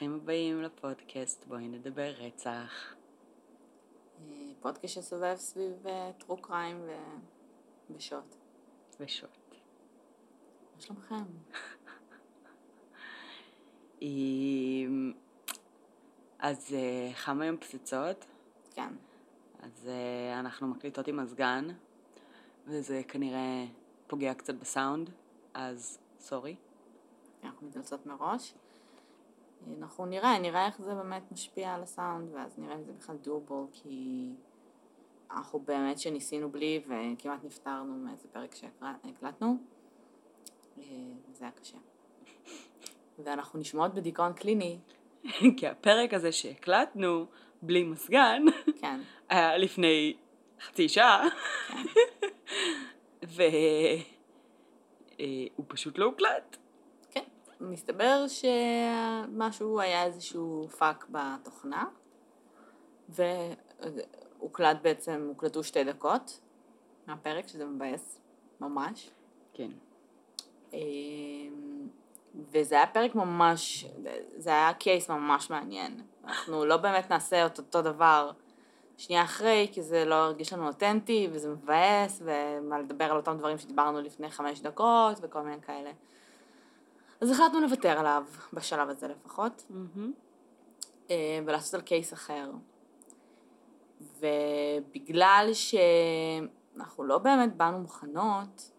ברוכים 0.00 0.20
הבאים 0.22 0.62
לפודקאסט 0.62 1.44
בואי 1.44 1.68
נדבר 1.68 2.10
רצח. 2.18 2.94
אה, 4.20 4.34
פודקאסט 4.60 4.94
שסובב 4.94 5.36
סביב 5.36 5.72
טרו 6.18 6.36
קריים 6.36 6.80
ו... 6.80 6.96
ושוט. 7.90 8.36
ושוט. 9.00 9.54
מה 10.74 10.80
שלומכם? 10.80 11.14
אז 16.38 16.74
אה, 16.74 17.10
חם 17.14 17.40
היום 17.40 17.56
פצצות, 17.56 18.24
כן. 18.74 18.94
אז 19.62 19.88
אה, 19.88 20.40
אנחנו 20.40 20.68
מקליטות 20.68 21.08
עם 21.08 21.16
מזגן, 21.16 21.68
וזה 22.66 23.02
כנראה 23.08 23.64
פוגע 24.06 24.34
קצת 24.34 24.54
בסאונד, 24.54 25.10
אז 25.54 25.98
סורי. 26.18 26.56
אנחנו 27.44 27.66
מתנצלות 27.66 28.06
מראש. 28.06 28.54
אה, 29.66 29.72
אנחנו 29.78 30.06
נראה, 30.06 30.38
נראה 30.38 30.66
איך 30.66 30.82
זה 30.82 30.94
באמת 30.94 31.32
משפיע 31.32 31.74
על 31.74 31.82
הסאונד, 31.82 32.28
ואז 32.32 32.58
נראה 32.58 32.74
אם 32.74 32.84
זה 32.84 32.92
בכלל 32.92 33.16
דובול, 33.16 33.66
כי 33.72 34.28
אנחנו 35.30 35.58
באמת 35.60 35.98
שניסינו 35.98 36.50
בלי, 36.50 36.82
וכמעט 36.84 37.44
נפטרנו 37.44 37.94
מאיזה 37.94 38.28
פרק 38.32 38.54
שהקלטנו. 38.54 39.56
אה, 40.78 40.84
זה 41.32 41.44
היה 41.44 41.52
קשה. 41.52 41.78
ואנחנו 43.18 43.58
נשמעות 43.58 43.94
בדיכאון 43.94 44.32
קליני. 44.32 44.78
כי 45.56 45.66
הפרק 45.66 46.14
הזה 46.14 46.32
שהקלטנו 46.32 47.26
בלי 47.62 47.84
מזגן, 47.84 48.42
כן. 48.80 49.00
היה 49.28 49.56
לפני 49.56 50.16
חצי 50.60 50.88
שעה, 50.88 51.28
כן. 51.68 51.76
והוא 55.18 55.66
פשוט 55.68 55.98
לא 55.98 56.04
הוקלט. 56.04 56.56
מסתבר 57.60 58.24
שמשהו, 58.28 59.80
היה 59.80 60.04
איזשהו 60.04 60.68
פאק 60.78 61.06
בתוכנה, 61.10 61.84
והוקלט 63.08 64.76
בעצם, 64.82 65.24
הוקלטו 65.28 65.64
שתי 65.64 65.84
דקות 65.84 66.40
מהפרק, 67.06 67.48
שזה 67.48 67.64
מבאס, 67.64 68.20
ממש. 68.60 69.10
כן. 69.52 69.70
אמ, 70.72 71.88
וזה 72.52 72.74
היה 72.74 72.86
פרק 72.86 73.14
ממש, 73.14 73.86
זה 74.36 74.50
היה 74.50 74.72
case 74.72 75.10
ממש 75.10 75.50
מעניין. 75.50 76.00
אנחנו 76.24 76.64
לא 76.64 76.76
באמת 76.76 77.10
נעשה 77.10 77.46
את 77.46 77.58
אותו 77.58 77.82
דבר 77.82 78.30
שנייה 78.96 79.22
אחרי, 79.22 79.68
כי 79.72 79.82
זה 79.82 80.04
לא 80.04 80.14
הרגיש 80.14 80.52
לנו 80.52 80.66
אותנטי, 80.66 81.28
וזה 81.32 81.48
מבאס, 81.50 82.22
ומה 82.24 82.78
לדבר 82.78 83.04
על 83.04 83.16
אותם 83.16 83.38
דברים 83.38 83.58
שדיברנו 83.58 84.00
לפני 84.00 84.30
חמש 84.30 84.60
דקות, 84.60 85.18
וכל 85.22 85.42
מיני 85.42 85.62
כאלה. 85.62 85.90
אז 87.20 87.30
החלטנו 87.30 87.60
לוותר 87.60 87.98
עליו, 87.98 88.24
בשלב 88.52 88.88
הזה 88.88 89.08
לפחות. 89.08 89.66
אה, 91.10 91.40
ולעשות 91.46 91.74
על 91.74 91.80
קייס 91.80 92.12
אחר. 92.12 92.50
ובגלל 94.18 95.50
שאנחנו 95.52 97.04
לא 97.04 97.18
באמת 97.18 97.56
באנו 97.56 97.78
מוכנות, 97.78 98.70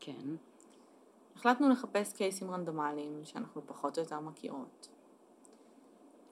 כן. 0.00 0.36
החלטנו 1.36 1.68
לחפש 1.68 2.12
קייסים 2.12 2.50
רנדומליים 2.50 3.20
שאנחנו 3.24 3.62
פחות 3.66 3.98
או 3.98 4.02
יותר 4.02 4.20
מכירות. 4.20 4.88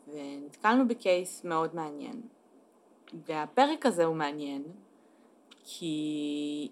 ונתקלנו 0.08 0.88
בקייס 0.88 1.44
מאוד 1.44 1.74
מעניין. 1.74 2.22
והפרק 3.26 3.86
הזה 3.86 4.04
הוא 4.04 4.16
מעניין, 4.16 4.62
כי 5.64 6.68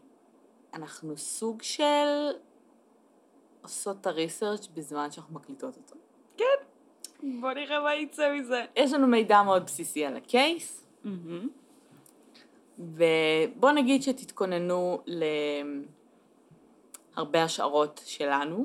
אנחנו 0.75 1.17
סוג 1.17 1.63
של 1.63 2.33
עושות 3.67 3.97
את 4.01 4.07
הריסרצ' 4.07 4.67
בזמן 4.75 5.11
שאנחנו 5.11 5.35
מקליטות 5.35 5.77
אותו. 5.77 5.97
בוא 7.41 7.53
נראה 7.53 7.81
מה 7.81 7.95
יצא 7.95 8.33
מזה. 8.33 8.65
יש 8.77 8.93
לנו 8.93 9.07
מידע 9.07 9.43
מאוד 9.43 9.65
בסיסי 9.65 10.05
על 10.05 10.17
הקייס. 10.17 10.87
ובוא 12.79 13.71
נגיד 13.75 14.03
שתתכוננו 14.03 15.03
להרבה 17.17 17.43
השערות 17.43 18.01
שלנו, 18.05 18.65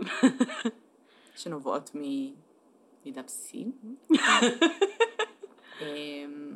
שנובעות 1.35 1.91
ממידע 1.93 3.21
בסיסי. 3.21 3.65
אמ, 5.81 6.55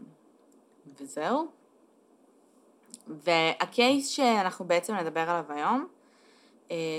וזהו. 0.99 1.47
וה 3.07 3.41
case 3.41 4.07
שאנחנו 4.07 4.65
בעצם 4.65 4.95
נדבר 4.95 5.19
עליו 5.19 5.45
היום, 5.49 5.87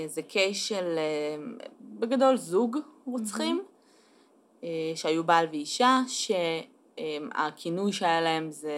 זה 0.07 0.21
case 0.21 0.63
של 0.65 0.97
אה, 0.97 1.35
בגדול 1.81 2.37
זוג 2.37 2.77
רוצחים, 3.05 3.63
אה, 4.63 4.91
שהיו 4.95 5.23
בעל 5.23 5.47
ואישה, 5.51 5.99
שהכינוי 6.97 7.93
שהיה 7.93 8.21
להם 8.21 8.51
זה 8.51 8.73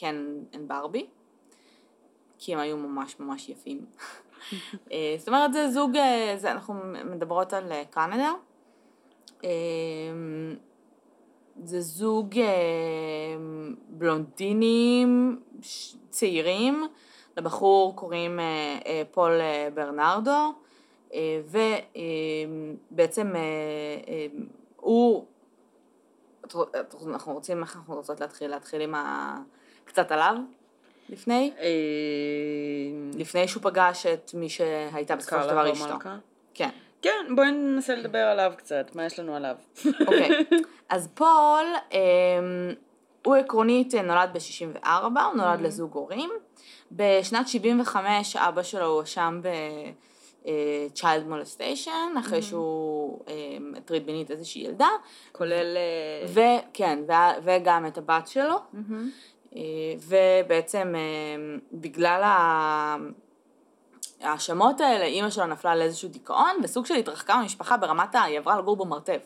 Ken 0.00 0.24
and 0.54 0.68
Barbie, 0.68 1.06
כי 2.38 2.54
הם 2.54 2.60
היו 2.60 2.76
ממש 2.76 3.16
ממש 3.20 3.48
יפים. 3.48 3.86
אה, 4.92 5.14
זאת 5.18 5.28
אומרת 5.28 5.52
זה 5.52 5.70
זוג, 5.70 5.96
אה, 5.96 6.34
זה, 6.36 6.52
אנחנו 6.52 6.74
מדברות 7.04 7.52
על 7.52 7.72
אה, 7.72 7.82
קנדה. 7.90 8.32
אה, 9.44 9.50
זה 11.64 11.80
זוג 11.80 12.38
אה, 12.38 12.46
בלונדינים 13.88 15.40
צעירים, 16.10 16.86
לבחור 17.38 17.96
קוראים 17.96 18.40
אה, 18.40 18.44
אה, 18.86 19.02
פול 19.10 19.40
אה, 19.40 19.68
ברנרדו, 19.74 20.52
אה, 21.14 21.40
ובעצם 22.90 23.36
אה, 23.36 23.40
אה, 24.08 24.26
הוא, 24.76 25.24
אנחנו 27.06 27.32
רוצים, 27.32 27.62
איך 27.62 27.76
אנחנו 27.76 27.94
רוצות 27.94 28.20
להתחיל? 28.20 28.50
להתחיל 28.50 28.80
עם 28.80 28.94
ה... 28.94 29.36
קצת 29.84 30.12
עליו 30.12 30.34
לפני? 31.08 31.52
אה, 31.58 31.66
לפני 33.18 33.48
שהוא 33.48 33.62
פגש 33.62 34.06
את 34.06 34.30
מי 34.34 34.48
שהייתה 34.48 35.16
בסופו 35.16 35.42
של 35.42 35.48
דבר 35.48 35.72
אשתו. 35.72 35.94
כן. 36.54 36.68
כן, 37.02 37.34
בואי 37.34 37.52
ננסה 37.52 37.94
לדבר 37.94 38.18
עליו 38.18 38.52
קצת, 38.56 38.90
מה 38.94 39.04
יש 39.04 39.18
לנו 39.18 39.36
עליו? 39.36 39.56
אוקיי. 40.00 40.28
אז 40.88 41.08
פול, 41.14 41.66
אמ, 41.92 41.98
הוא 43.24 43.36
עקרונית 43.36 43.94
נולד 43.94 44.30
ב-64, 44.32 44.86
הוא 44.88 45.34
נולד 45.34 45.60
לזוג 45.60 45.94
הורים. 45.94 46.30
בשנת 46.92 47.48
75 47.48 48.36
אבא 48.36 48.62
שלו 48.62 48.86
הואשם 48.86 49.40
ב-child 49.42 51.30
molestation, 51.30 52.18
אחרי 52.20 52.42
שהוא 52.42 53.20
אמ, 53.28 53.72
הטריד 53.76 54.06
מינית 54.06 54.30
איזושהי 54.30 54.62
ילדה, 54.62 54.88
כולל... 55.32 55.76
אה, 55.76 56.26
וכן, 56.68 56.98
וה- 57.06 57.32
וגם 57.42 57.86
את 57.86 57.98
הבת 57.98 58.26
שלו. 58.28 58.56
אה, 59.56 59.60
ובעצם 60.08 60.94
אה, 60.96 61.00
בגלל 61.72 62.22
ההאשמות 64.22 64.80
האלה, 64.80 65.04
אימא 65.04 65.30
שלו 65.30 65.46
נפלה 65.46 65.76
לאיזשהו 65.76 66.08
דיכאון, 66.08 66.56
וסוג 66.62 66.86
של 66.86 66.94
התרחקה 66.94 67.36
מהמשפחה 67.36 67.76
ברמת 67.76 68.14
ה... 68.14 68.22
היא 68.22 68.38
עברה 68.38 68.58
לגור 68.58 68.76
במרתף, 68.76 69.20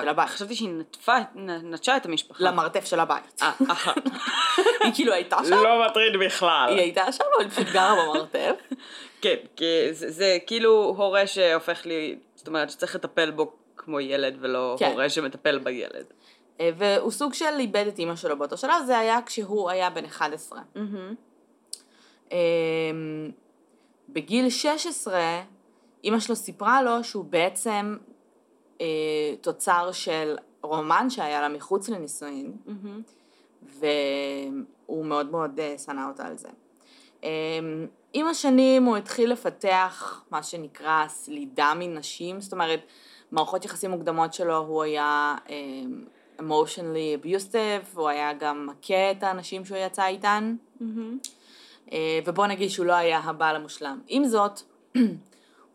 של 0.00 0.06
אה, 0.06 0.10
הבית. 0.10 0.28
חשבתי 0.28 0.54
שהיא 0.54 0.68
נטפה, 0.68 1.16
נטשה 1.34 1.96
את 1.96 2.06
המשפחה. 2.06 2.44
למרתף 2.44 2.84
של 2.84 3.00
הבית. 3.00 3.42
אה, 3.42 3.52
אה, 3.70 3.92
היא 4.84 4.92
כאילו 4.94 5.12
הייתה 5.12 5.36
שם, 5.44 5.54
לא 5.54 5.86
מטריד 5.86 6.12
בכלל. 6.26 6.66
היא 6.68 6.80
הייתה 6.80 7.12
שם, 7.12 7.24
אבל 7.36 7.44
היא 7.44 7.50
פשוט 7.50 7.66
גרה 7.66 7.94
במרתף. 8.02 8.54
כן, 9.22 9.36
כי 9.56 9.64
זה, 9.92 10.10
זה 10.10 10.38
כאילו 10.46 10.94
הורה 10.96 11.26
שהופך 11.26 11.86
לי, 11.86 12.18
זאת 12.34 12.48
אומרת 12.48 12.70
שצריך 12.70 12.94
לטפל 12.94 13.30
בו 13.30 13.52
כמו 13.76 14.00
ילד 14.00 14.36
ולא 14.40 14.76
כן. 14.78 14.90
הורה 14.90 15.08
שמטפל 15.08 15.58
בילד. 15.58 16.04
אה, 16.60 16.70
והוא 16.76 17.10
סוג 17.10 17.34
של 17.34 17.58
איבד 17.58 17.84
את 17.88 17.98
אימא 17.98 18.16
שלו 18.16 18.38
באותו 18.38 18.56
שלב, 18.56 18.84
זה 18.86 18.98
היה 18.98 19.18
כשהוא 19.26 19.70
היה 19.70 19.90
בן 19.90 20.04
11. 20.04 20.60
אמ, 22.32 22.36
בגיל 24.08 24.50
16, 24.50 25.20
אימא 26.04 26.20
שלו 26.20 26.36
סיפרה 26.36 26.82
לו 26.82 27.04
שהוא 27.04 27.24
בעצם 27.24 27.96
אה, 28.80 28.86
תוצר 29.40 29.92
של 29.92 30.36
רומן 30.62 31.10
שהיה 31.10 31.40
לה 31.40 31.48
מחוץ 31.48 31.88
לנישואין, 31.88 32.52
והוא 33.62 35.06
מאוד 35.06 35.30
מאוד 35.30 35.60
אה, 35.60 35.74
שנא 35.78 36.08
אותה 36.08 36.26
על 36.26 36.38
זה. 36.38 36.48
אמ, 37.22 37.86
עם 38.12 38.26
השנים 38.26 38.84
הוא 38.84 38.96
התחיל 38.96 39.32
לפתח 39.32 40.24
מה 40.30 40.42
שנקרא 40.42 41.08
סלידה 41.08 41.72
מנשים, 41.76 42.40
זאת 42.40 42.52
אומרת, 42.52 42.80
מערכות 43.32 43.64
יחסים 43.64 43.90
מוקדמות 43.90 44.34
שלו 44.34 44.56
הוא 44.56 44.82
היה 44.82 45.34
אמ, 45.48 46.04
emotionally 46.38 47.24
abusive, 47.24 47.96
הוא 47.96 48.08
היה 48.08 48.32
גם 48.32 48.66
מכה 48.66 49.10
את 49.10 49.22
האנשים 49.22 49.64
שהוא 49.64 49.78
יצא 49.78 50.06
איתן. 50.06 50.56
אה, 51.92 52.20
ובוא 52.26 52.46
נגיד 52.46 52.70
שהוא 52.70 52.86
לא 52.86 52.92
היה 52.92 53.18
הבעל 53.18 53.56
המושלם. 53.56 54.00
עם 54.08 54.24
זאת, 54.24 54.60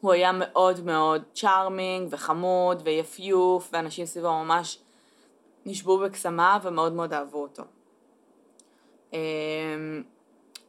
הוא 0.01 0.11
היה 0.11 0.31
מאוד 0.31 0.85
מאוד 0.85 1.23
צ'ארמינג 1.33 2.07
וחמוד 2.11 2.81
ויפיוף, 2.85 3.69
ואנשים 3.73 4.05
סביבו 4.05 4.43
ממש 4.43 4.77
נשבו 5.65 5.97
בקסמה 5.99 6.59
ומאוד 6.63 6.93
מאוד 6.93 7.13
אהבו 7.13 7.41
אותו. 7.41 7.63
אה, 9.13 9.19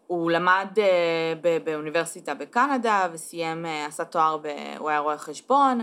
הוא 0.07 0.31
למד 0.31 0.69
אה, 0.79 1.59
באוניברסיטה 1.65 2.35
בקנדה 2.35 3.09
וסיים, 3.13 3.67
אה, 3.67 3.87
עשה 3.87 4.05
תואר, 4.05 4.37
ב- 4.37 4.77
הוא 4.79 4.91
היה 4.91 4.99
רואה 4.99 5.19
חשבון, 5.19 5.81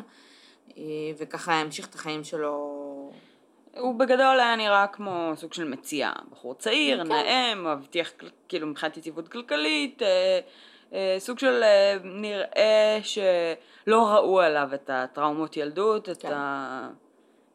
אה, 0.78 0.84
וככה 1.18 1.54
המשיך 1.54 1.88
את 1.88 1.96
החיים 1.96 2.24
שלו 2.24 2.76
הוא 3.78 4.00
בגדול 4.00 4.40
היה 4.40 4.56
נראה 4.56 4.88
כמו 4.88 5.32
סוג 5.36 5.54
של 5.54 5.64
מציאה, 5.64 6.14
בחור 6.32 6.54
צעיר, 6.54 7.04
כן. 7.04 7.08
נאה, 7.08 7.56
מבטיח 7.56 8.12
כאילו 8.48 8.68
מבחינת 8.68 8.98
יציבות 8.98 9.28
כלכלית, 9.28 10.02
סוג 11.18 11.40
של 11.40 11.64
אה, 11.64 11.98
נראה 12.04 13.00
שלא 13.02 14.08
ראו 14.08 14.40
עליו 14.40 14.70
את 14.74 14.90
הטראומות 14.94 15.58
ילדות, 15.58 16.10
את 16.10 16.22
כן. 16.22 16.34
ה... 16.34 16.90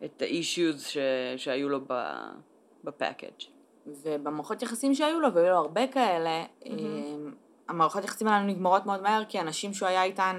את 0.05 0.23
ה-issues 0.23 0.79
ש... 0.79 0.99
שהיו 1.37 1.69
לו 1.69 1.81
ב... 1.87 2.15
בפאקג'. 2.85 3.45
ובמערכות 3.87 4.63
יחסים 4.63 4.95
שהיו 4.95 5.21
לו, 5.21 5.35
והיו 5.35 5.49
לו 5.49 5.57
הרבה 5.57 5.87
כאלה, 5.87 6.45
אמ, 6.67 7.33
המערכות 7.69 8.05
יחסים 8.05 8.29
האלה 8.29 8.47
נגמרות 8.47 8.87
מאוד 8.87 9.03
מהר, 9.03 9.25
כי 9.29 9.41
אנשים 9.41 9.75
שהוא 9.75 9.89
היה 9.89 10.05
איתן 10.05 10.39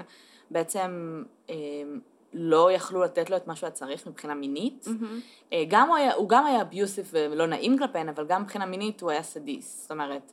בעצם 0.50 1.22
אמ, 1.48 2.00
לא 2.32 2.72
יכלו 2.72 3.02
לתת 3.02 3.30
לו 3.30 3.36
את 3.36 3.46
מה 3.46 3.56
שהוא 3.56 3.66
היה 3.66 3.74
צריך 3.74 4.06
מבחינה 4.06 4.34
מינית. 4.34 4.86
אה, 5.52 5.64
גם 5.68 5.88
הוא, 5.88 5.96
היה, 5.96 6.14
הוא 6.14 6.28
גם 6.28 6.46
היה 6.46 6.62
אביוסיב 6.62 7.10
ולא 7.12 7.46
נעים 7.46 7.78
כלפיהן, 7.78 8.08
אבל 8.08 8.26
גם 8.26 8.42
מבחינה 8.42 8.66
מינית 8.66 9.00
הוא 9.00 9.10
היה 9.10 9.22
סדיסט. 9.22 9.82
זאת 9.82 9.90
אומרת, 9.90 10.32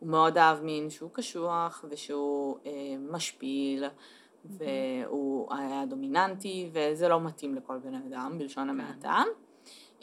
הוא 0.00 0.08
מאוד 0.08 0.38
אהב 0.38 0.62
מין 0.62 0.90
שהוא 0.90 1.10
קשוח 1.12 1.84
ושהוא 1.90 2.56
אה, 2.66 2.72
משפיל, 3.10 3.84
והוא 4.44 5.54
היה 5.54 5.84
דומיננטי, 5.86 6.70
וזה 6.72 7.08
לא 7.08 7.20
מתאים 7.20 7.54
לכל 7.54 7.78
בן 7.78 7.94
אדם, 7.94 8.38
בלשון 8.38 8.70
המעטה. 8.70 9.22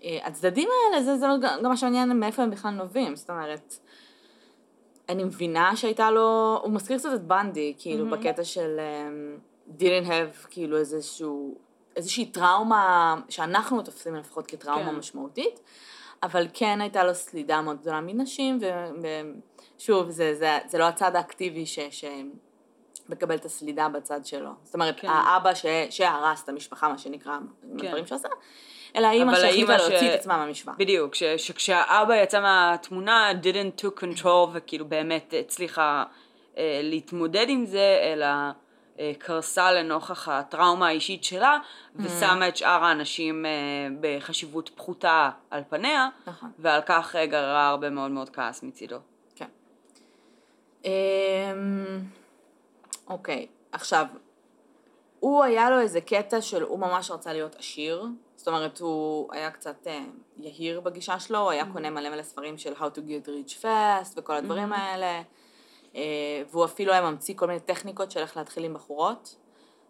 אה, 0.03 0.19
הצדדים 0.23 0.69
האלה, 0.69 1.03
זה, 1.03 1.17
זה 1.17 1.27
לא 1.27 1.37
גם 1.41 1.63
מה 1.63 1.77
שמעניין 1.77 2.19
מאיפה 2.19 2.43
הם 2.43 2.51
בכלל 2.51 2.71
נובעים, 2.71 3.15
זאת 3.15 3.29
אומרת, 3.29 3.79
אני 5.09 5.23
מבינה 5.23 5.75
שהייתה 5.75 6.11
לו, 6.11 6.59
הוא 6.63 6.71
מזכיר 6.71 6.97
קצת 6.97 7.09
את 7.15 7.23
בנדי, 7.23 7.73
כאילו, 7.77 8.05
מהמם. 8.05 8.23
בקטע 8.23 8.43
של 8.43 8.79
um, 8.79 9.79
didn't 9.79 10.07
have, 10.07 10.47
כאילו, 10.49 10.77
איזשהו, 10.77 11.57
איזושהי 11.95 12.25
טראומה, 12.25 13.15
שאנחנו 13.29 13.81
תופסים 13.81 14.15
לפחות 14.15 14.47
כטראומה 14.47 14.89
כן. 14.91 14.95
משמעותית, 14.95 15.59
אבל 16.23 16.47
כן 16.53 16.81
הייתה 16.81 17.03
לו 17.03 17.15
סלידה 17.15 17.61
מאוד 17.61 17.81
גדולה 17.81 18.01
מנשים, 18.01 18.59
ושוב, 19.77 20.09
זה, 20.09 20.35
זה, 20.35 20.57
זה 20.67 20.77
לא 20.77 20.83
הצד 20.83 21.15
האקטיבי 21.15 21.65
ש... 21.65 21.79
ש... 21.91 22.05
מקבל 23.09 23.35
את 23.35 23.45
הסלידה 23.45 23.89
בצד 23.89 24.25
שלו. 24.25 24.49
זאת 24.63 24.73
אומרת, 24.73 24.99
כן. 24.99 25.07
האבא 25.07 25.53
ש... 25.53 25.65
שהרס 25.89 26.43
את 26.43 26.49
המשפחה, 26.49 26.89
מה 26.89 26.97
שנקרא, 26.97 27.37
כן. 27.77 27.85
הדברים 27.85 28.05
שעשה, 28.05 28.27
אלא 28.95 29.07
האימא 29.07 29.31
אבל 29.31 29.41
שהחליטה 29.41 29.77
להוציא 29.77 30.13
את 30.13 30.19
עצמה 30.19 30.37
מהמשוואה. 30.37 30.75
בדיוק, 30.77 31.15
ש, 31.15 31.23
שכשהאבא 31.23 32.15
יצא 32.15 32.41
מהתמונה, 32.41 33.31
didn't 33.41 33.81
to 33.81 34.03
control 34.03 34.49
וכאילו 34.53 34.85
באמת 34.85 35.33
הצליחה 35.39 36.03
אה, 36.57 36.79
להתמודד 36.83 37.45
עם 37.49 37.65
זה, 37.65 37.99
אלא 38.13 38.25
אה, 38.99 39.11
קרסה 39.19 39.71
לנוכח 39.71 40.29
הטראומה 40.29 40.87
האישית 40.87 41.23
שלה, 41.23 41.57
Mm. 41.57 42.01
ושמה 42.03 42.47
את 42.47 42.57
שאר 42.57 42.83
האנשים 42.83 43.45
אה, 43.45 43.51
בחשיבות 44.01 44.69
פחותה 44.75 45.29
על 45.51 45.61
פניה, 45.69 46.09
נכון. 46.27 46.51
ועל 46.59 46.81
כך 46.85 47.15
אה, 47.15 47.25
גררה 47.25 47.67
הרבה 47.67 47.89
מאוד 47.89 48.11
מאוד 48.11 48.29
כעס 48.29 48.63
מצידו. 48.63 48.97
אמ, 50.85 50.91
אוקיי, 53.07 53.47
עכשיו, 53.71 54.05
הוא 55.19 55.43
היה 55.43 55.69
לו 55.69 55.79
איזה 55.79 56.01
קטע 56.01 56.41
של 56.41 56.63
הוא 56.63 56.79
ממש 56.79 57.11
רצה 57.11 57.33
להיות 57.33 57.55
עשיר, 57.55 58.05
זאת 58.35 58.47
אומרת 58.47 58.79
הוא 58.79 59.33
היה 59.33 59.51
קצת 59.51 59.87
אה, 59.87 60.05
יהיר 60.37 60.81
בגישה 60.81 61.19
שלו, 61.19 61.39
הוא 61.39 61.51
היה 61.51 61.65
קונה 61.73 61.89
מלא 61.89 62.09
מלא 62.09 62.23
ספרים 62.23 62.57
של 62.57 62.73
How 62.73 62.97
to 62.97 62.97
get 62.97 63.27
rich 63.27 63.61
fast 63.61 64.13
וכל 64.15 64.33
הדברים 64.33 64.73
האלה, 64.73 65.21
אה, 65.95 66.01
והוא 66.51 66.65
אפילו 66.65 66.91
היה 66.91 67.11
ממציא 67.11 67.33
כל 67.37 67.47
מיני 67.47 67.59
טכניקות 67.59 68.11
של 68.11 68.19
איך 68.19 68.37
להתחיל 68.37 68.65
עם 68.65 68.73
בחורות, 68.73 69.35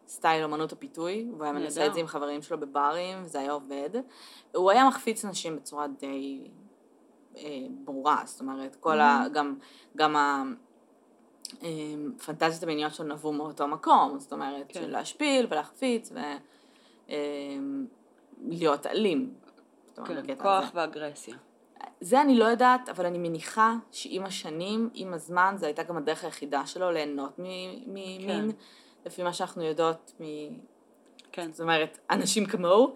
סטייל 0.07 0.43
אומנות 0.43 0.71
הפיתוי, 0.71 1.27
והוא 1.31 1.43
היה 1.43 1.53
מנסה. 1.53 1.85
את 1.85 1.93
זה 1.93 1.99
עם 1.99 2.07
חברים 2.07 2.41
שלו 2.41 2.59
בברים, 2.59 3.23
וזה 3.23 3.39
היה 3.39 3.51
עובד. 3.51 3.89
הוא 4.55 4.71
היה 4.71 4.87
מחפיץ 4.87 5.25
נשים 5.25 5.55
בצורה 5.55 5.87
די 5.87 6.47
אה, 7.37 7.43
ברורה, 7.83 8.21
זאת 8.25 8.41
אומרת, 8.41 8.75
כל 8.75 8.99
ה... 8.99 9.23
גם, 9.33 9.55
גם 9.95 10.15
אה, 11.63 11.69
פנטזיות 12.25 12.63
המיניות 12.63 12.93
שלו 12.93 13.07
נבעו 13.07 13.33
מאותו 13.33 13.67
מקום, 13.67 14.19
זאת 14.19 14.33
אומרת, 14.33 14.65
כן. 14.67 14.81
של 14.81 14.91
להשפיל 14.91 15.47
ולהחפיץ 15.49 16.11
ולהיות 17.07 18.85
אלים. 18.85 19.33
זאת 19.87 19.99
אומרת, 19.99 20.25
כן, 20.25 20.35
כוח 20.35 20.63
הזה. 20.63 20.71
ואגרסיה. 20.73 21.35
זה 22.01 22.21
אני 22.21 22.35
לא 22.35 22.45
יודעת, 22.45 22.89
אבל 22.89 23.05
אני 23.05 23.17
מניחה 23.17 23.75
שעם 23.91 24.25
השנים, 24.25 24.89
עם 24.93 25.13
הזמן, 25.13 25.55
זו 25.57 25.65
הייתה 25.65 25.83
גם 25.83 25.97
הדרך 25.97 26.23
היחידה 26.23 26.65
שלו 26.65 26.91
ליהנות 26.91 27.39
ממין, 27.39 28.51
לפי 29.05 29.23
מה 29.23 29.33
שאנחנו 29.33 29.63
יודעות 29.63 30.11
מ... 30.19 30.23
כן. 31.31 31.51
זאת 31.51 31.61
אומרת, 31.61 31.99
אנשים 32.09 32.45
כמוהו, 32.45 32.85
אמ, 32.85 32.93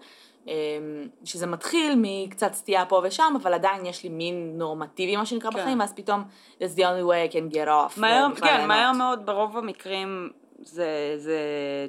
שזה 1.24 1.46
מתחיל 1.46 1.94
מקצת 1.96 2.54
סטייה 2.54 2.86
פה 2.86 3.00
ושם, 3.04 3.34
אבל 3.42 3.54
עדיין 3.54 3.86
יש 3.86 4.02
לי 4.02 4.08
מין 4.08 4.58
נורמטיבי, 4.58 5.16
מה 5.16 5.26
שנקרא 5.26 5.50
כן. 5.50 5.58
בחיים, 5.58 5.80
ואז 5.80 5.92
פתאום, 5.92 6.24
that's 6.58 6.76
the 6.76 6.80
only 6.80 7.04
way 7.10 7.30
I 7.30 7.34
can 7.34 7.54
get 7.54 7.66
off. 7.66 8.00
מהר, 8.00 8.26
כן, 8.36 8.46
ליהנות. 8.46 8.66
מהר 8.68 8.92
מאוד 8.92 9.26
ברוב 9.26 9.56
המקרים 9.56 10.30
זה, 10.62 11.14
זה, 11.16 11.38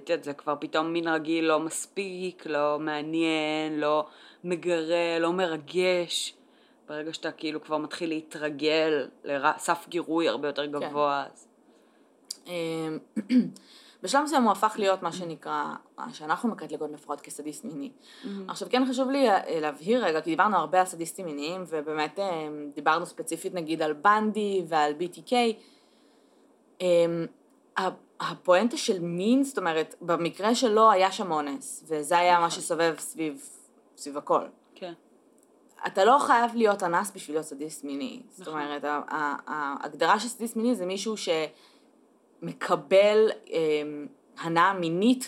את 0.04 0.10
יודעת, 0.10 0.24
זה 0.24 0.34
כבר 0.34 0.56
פתאום 0.60 0.94
מין 0.94 1.08
רגיל 1.08 1.46
לא 1.46 1.60
מספיק, 1.60 2.46
לא 2.46 2.78
מעניין, 2.80 3.80
לא 3.80 4.06
מגרה, 4.44 5.20
לא 5.20 5.34
מרגש. 5.34 6.34
ברגע 6.90 7.14
שאתה 7.14 7.32
כאילו 7.32 7.64
כבר 7.64 7.78
מתחיל 7.78 8.10
להתרגל 8.10 9.08
לסף 9.24 9.86
גירוי 9.90 10.28
הרבה 10.28 10.48
יותר 10.48 10.66
כן. 10.66 10.72
גבוה, 10.72 11.26
אז 11.34 11.48
אמ, 12.48 13.00
בשלב 14.04 14.24
מסוים 14.24 14.44
הוא 14.44 14.52
הפך 14.52 14.76
להיות 14.78 15.04
מה 15.04 15.12
שנקרא, 15.12 15.66
מה 15.98 16.14
שאנחנו 16.14 16.50
מקטלגות 16.50 16.92
לפחות 16.92 17.22
כסדיסט 17.22 17.66
מיני. 17.66 17.92
עכשיו 18.48 18.68
כן 18.72 18.84
חשוב 18.90 19.10
לי 19.10 19.30
אה, 19.30 19.60
להבהיר 19.60 20.06
רגע, 20.06 20.22
כי 20.22 20.30
דיברנו 20.30 20.58
הרבה 20.58 20.80
על 20.80 20.86
סדיסטים 20.86 21.26
מיניים, 21.26 21.64
ובאמת 21.68 22.20
אה, 22.20 22.48
דיברנו 22.76 23.06
ספציפית 23.06 23.54
נגיד 23.54 23.82
על 23.82 23.94
בנדי 23.94 24.64
ועל 24.68 24.94
BTK. 25.00 25.34
אמ, 26.82 27.26
הפואנטה 28.20 28.78
של 28.78 29.00
מין, 29.00 29.44
זאת 29.44 29.58
אומרת, 29.58 29.96
במקרה 30.02 30.56
שלו 30.56 30.92
היה 30.92 31.12
שם 31.12 31.32
אונס, 31.32 31.84
וזה 31.88 32.18
היה 32.18 32.40
מה 32.40 32.50
שסובב 32.50 32.96
סביב, 33.00 33.50
סביב 33.98 34.18
הכל. 34.18 34.42
כן. 34.76 34.94
אתה 35.88 36.06
לא 36.06 36.18
חייב 36.20 36.52
להיות 36.56 36.84
אנס 36.84 37.12
בשביל 37.16 37.36
להיות 37.36 37.46
סדיסט 37.46 37.84
מיני. 37.84 38.22
זאת 38.30 38.48
נכון. 38.48 38.62
אומרת, 38.62 38.84
ההגדרה 39.48 40.20
של 40.20 40.28
סדיסט 40.28 40.56
מיני 40.56 40.76
זה 40.76 40.86
מישהו 40.86 41.16
שמקבל 41.18 41.71
אמ, 43.50 44.08
הנאה 44.38 44.74
מינית. 44.74 45.28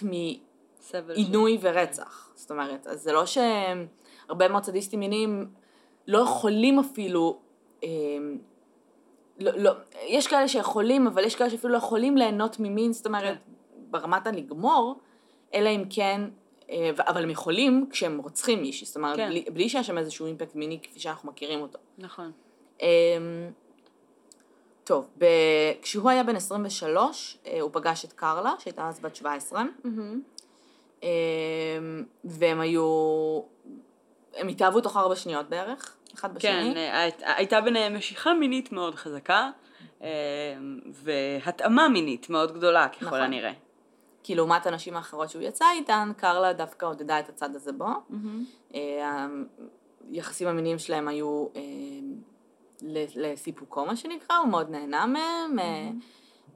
מעינוי 1.08 1.58
ורצח. 1.62 2.32
זאת 2.36 2.52
אומרת, 2.52 2.88
אז 2.88 3.02
זה 3.02 3.12
לא 3.12 3.26
שהרבה 3.26 4.48
מאוד 4.48 4.64
סדיסטים 4.64 5.00
מיניים 5.00 5.48
לא 6.08 6.18
יכולים 6.18 6.80
אפילו, 6.80 7.40
אמ, 7.84 8.38
לא, 9.40 9.52
לא, 9.56 9.72
יש 10.08 10.28
כאלה 10.28 10.48
שיכולים, 10.48 11.08
אבל 11.08 11.24
יש 11.24 11.36
כאלה 11.36 11.50
שאפילו 11.50 11.74
לא 11.74 11.78
יכולים 11.78 12.18
ליהנות 12.18 12.60
ממין, 12.60 12.94
זאת 12.94 13.06
אומרת, 13.06 13.38
ברמת 13.90 14.28
הלגמור, 14.28 15.00
אלא 15.54 15.70
אם 15.70 15.84
כן, 15.90 16.22
אה, 16.70 16.92
אבל 17.08 17.24
הם 17.24 17.30
יכולים 17.30 17.88
כשהם 17.90 18.18
רוצחים 18.18 18.62
מישהי, 18.62 18.88
זאת 18.88 18.96
אומרת, 18.96 19.18
כן. 19.18 19.30
בלי, 19.30 19.46
בלי 19.54 19.70
שיש 19.70 19.88
שם 19.88 19.98
איזשהו 19.98 20.26
אימפקט 20.26 20.56
מיני 20.56 20.80
כפי 20.84 21.00
שאנחנו 21.00 21.30
מכירים 21.30 21.62
אותו. 21.62 21.80
נכון. 21.98 22.32
אמ, 24.84 24.88
טוב, 24.88 25.08
ב... 25.18 25.26
כשהוא 25.82 26.10
היה 26.10 26.24
בן 26.24 26.36
23, 26.36 27.38
אה, 27.48 27.62
הוא 27.62 27.70
פגש 27.74 28.06
את 28.06 28.14
קרלה, 28.14 28.54
שהייתה 28.60 28.88
אז 28.88 29.00
בת 29.00 29.16
17, 29.16 29.64
אמ, 31.04 31.08
והם 32.24 32.60
היו, 32.60 33.42
הם 34.36 34.48
התאהבו 34.48 34.82
תוך 34.82 34.98
ארבע 34.98 35.16
שניות 35.16 35.50
בערך, 35.50 35.96
אחד 36.16 36.34
בשני. 36.36 36.52
כן, 36.52 36.78
אה, 36.78 37.00
היית- 37.02 37.22
הייתה 37.26 37.62
ביניהם 37.62 37.98
משיכה 37.98 38.34
מינית 38.34 38.72
מאוד 38.72 38.96
חזקה, 38.96 39.50
אה, 40.02 40.08
והתאמה 40.92 41.90
מינית 41.90 42.30
מאוד 42.30 42.52
גדולה 42.58 42.88
ככל 42.88 43.06
נכון. 43.06 43.20
הנראה. 43.22 43.52
כי 44.24 44.36
לעומת 44.36 44.66
הנשים 44.66 44.96
האחרות 44.96 45.30
שהוא 45.30 45.42
יצא 45.42 45.66
איתן, 45.76 46.12
קרלה 46.18 46.54
דווקא 46.54 46.86
עודדה 46.86 47.20
את 47.20 47.30
הצד 47.30 47.56
הזה 47.56 47.72
בו. 47.72 47.86
אה, 48.76 49.28
היחסים 50.12 50.48
המיניים 50.48 50.80
שלהם 50.80 51.08
היו 51.08 51.48
אה, 51.56 51.62
לסיפוקו, 53.16 53.86
מה 53.86 53.96
שנקרא, 53.96 54.38
הוא 54.38 54.48
מאוד 54.48 54.70
נהנה 54.70 55.06
מהם. 55.06 55.60
אה, 55.60 55.90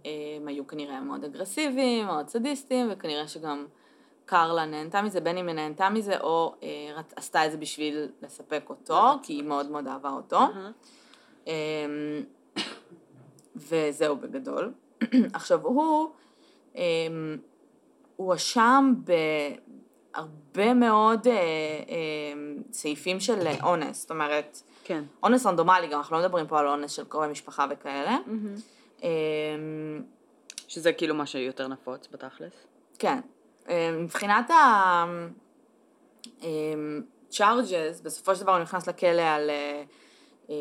אה, 0.05 0.37
הם 0.41 0.47
היו 0.47 0.67
כנראה 0.67 1.01
מאוד 1.01 1.23
אגרסיביים, 1.23 2.05
מאוד 2.05 2.29
סדיסטים, 2.29 2.87
וכנראה 2.91 3.27
שגם 3.27 3.65
קרלה 4.25 4.65
נהנתה 4.65 5.01
מזה, 5.01 5.21
בין 5.21 5.37
אם 5.37 5.47
היא 5.47 5.55
נהנתה 5.55 5.89
מזה, 5.89 6.19
או 6.19 6.55
אה, 6.63 7.01
עשתה 7.15 7.45
את 7.45 7.51
זה 7.51 7.57
בשביל 7.57 8.07
לספק 8.21 8.63
אותו, 8.69 9.01
כי 9.23 9.33
היא 9.33 9.43
מאוד 9.43 9.71
מאוד 9.71 9.87
אהבה 9.87 10.09
אותו. 10.09 10.39
אמ, 11.47 11.51
וזהו 13.55 14.15
בגדול. 14.15 14.73
עכשיו 15.33 15.61
הוא 15.63 16.09
אמ, 16.75 17.37
הואשם 18.15 18.93
בהרבה 20.13 20.73
מאוד 20.73 21.27
אה, 21.27 21.33
אמ, 21.87 22.61
סעיפים 22.71 23.19
של 23.19 23.47
אונס, 23.63 24.01
זאת 24.01 24.11
אומרת, 24.11 24.61
כן. 24.87 25.03
אונס 25.23 25.45
רנדומלי, 25.45 25.87
גם 25.87 25.99
אנחנו 25.99 26.15
לא 26.15 26.21
מדברים 26.21 26.47
פה 26.47 26.59
על 26.59 26.67
אונס 26.67 26.91
של 26.91 27.05
קרובי 27.05 27.27
משפחה 27.27 27.65
וכאלה. 27.69 28.17
אמ, 29.03 29.07
שזה 30.67 30.93
כאילו 30.93 31.15
מה 31.15 31.25
שיותר 31.25 31.67
נפוץ 31.67 32.07
בתכלס. 32.11 32.53
כן. 32.99 33.19
אמ, 33.69 33.73
מבחינת 34.03 34.49
ה... 34.49 35.05
אמ, 36.41 37.01
צ'ארג'ס, 37.29 38.01
בסופו 38.03 38.35
של 38.35 38.41
דבר 38.41 38.51
הוא 38.51 38.61
נכנס 38.61 38.87
לכלא 38.87 39.21
על 39.21 39.49
אה, 39.49 40.55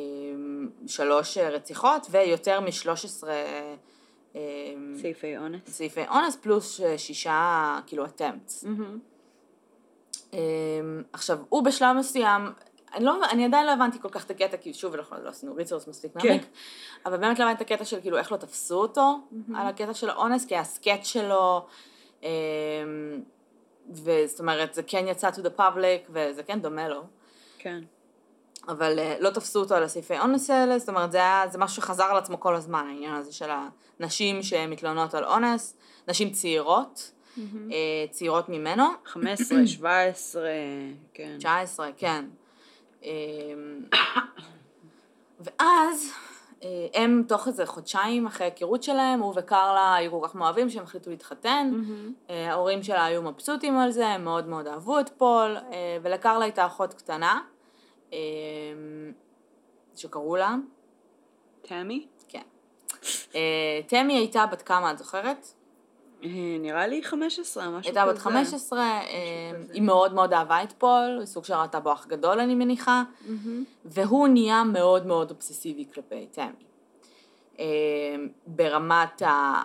שלוש 0.87 1.39
אה, 1.39 1.51
רציחות 1.51 2.07
ויותר 2.11 2.61
משלוש 2.61 3.05
עשרה 3.05 3.35
סעיפי 4.95 5.37
אונס. 5.37 5.61
סעיפי 5.67 6.07
אונס 6.09 6.37
פלוס 6.37 6.81
שישה 6.97 7.79
כאילו 7.87 8.05
attempts. 8.07 8.67
אה, 10.35 10.39
עכשיו, 11.13 11.39
הוא 11.49 11.65
בשלב 11.65 11.97
מסוים, 11.97 12.43
אני, 12.97 13.05
לא, 13.05 13.17
אני 13.31 13.45
עדיין 13.45 13.67
לא 13.67 13.73
הבנתי 13.73 13.99
כל 14.03 14.09
כך 14.09 14.25
את 14.25 14.31
הקטע, 14.31 14.57
כי 14.57 14.75
שוב, 14.75 14.95
אנחנו 14.95 15.17
לא 15.23 15.29
עשינו 15.29 15.55
ריצרס 15.55 15.89
מספיק 15.89 16.13
כן. 16.19 16.29
מעמיק, 16.29 16.47
אבל 17.07 17.17
באמת 17.17 17.39
לא 17.39 17.45
הבנתי 17.45 17.65
את 17.65 17.71
הקטע 17.71 17.85
של 17.85 18.01
כאילו 18.01 18.19
איך 18.19 18.33
לא 18.33 18.37
תפסו 18.37 18.77
אותו 18.77 19.19
על 19.55 19.67
הקטע 19.67 19.95
של 19.95 20.11
האונס, 20.11 20.47
כי 20.47 20.57
הסקט 20.57 21.05
שלו, 21.05 21.67
אה, 22.25 22.31
וזאת 23.91 24.41
אומרת, 24.41 24.75
זה 24.75 24.83
כן 24.83 25.05
יצא 25.09 25.31
to 25.31 25.39
the 25.39 25.61
public, 25.61 26.11
וזה 26.11 26.43
כן 26.43 26.61
דומה 26.61 26.89
לו. 26.89 27.03
כן. 27.59 27.81
אבל 28.69 28.99
uh, 28.99 29.23
לא 29.23 29.31
תפסו 29.31 29.61
אותו 29.61 29.75
על 29.75 29.83
הסעיפי 29.83 30.19
אונס 30.19 30.51
האלה, 30.51 30.79
זאת 30.79 30.89
אומרת 30.89 31.13
זה, 31.13 31.19
היה, 31.19 31.45
זה 31.51 31.59
משהו 31.59 31.83
שחזר 31.83 32.05
על 32.05 32.17
עצמו 32.17 32.41
כל 32.41 32.55
הזמן, 32.55 32.87
העניין 32.89 33.15
הזה 33.15 33.33
של 33.33 33.51
הנשים 34.01 34.43
שמתלוננות 34.43 35.15
על 35.15 35.25
אונס, 35.25 35.77
נשים 36.09 36.31
צעירות, 36.31 37.13
uh, 37.37 37.41
צעירות 38.11 38.49
ממנו, 38.49 38.85
15, 39.05 39.67
17, 39.67 40.43
כן. 41.15 41.37
19, 41.39 41.91
כן. 41.97 42.25
אה, 43.07 43.13
ואז 45.41 46.13
אה, 46.63 46.87
הם 46.95 47.23
תוך 47.29 47.49
איזה 47.49 47.67
חודשיים 47.67 48.27
אחרי 48.27 48.47
ההיכרות 48.47 48.83
שלהם, 48.83 49.21
הוא 49.21 49.33
וקרלה 49.37 49.95
היו 49.95 50.21
כל 50.21 50.29
כך 50.29 50.35
מאוהבים 50.35 50.71
שהם 50.71 50.83
החליטו 50.83 51.11
להתחתן. 51.11 51.71
אה, 52.31 52.51
ההורים 52.51 52.83
שלה 52.83 53.05
היו 53.05 53.23
מבסוטים 53.23 53.79
על 53.79 53.91
זה, 53.91 54.07
הם 54.07 54.25
מאוד 54.25 54.47
מאוד 54.47 54.67
אהבו 54.67 55.01
את 55.01 55.09
פול, 55.09 55.57
אה, 55.57 55.99
ולקרלה 56.03 56.45
הייתה 56.45 56.67
אחות 56.67 56.95
קטנה, 56.95 57.41
שקראו 59.97 60.37
לה, 60.37 60.55
תמי? 61.63 62.07
כן. 62.29 62.43
תמי 63.87 64.19
הייתה 64.19 64.47
בת 64.47 64.63
כמה, 64.63 64.91
את 64.91 64.99
זוכרת? 64.99 65.47
אה, 66.35 66.59
נראה 66.61 66.87
לי 66.87 67.03
15, 67.03 67.71
משהו 67.71 67.91
כזה. 67.91 68.01
הייתה 68.01 68.13
בת 68.13 68.19
15, 68.19 68.81
אה. 68.81 69.05
היא 69.73 69.83
מאוד 69.83 70.15
מאוד 70.15 70.33
אהבה 70.33 70.63
את 70.63 70.73
פול, 70.73 71.21
סוג 71.25 71.45
של 71.45 71.55
ראתה 71.55 71.81
בו 71.81 71.93
אח 71.93 72.07
גדול 72.07 72.41
אני 72.41 72.55
מניחה. 72.55 73.03
והוא 73.85 74.29
נהיה 74.29 74.65
מאוד 74.65 75.07
מאוד 75.07 75.31
אובססיבי 75.31 75.85
כלפי 75.95 76.27
תמי. 76.27 76.47
אה, 77.59 77.65
ברמת 78.47 79.23
ה... 79.23 79.63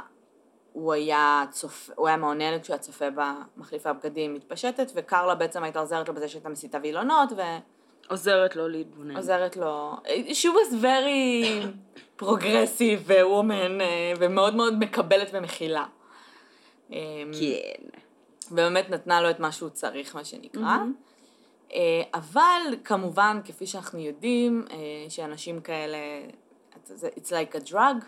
הוא 0.74 0.94
היה, 0.94 1.44
צופ... 1.52 1.90
הוא 1.96 2.08
היה 2.08 2.18
מעונן 2.18 2.60
כשהוא 2.60 2.74
היה 2.74 2.82
צופה 2.82 3.06
במחליפי 3.10 3.90
הבגדים 3.90 4.34
מתפשטת, 4.34 4.92
וקרלה 4.96 5.36
בעצם 5.36 5.64
הייתה 5.64 5.80
עוזרת 5.80 6.08
לו 6.08 6.14
בזה 6.14 6.28
שהייתה 6.28 6.50
מסיתה 6.50 6.78
וילונות, 6.84 7.30
עוזרת 8.10 8.56
לו 8.56 8.68
להתבונן. 8.68 9.16
ועוזרת 9.16 9.58
לו. 9.58 9.96
She 10.28 10.48
was 10.48 10.74
very 10.82 11.66
progressive 12.22 13.10
woman, 13.10 13.82
אה, 13.82 14.14
ומאוד 14.20 14.56
מאוד 14.56 14.80
מקבלת 14.80 15.30
ומכילה. 15.34 15.86
אה, 16.92 16.98
כן. 17.40 18.00
ובאמת 18.52 18.90
נתנה 18.90 19.22
לו 19.22 19.30
את 19.30 19.40
מה 19.40 19.52
שהוא 19.52 19.70
צריך, 19.70 20.16
מה 20.16 20.24
שנקרא. 20.24 20.78
אה, 21.74 22.02
אבל 22.14 22.62
כמובן, 22.84 23.40
כפי 23.46 23.68
שאנחנו 23.68 24.00
יודעים, 24.00 24.66
אה, 24.72 25.10
שאנשים 25.10 25.62
כאלה, 25.62 25.98
it's 27.04 27.30
like 27.30 27.56
a 27.56 27.72
drug, 27.72 28.06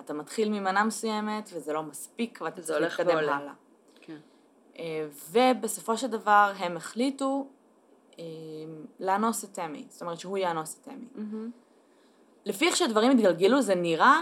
אתה 0.00 0.12
מתחיל 0.12 0.48
ממנה 0.48 0.84
מסוימת 0.84 1.50
וזה 1.52 1.72
לא 1.72 1.82
מספיק 1.82 2.38
ואתה 2.42 2.62
צריך 2.62 2.80
להתקדם 2.80 3.16
ועולה. 3.16 3.36
הלאה. 3.36 3.52
כן. 4.00 4.16
אה, 4.78 5.08
ובסופו 5.30 5.96
של 5.96 6.06
דבר 6.06 6.52
הם 6.58 6.76
החליטו 6.76 7.46
לאנוס 9.00 9.44
את 9.44 9.54
תמי, 9.54 9.86
זאת 9.88 10.02
אומרת 10.02 10.20
שהוא 10.20 10.38
יאנוס 10.38 10.78
את 10.80 10.88
תמי. 10.88 11.24
לפי 12.44 12.66
איך 12.66 12.76
שהדברים 12.76 13.10
התגלגלו 13.10 13.62
זה 13.62 13.74
נראה 13.74 14.20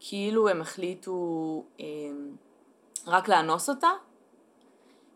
כאילו 0.00 0.48
הם 0.48 0.60
החליטו 0.60 1.64
אה, 1.80 1.84
רק 3.06 3.28
לאנוס 3.28 3.68
אותה. 3.68 3.88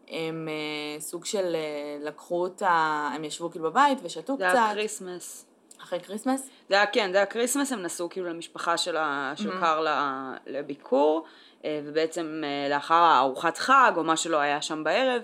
הם 0.09 0.49
אה, 0.49 1.01
סוג 1.01 1.25
של 1.25 1.55
אה, 1.55 1.99
לקחו 2.01 2.43
אותה, 2.43 3.09
הם 3.15 3.25
ישבו 3.25 3.51
כאילו 3.51 3.65
בבית 3.71 3.99
ושתו 4.03 4.37
זה 4.37 4.45
היה 4.45 4.53
קצת, 4.53 4.75
Christmas. 4.75 5.47
אחרי 5.83 6.01
Christmas. 6.01 6.49
זה 6.69 6.75
היה, 6.75 6.87
כן, 6.87 7.13
זה 7.13 7.17
היה 7.19 7.27
Christmas, 7.27 7.73
הם 7.73 7.83
נסעו 7.83 8.09
כאילו 8.09 8.27
למשפחה 8.27 8.77
של, 8.77 8.97
ה, 8.97 9.33
של 9.37 9.51
Mhm. 9.51 9.61
קרלה 9.61 10.33
לביקור, 10.47 11.25
אה, 11.65 11.81
ובעצם 11.85 12.43
לאחר 12.71 13.19
ארוחת 13.19 13.59
חג 13.59 13.93
או 13.97 14.05
מה 14.05 14.17
שלא 14.17 14.37
היה 14.37 14.63
שם 14.63 14.85
בערב, 14.85 15.23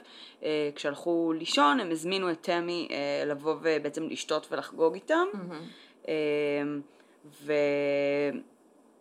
כשהלכו 0.74 1.32
לישון, 1.38 1.80
הם 1.80 1.90
הזמינו 1.90 2.30
את 2.30 2.42
תמי 2.42 2.88
לבוא 3.26 3.54
ובעצם 3.62 4.08
לשתות 4.08 4.46
ולחגוג 4.50 4.94
איתם. 4.94 5.26
אה, 6.08 6.14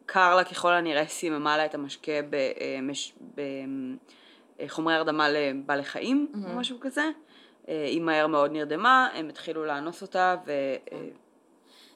וקרלה 0.04 0.44
ככל 0.44 0.74
הנראה 0.74 1.08
סיממה 1.08 1.58
לה 1.58 1.66
את 1.66 1.76
המשקה 1.76 2.12
בחומרי 4.60 4.94
הרדמה 4.94 5.30
לבעלי 5.30 5.84
חיים 5.84 6.28
או 6.34 6.40
מהמם. 6.40 6.60
משהו 6.60 6.78
כזה. 6.82 7.10
אה, 7.70 7.86
היא 7.86 8.02
מהר 8.02 8.28
מאוד 8.28 8.52
נרדמה, 8.52 9.08
הם 9.14 9.30
התחילו 9.30 9.66
לאנוס 9.66 10.02
אותה 10.02 10.36
ו... 10.46 10.52
אה, 10.92 11.08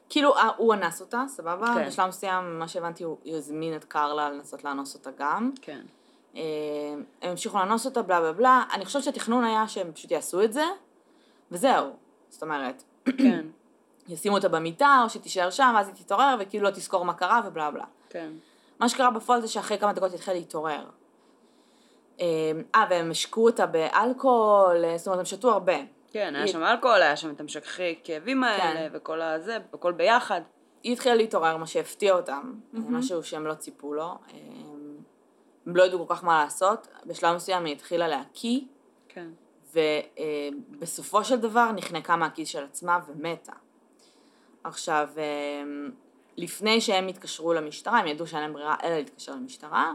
כאילו 0.09 0.35
אה, 0.35 0.49
הוא 0.57 0.73
אנס 0.73 1.01
אותה, 1.01 1.23
סבבה? 1.27 1.73
כן. 1.75 1.87
בשלב 1.87 2.07
מסוים, 2.07 2.59
מה 2.59 2.67
שהבנתי, 2.67 3.03
הוא 3.03 3.17
הזמין 3.25 3.75
את 3.75 3.83
קרלה 3.83 4.29
לנסות 4.29 4.63
לאנוס 4.63 4.93
אותה 4.95 5.09
גם. 5.17 5.51
כן. 5.61 5.81
אה, 6.35 6.41
הם 7.21 7.31
המשיכו 7.31 7.57
לאנוס 7.57 7.85
אותה, 7.85 8.01
בלה 8.01 8.19
בלה 8.21 8.33
בלה. 8.33 8.63
אני 8.73 8.85
חושבת 8.85 9.03
שהתכנון 9.03 9.43
היה 9.43 9.67
שהם 9.67 9.91
פשוט 9.91 10.11
יעשו 10.11 10.43
את 10.43 10.53
זה, 10.53 10.63
וזהו. 11.51 11.89
זאת 12.29 12.43
אומרת, 12.43 12.83
כן, 13.05 13.45
ישימו 14.09 14.35
אותה 14.35 14.49
במיטה, 14.49 14.99
או 15.03 15.09
שתישאר 15.09 15.49
שם, 15.49 15.73
ואז 15.75 15.87
היא 15.87 15.95
תתעורר, 15.95 16.35
וכאילו 16.39 16.63
לא 16.63 16.69
תזכור 16.69 17.05
מה 17.05 17.13
קרה, 17.13 17.41
ובלה 17.45 17.71
בלה. 17.71 17.85
כן. 18.09 18.31
מה 18.79 18.89
שקרה 18.89 19.11
בפועל 19.11 19.41
זה 19.41 19.47
שאחרי 19.47 19.77
כמה 19.77 19.93
דקות 19.93 20.09
היא 20.11 20.15
התחילה 20.17 20.37
להתעורר. 20.37 20.85
אה, 22.21 22.25
אה, 22.75 22.85
והם 22.89 23.11
השקו 23.11 23.45
אותה 23.45 23.65
באלכוהול, 23.65 24.85
אה, 24.85 24.97
זאת 24.97 25.07
אומרת, 25.07 25.19
הם 25.19 25.25
שתו 25.25 25.51
הרבה. 25.51 25.77
כן, 26.11 26.35
היה 26.35 26.43
היא- 26.43 26.51
שם 26.53 26.63
אלכוהול, 26.63 27.01
היה 27.01 27.15
שם 27.15 27.29
את 27.31 27.39
המשככי 27.39 27.99
כאבים 28.03 28.43
האלה, 28.43 28.87
וכל 28.93 29.21
הזה, 29.21 29.57
הכל 29.73 29.91
ביחד. 29.91 30.41
היא 30.83 30.93
התחילה 30.93 31.15
להתעורר, 31.15 31.57
מה 31.57 31.67
שהפתיע 31.67 32.13
אותם, 32.13 32.53
משהו 32.73 33.23
שהם 33.23 33.47
לא 33.47 33.53
ציפו 33.53 33.93
לו. 33.93 34.03
אה, 34.03 34.39
הם 35.65 35.75
לא 35.75 35.83
ידעו 35.83 36.07
כל 36.07 36.15
כך 36.15 36.23
מה 36.23 36.43
לעשות. 36.43 36.87
בשלב 37.05 37.35
מסוים 37.35 37.65
היא 37.65 37.75
התחילה 37.75 38.07
להקיא, 38.07 38.61
כן. 39.09 39.27
ובסופו 39.73 41.23
של 41.23 41.35
דבר 41.39 41.71
נחנקה 41.71 42.15
מהכיס 42.15 42.49
של 42.49 42.63
עצמה 42.63 42.99
ומתה. 43.07 43.53
עכשיו, 44.63 45.09
אה, 45.17 45.23
לפני 46.37 46.81
שהם 46.81 47.07
התקשרו 47.07 47.53
למשטרה, 47.53 47.99
הם 47.99 48.07
ידעו 48.07 48.27
שאין 48.27 48.41
להם 48.41 48.53
ברירה 48.53 48.75
אלא 48.83 48.95
להתקשר 48.95 49.31
למשטרה. 49.31 49.93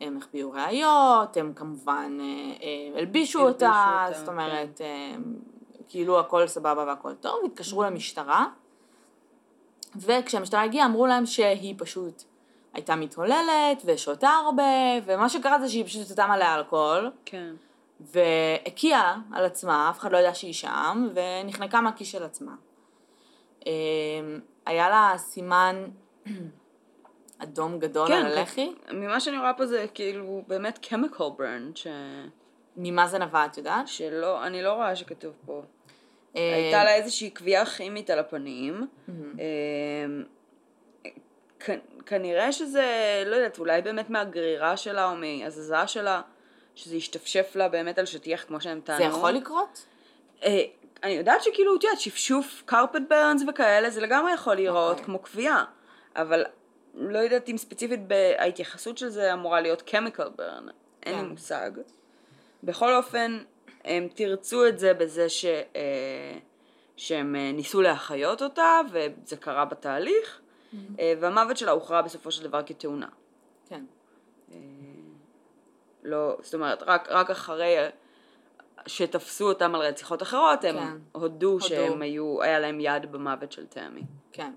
הם 0.00 0.16
החביאו 0.16 0.50
ראיות, 0.50 1.36
הם 1.36 1.52
כמובן 1.56 2.18
אה, 2.20 2.24
אה, 2.62 2.98
הלבישו 2.98 3.40
אותה, 3.40 3.66
אותה, 3.68 4.18
זאת 4.18 4.26
כן. 4.26 4.32
אומרת, 4.32 4.80
אה, 4.80 5.14
כאילו 5.88 6.20
הכל 6.20 6.46
סבבה 6.46 6.84
והכל 6.86 7.14
טוב, 7.14 7.40
התקשרו 7.44 7.82
למשטרה, 7.82 8.46
וכשהמשטרה 9.96 10.62
הגיעה 10.62 10.86
אמרו 10.86 11.06
להם 11.06 11.26
שהיא 11.26 11.74
פשוט 11.78 12.22
הייתה 12.72 12.96
מתהוללת 12.96 13.82
ושותה 13.84 14.28
הרבה, 14.28 14.62
ומה 15.04 15.28
שקרה 15.28 15.60
זה 15.60 15.68
שהיא 15.68 15.84
פשוט 15.84 16.06
שתה 16.06 16.26
מלא 16.26 16.54
אלכוהול, 16.54 17.10
כן. 17.24 17.54
והקיאה 18.00 19.16
על 19.32 19.44
עצמה, 19.44 19.90
אף 19.90 19.98
אחד 19.98 20.12
לא 20.12 20.18
ידע 20.18 20.34
שהיא 20.34 20.54
שם, 20.54 21.08
ונחנקה 21.14 21.80
מהכיס 21.80 22.08
של 22.08 22.22
עצמה. 22.22 22.52
אה, 24.68 24.72
היה 24.72 24.88
לה 24.88 25.12
סימן 25.16 25.84
אדום 27.38 27.78
גדול 27.78 28.08
כן, 28.08 28.14
על 28.14 28.38
הלחי. 28.38 28.72
ממה 28.92 29.20
שאני 29.20 29.38
רואה 29.38 29.54
פה 29.54 29.66
זה 29.66 29.86
כאילו 29.94 30.42
באמת 30.46 30.86
chemical 30.86 31.40
burn, 31.40 31.74
ש... 31.74 31.86
ממה 32.76 33.06
זה 33.06 33.18
נבע, 33.18 33.46
את 33.46 33.58
יודעת? 33.58 33.88
שלא, 33.88 34.46
אני 34.46 34.62
לא 34.62 34.72
רואה 34.72 34.96
שכתוב 34.96 35.32
פה. 35.46 35.62
אה, 36.36 36.54
הייתה 36.54 36.84
לה 36.84 36.94
איזושהי 36.94 37.30
קביעה 37.30 37.66
כימית 37.66 38.10
על 38.10 38.18
הפנים. 38.18 38.86
אמ, 39.08 40.24
כנראה 42.06 42.52
שזה, 42.52 42.84
לא 43.26 43.36
יודעת, 43.36 43.58
אולי 43.58 43.82
באמת 43.82 44.10
מהגרירה 44.10 44.76
שלה 44.76 45.10
או 45.10 45.16
מהזזה 45.16 45.86
שלה, 45.86 46.22
שזה 46.74 46.96
השתפשף 46.96 47.52
לה 47.56 47.68
באמת 47.68 47.98
על 47.98 48.06
שטיח 48.06 48.44
כמו 48.44 48.60
שהם 48.60 48.80
טענו. 48.84 48.98
זה 48.98 49.04
יכול 49.04 49.30
לקרות? 49.30 49.86
אני 51.02 51.12
יודעת 51.12 51.42
שכאילו, 51.42 51.76
את 51.76 51.84
יודעת, 51.84 52.00
שפשוף 52.00 52.62
קרפט 52.66 53.02
ברנס 53.08 53.42
וכאלה, 53.48 53.90
זה 53.90 54.00
לגמרי 54.00 54.32
יכול 54.32 54.54
להיראות 54.54 54.90
אוקיי. 54.90 55.04
כמו 55.04 55.18
קביעה, 55.18 55.64
אבל 56.16 56.44
לא 56.94 57.18
יודעת 57.18 57.48
אם 57.48 57.56
ספציפית 57.56 58.00
ההתייחסות 58.38 58.98
של 58.98 59.08
זה 59.08 59.32
אמורה 59.32 59.60
להיות 59.60 59.90
chemical 59.90 60.40
burn, 60.40 60.70
אין 61.02 61.14
לי 61.14 61.20
כן. 61.20 61.26
מושג. 61.26 61.70
בכל 62.62 62.94
אופן, 62.94 63.38
הם 63.84 64.08
תרצו 64.14 64.66
את 64.66 64.78
זה 64.78 64.94
בזה 64.94 65.28
ש... 65.28 65.44
אה, 65.44 66.38
שהם 66.96 67.36
אה, 67.36 67.52
ניסו 67.52 67.82
להחיות 67.82 68.42
אותה, 68.42 68.80
וזה 68.90 69.36
קרה 69.36 69.64
בתהליך, 69.64 70.40
אה, 70.98 71.14
והמוות 71.20 71.56
שלה 71.56 71.70
הוכרע 71.70 72.02
בסופו 72.02 72.30
של 72.30 72.44
דבר 72.44 72.62
כתאונה. 72.66 73.08
כן. 73.68 73.84
לא, 76.02 76.36
זאת 76.42 76.54
אומרת, 76.54 76.82
רק, 76.82 77.08
רק 77.10 77.30
אחרי 77.30 77.76
שתפסו 78.86 79.48
אותם 79.48 79.74
על 79.74 79.80
רציחות 79.80 80.22
אחרות, 80.22 80.64
הם 80.64 80.76
כן. 80.76 80.98
הודו 81.12 81.60
שהם 81.60 81.92
הודו. 81.92 82.02
היו, 82.02 82.42
היה 82.42 82.58
להם 82.58 82.80
יד 82.80 83.12
במוות 83.12 83.52
של 83.52 83.66
תמי. 83.66 84.02
כן. 84.32 84.52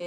אה, 0.00 0.06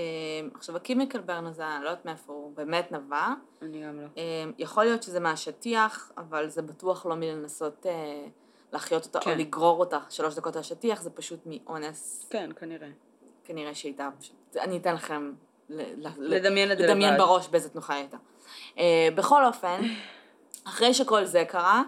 עכשיו, 0.55 0.75
הקימיקל 0.75 1.21
ברן 1.21 1.45
הזה, 1.45 1.67
אני 1.67 1.83
לא 1.83 1.89
יודעת 1.89 2.05
מאיפה 2.05 2.33
הוא 2.33 2.51
באמת 2.55 2.91
נבע. 2.91 3.27
אני 3.61 3.83
גם 3.83 3.99
לא. 3.99 4.07
אה, 4.17 4.43
יכול 4.57 4.83
להיות 4.83 5.03
שזה 5.03 5.19
מהשטיח, 5.19 6.11
אבל 6.17 6.49
זה 6.49 6.61
בטוח 6.61 7.05
לא 7.05 7.15
מלנסות 7.15 7.85
אה, 7.85 8.25
להחיות 8.73 9.05
אותה 9.05 9.19
כן. 9.19 9.31
או 9.31 9.35
לגרור 9.35 9.79
אותה 9.79 9.99
שלוש 10.09 10.35
דקות 10.35 10.55
על 10.55 10.59
השטיח, 10.59 11.01
זה 11.01 11.09
פשוט 11.09 11.39
מאונס, 11.45 12.27
כן, 12.29 12.49
כנראה. 12.55 12.89
כנראה 13.43 13.75
שהייתה 13.75 14.09
פשוט, 14.19 14.57
אני 14.57 14.77
אתן 14.77 14.95
לכם 14.95 15.31
לדמיין 16.17 16.71
את 16.71 16.77
זה 16.77 16.87
לדמיין. 16.87 17.17
בראש 17.17 17.47
באיזה 17.47 17.69
תנוחה 17.69 17.93
הייתה. 17.93 18.17
אה, 18.77 19.09
בכל 19.15 19.45
אופן, 19.45 19.81
אחרי 20.63 20.93
שכל 20.93 21.25
זה 21.25 21.45
קרה, 21.47 21.83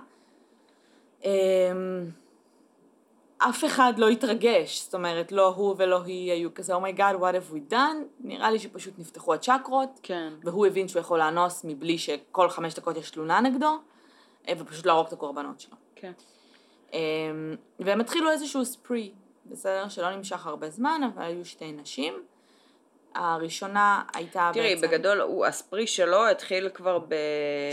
אף 3.37 3.65
אחד 3.65 3.93
לא 3.97 4.09
התרגש, 4.09 4.83
זאת 4.83 4.95
אומרת, 4.95 5.31
לא 5.31 5.47
הוא 5.47 5.75
ולא 5.77 6.03
היא 6.03 6.31
היו 6.31 6.53
כזה, 6.53 6.73
oh 6.73 6.84
my 6.84 6.94
God, 6.94 7.15
oh 7.15 7.19
what 7.19 7.35
have 7.35 7.53
we 7.55 7.71
done? 7.71 7.95
נראה 8.19 8.51
לי 8.51 8.59
שפשוט 8.59 8.93
נפתחו 8.97 9.33
הצ'קרות, 9.33 9.99
כן. 10.03 10.33
והוא 10.43 10.65
הבין 10.65 10.87
שהוא 10.87 10.99
יכול 10.99 11.19
לאנוס 11.19 11.61
מבלי 11.63 11.97
שכל 11.97 12.49
חמש 12.49 12.73
דקות 12.73 12.97
יש 12.97 13.11
תלונה 13.11 13.41
נגדו, 13.41 13.77
אה, 14.47 14.53
ופשוט 14.59 14.85
להרוג 14.85 15.07
את 15.07 15.13
הקורבנות 15.13 15.59
שלו. 15.59 15.75
כן. 15.95 16.11
אה, 16.93 16.99
והם 17.79 18.01
התחילו 18.01 18.31
איזשהו 18.31 18.65
ספרי, 18.65 19.11
בסדר? 19.45 19.89
שלא 19.89 20.15
נמשך 20.15 20.47
הרבה 20.47 20.69
זמן, 20.69 21.01
אבל 21.13 21.23
היו 21.23 21.45
שתי 21.45 21.71
נשים. 21.71 22.13
הראשונה 23.15 24.03
הייתה 24.13 24.49
תראי, 24.53 24.75
בעצם... 24.75 24.87
בגדול, 24.87 25.21
הוא, 25.21 25.45
הספרי 25.45 25.87
שלו 25.87 26.27
התחיל 26.27 26.69
כבר 26.69 26.99
ב... 26.99 27.15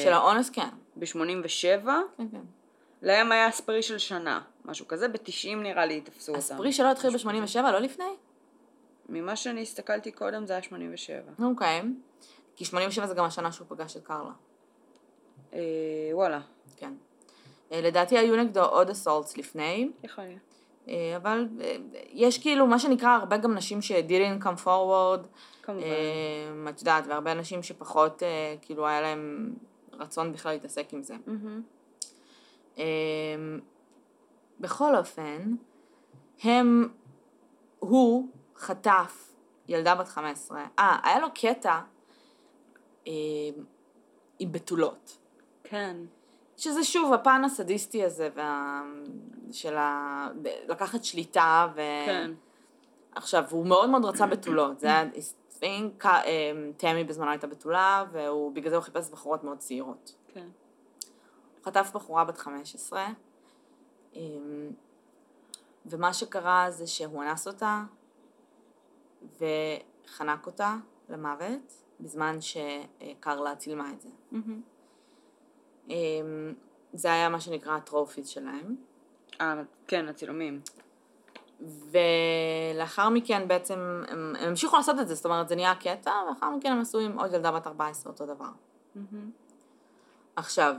של 0.05 0.13
האונס, 0.13 0.51
כן. 0.51 0.69
ב-87, 0.97 1.87
כן, 1.87 2.27
כן. 2.33 2.41
להם 3.03 3.33
היה 3.33 3.51
ספרי 3.51 3.83
של 3.83 3.99
שנה, 3.99 4.41
משהו 4.65 4.89
כזה, 4.89 5.09
ב-90 5.09 5.57
נראה 5.57 5.87
לי 5.87 6.01
תפסו 6.01 6.33
אותם. 6.33 6.39
הספרי 6.39 6.73
שלו 6.73 6.91
התחיל 6.91 7.11
ב-87, 7.11 7.61
לא 7.63 7.79
לפני? 7.79 8.05
ממה 9.09 9.37
שאני 9.37 9.63
הסתכלתי 9.63 10.11
קודם 10.13 10.47
זה 10.47 10.53
היה 10.53 10.63
87. 10.63 11.21
אוקיי. 11.43 11.83
כי 12.57 12.65
87 12.65 13.07
זה 13.07 13.15
גם 13.15 13.25
השנה 13.25 13.53
שהוא 13.53 13.67
פגש 13.71 13.97
את 13.97 14.05
קרלה. 14.05 14.31
אה, 15.55 15.61
וואלה, 16.13 16.41
כן. 16.77 16.93
אה, 17.73 17.81
לדעתי 17.81 18.19
היו 18.19 18.37
נגדו 18.37 18.65
עוד 18.65 18.91
אסולטס 18.91 19.37
לפני, 19.37 19.91
יכול 20.05 20.25
להיות. 20.25 20.41
אה, 20.89 21.17
אבל 21.17 21.49
אה, 21.61 21.77
יש 22.11 22.39
כאילו 22.39 22.67
מה 22.67 22.79
שנקרא 22.79 23.09
הרבה 23.11 23.37
גם 23.37 23.55
נשים 23.55 23.83
ש-didn't 23.83 24.43
come 24.43 24.65
forward, 24.65 25.27
כמובן. 25.63 25.83
אה, 25.83 26.71
את 26.71 26.79
יודעת, 26.79 27.05
והרבה 27.07 27.33
אנשים 27.33 27.63
שפחות 27.63 28.23
אה, 28.23 28.55
כאילו 28.63 28.87
היה 28.87 29.01
להם 29.01 29.55
רצון 29.93 30.33
בכלל 30.33 30.53
להתעסק 30.53 30.93
עם 30.93 31.03
זה. 31.03 31.15
מהמם. 31.27 31.63
אה, 32.79 32.85
בכל 34.61 34.97
אופן, 34.97 35.55
הם, 36.43 36.89
הוא 37.79 38.29
חטף 38.57 39.35
ילדה 39.69 39.95
בת 39.95 40.09
15. 40.09 40.65
אה, 40.79 40.99
היה 41.05 41.21
לו 41.21 41.29
קטע 41.35 41.81
אה, 43.07 43.13
עם 44.39 44.53
בתולות. 44.53 45.19
כן. 45.65 45.97
שזה 46.57 46.85
שוב 46.85 47.13
הפן 47.13 47.43
הסדיסטי 47.45 48.05
הזה, 48.05 48.29
וה... 48.35 48.83
של 49.53 49.77
ה... 49.77 50.29
לקחת 50.69 51.05
שליטה, 51.05 51.67
ו... 51.75 51.81
כן. 52.07 52.31
עכשיו, 53.15 53.45
הוא 53.51 53.67
מאוד 53.67 53.91
מאוד 53.91 54.05
רצה 54.05 54.27
בתולות, 54.27 54.81
זה 54.81 54.87
היה 54.87 55.05
אה, 56.25 56.53
תמי 56.77 57.05
בזמנו 57.05 57.31
הייתה 57.31 57.47
בתולה, 57.47 58.05
ובגלל 58.13 58.71
זה 58.71 58.77
הוא 58.77 58.85
חיפש 58.85 59.11
בחורות 59.11 59.45
מאוד 59.45 59.59
צעירות. 59.59 60.15
כן. 60.35 60.49
הוא 61.63 61.67
חטף 61.67 61.91
בחורה 61.95 62.25
בת 62.25 62.39
15, 62.39 63.07
אמ, 64.15 64.21
ומה 65.87 66.13
שקרה 66.13 66.71
זה 66.71 66.87
שהוא 66.87 67.23
אנס 67.23 67.47
אותה 67.49 67.83
וחנק 69.41 70.47
אותה 70.47 70.77
למוות, 71.09 71.73
בזמן 72.01 72.39
שקרלה 72.41 73.57
צילמה 73.57 73.93
את 73.93 74.01
זה. 74.01 74.09
אמ, 75.91 76.55
זה 76.93 77.13
היה 77.13 77.29
מה 77.29 77.41
שנקרא 77.41 77.77
הטרופיס 77.77 78.29
שלהם. 78.29 78.77
אה, 79.41 79.63
כן, 79.87 80.09
הצילומים. 80.09 80.61
ולאחר 81.61 83.09
מכן 83.09 83.49
בעצם 83.49 83.79
הם, 84.09 84.37
הם 84.39 84.49
המשיכו 84.49 84.77
לעשות 84.77 85.01
את 85.01 85.09
זה, 85.09 85.15
זאת 85.15 85.25
אומרת 85.25 85.49
זה 85.49 85.55
נהיה 85.57 85.75
קטע, 85.75 86.13
ולאחר 86.27 86.51
מכן 86.51 86.73
הם 86.73 86.81
עשו 86.81 86.99
עם 86.99 87.19
עוד 87.19 87.35
ילדה 87.35 87.53
בת 87.53 87.67
14 87.67 88.13
אותו 88.13 88.27
דבר. 88.27 88.51
מהמם. 88.95 89.31
עכשיו, 90.37 90.75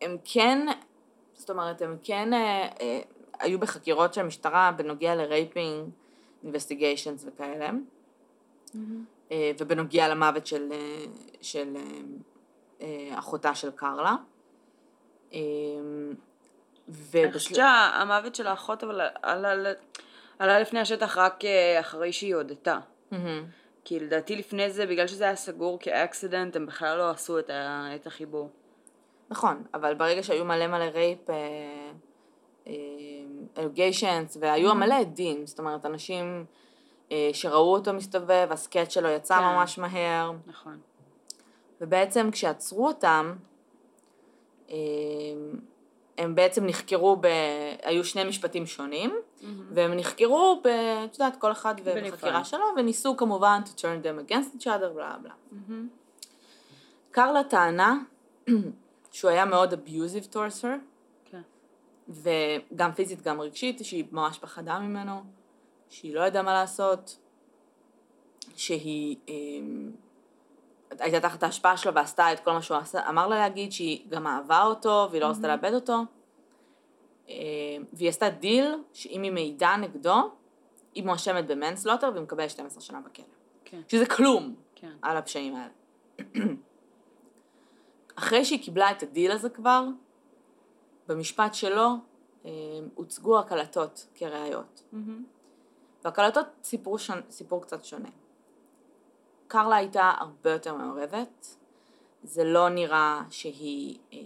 הם 0.00 0.16
כן, 0.24 0.66
זאת 1.34 1.50
אומרת, 1.50 1.82
הם 1.82 1.96
כן 2.02 2.32
אה, 2.32 2.68
אה, 2.80 3.00
היו 3.38 3.58
בחקירות 3.58 4.14
של 4.14 4.20
המשטרה 4.20 4.72
בנוגע 4.76 5.14
ל 5.14 5.23
raping, 5.23 5.88
investigations 6.44 7.24
וכאלה, 7.28 7.70
מהמם. 8.74 9.04
אה, 9.32 9.52
ובנוגע 9.58 10.08
למוות 10.08 10.46
של, 10.46 10.72
אה, 10.72 11.04
של 11.40 11.76
אה, 11.76 11.82
אה, 12.80 13.18
אחותה 13.18 13.54
של 13.54 13.70
קרלה. 13.70 14.16
אה, 15.32 15.38
אני 16.88 16.94
חושבת 16.96 17.30
ובשל... 17.34 17.54
שהמוות 17.54 18.34
של 18.34 18.46
האחות 18.46 18.84
אבל 18.84 19.00
עלה, 19.22 19.72
עלה 20.38 20.60
לפני 20.60 20.80
השטח 20.80 21.18
רק 21.18 21.44
אה, 21.44 21.80
אחרי 21.80 22.12
שהיא 22.12 22.34
הודתה. 22.34 22.78
מהמם. 23.10 23.44
כי 23.84 24.00
לדעתי 24.00 24.36
לפני 24.36 24.70
זה, 24.70 24.86
בגלל 24.86 25.06
שזה 25.06 25.24
היה 25.24 25.36
סגור 25.36 25.78
כ 25.80 25.94
accident, 25.94 26.56
הם 26.56 26.66
בכלל 26.66 26.98
לא 26.98 27.10
עשו 27.10 27.38
את, 27.38 27.50
ה, 27.50 27.88
את 27.94 28.06
החיבור. 28.06 28.50
נכון, 29.30 29.62
אבל 29.74 29.94
ברגע 29.94 30.22
שהיו 30.22 30.44
מלא 30.44 30.66
מלא 30.66 30.84
רייפ, 30.84 31.28
אלוגיישנס, 33.58 34.36
והיו 34.40 34.74
מלא 34.74 34.94
עדים, 34.94 35.46
זאת 35.46 35.58
אומרת, 35.58 35.86
אנשים 35.86 36.44
אה, 37.12 37.30
שראו 37.32 37.72
אותו 37.72 37.92
מסתובב, 37.92 38.48
הסקט 38.50 38.90
שלו 38.90 39.08
יצא 39.08 39.38
כן. 39.38 39.42
ממש 39.42 39.78
מהר, 39.78 40.32
נכון. 40.46 40.78
ובעצם 41.80 42.30
כשעצרו 42.30 42.86
אותם, 42.86 43.34
אה, 44.70 44.76
הם 46.18 46.34
בעצם 46.34 46.66
נחקרו, 46.66 47.16
ב... 47.20 47.26
היו 47.82 48.04
שני 48.04 48.24
משפטים 48.24 48.66
שונים, 48.66 49.16
והם 49.70 49.92
נחקרו, 49.94 50.60
ב... 50.64 50.66
את 51.04 51.14
יודעת, 51.14 51.36
כל 51.36 51.52
אחד. 51.52 51.74
בחקירה 51.80 52.44
שלו, 52.44 52.64
וניסו 52.76 53.16
כמובן 53.16 53.60
to 53.64 53.78
turn 53.78 54.04
them 54.04 54.30
against 54.30 54.56
each 54.56 54.66
other, 54.66 54.88
בלה 54.94 55.16
בלה. 55.22 55.34
מהמם. 55.52 55.88
קרלה 57.10 57.44
טענה 57.44 57.98
שהוא 59.16 59.30
היה 59.30 59.44
מאוד 59.44 59.72
abusive 59.72 60.32
towards 60.32 60.62
her, 60.62 60.78
כן. 61.24 61.42
וגם 62.08 62.92
פיזית 62.92 63.22
גם 63.22 63.40
רגשית, 63.40 63.84
שהיא 63.84 64.04
ממש 64.12 64.38
פחדה 64.38 64.78
ממנו, 64.78 65.22
שהיא 65.88 66.14
לא 66.14 66.20
ידעה 66.20 66.42
מה 66.42 66.52
לעשות, 66.52 67.18
שהיא 68.56 69.16
אה, 69.28 69.34
הייתה 70.98 71.20
תחת 71.20 71.42
ההשפעה 71.42 71.76
שלו 71.76 71.94
ועשתה 71.94 72.32
את 72.32 72.40
כל 72.40 72.52
מה 72.52 72.62
שהוא 72.62 72.76
עשה, 72.76 73.08
אמר 73.08 73.26
לה 73.26 73.36
להגיד, 73.36 73.72
שהיא 73.72 74.06
גם 74.08 74.26
אהבה 74.26 74.62
אותו 74.62 75.08
והיא 75.10 75.22
לא 75.22 75.26
רצתה 75.26 75.48
לאבד 75.48 75.72
אותו, 75.74 75.98
אה, 77.28 77.34
והיא 77.92 78.08
עשתה 78.08 78.30
דיל 78.30 78.74
שאם 78.92 79.22
היא 79.22 79.32
מעידה 79.32 79.76
נגדו, 79.76 80.30
היא 80.94 81.04
מואשמת 81.04 81.46
ב 81.46 81.51
manslaughter 81.51 82.10
והיא 82.12 82.22
מקבלת 82.22 82.50
12 82.50 82.80
שנה 82.80 83.00
בכלא. 83.00 83.24
כן. 83.64 83.80
שזה 83.88 84.06
כלום 84.06 84.54
כן. 84.74 84.92
על 85.02 85.16
הפשעים 85.16 85.56
האלה. 85.56 85.72
אחרי 88.16 88.44
שהיא 88.44 88.62
קיבלה 88.62 88.90
את 88.90 89.02
הדיל 89.02 89.32
הזה 89.32 89.48
כבר, 89.48 89.84
במשפט 91.08 91.54
שלו 91.54 91.88
אה, 92.44 92.50
הוצגו 92.94 93.38
הקלטות 93.38 94.06
כראיות. 94.14 94.82
מהמם. 94.92 95.24
והקלטות 96.04 96.46
סיפרו 96.64 96.98
שונ... 96.98 97.20
סיפור 97.30 97.62
קצת 97.62 97.84
שונה. 97.84 98.08
קרלה 99.48 99.76
הייתה 99.76 100.12
הרבה 100.18 100.50
יותר 100.50 100.74
מעורבת, 100.74 101.56
זה 102.22 102.44
לא 102.44 102.68
נראה 102.68 103.22
שהיא, 103.30 103.98
אה, 104.12 104.18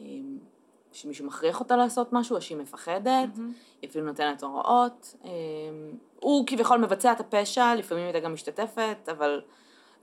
שמישהו 0.92 1.26
מכריח 1.26 1.60
אותה 1.60 1.76
לעשות 1.76 2.12
משהו 2.12 2.36
או 2.36 2.40
שהיא 2.40 2.58
מפחדת, 2.58 3.36
מהמם. 3.36 3.52
היא 3.82 3.90
אפילו 3.90 4.06
נותנת 4.06 4.42
הוראות. 4.42 5.14
אה, 5.24 5.30
הוא 6.20 6.46
כביכול 6.46 6.78
מבצע 6.78 7.12
את 7.12 7.20
הפשע, 7.20 7.74
לפעמים 7.74 8.04
הייתה 8.04 8.20
גם 8.20 8.34
משתתפת, 8.34 9.08
אבל 9.10 9.42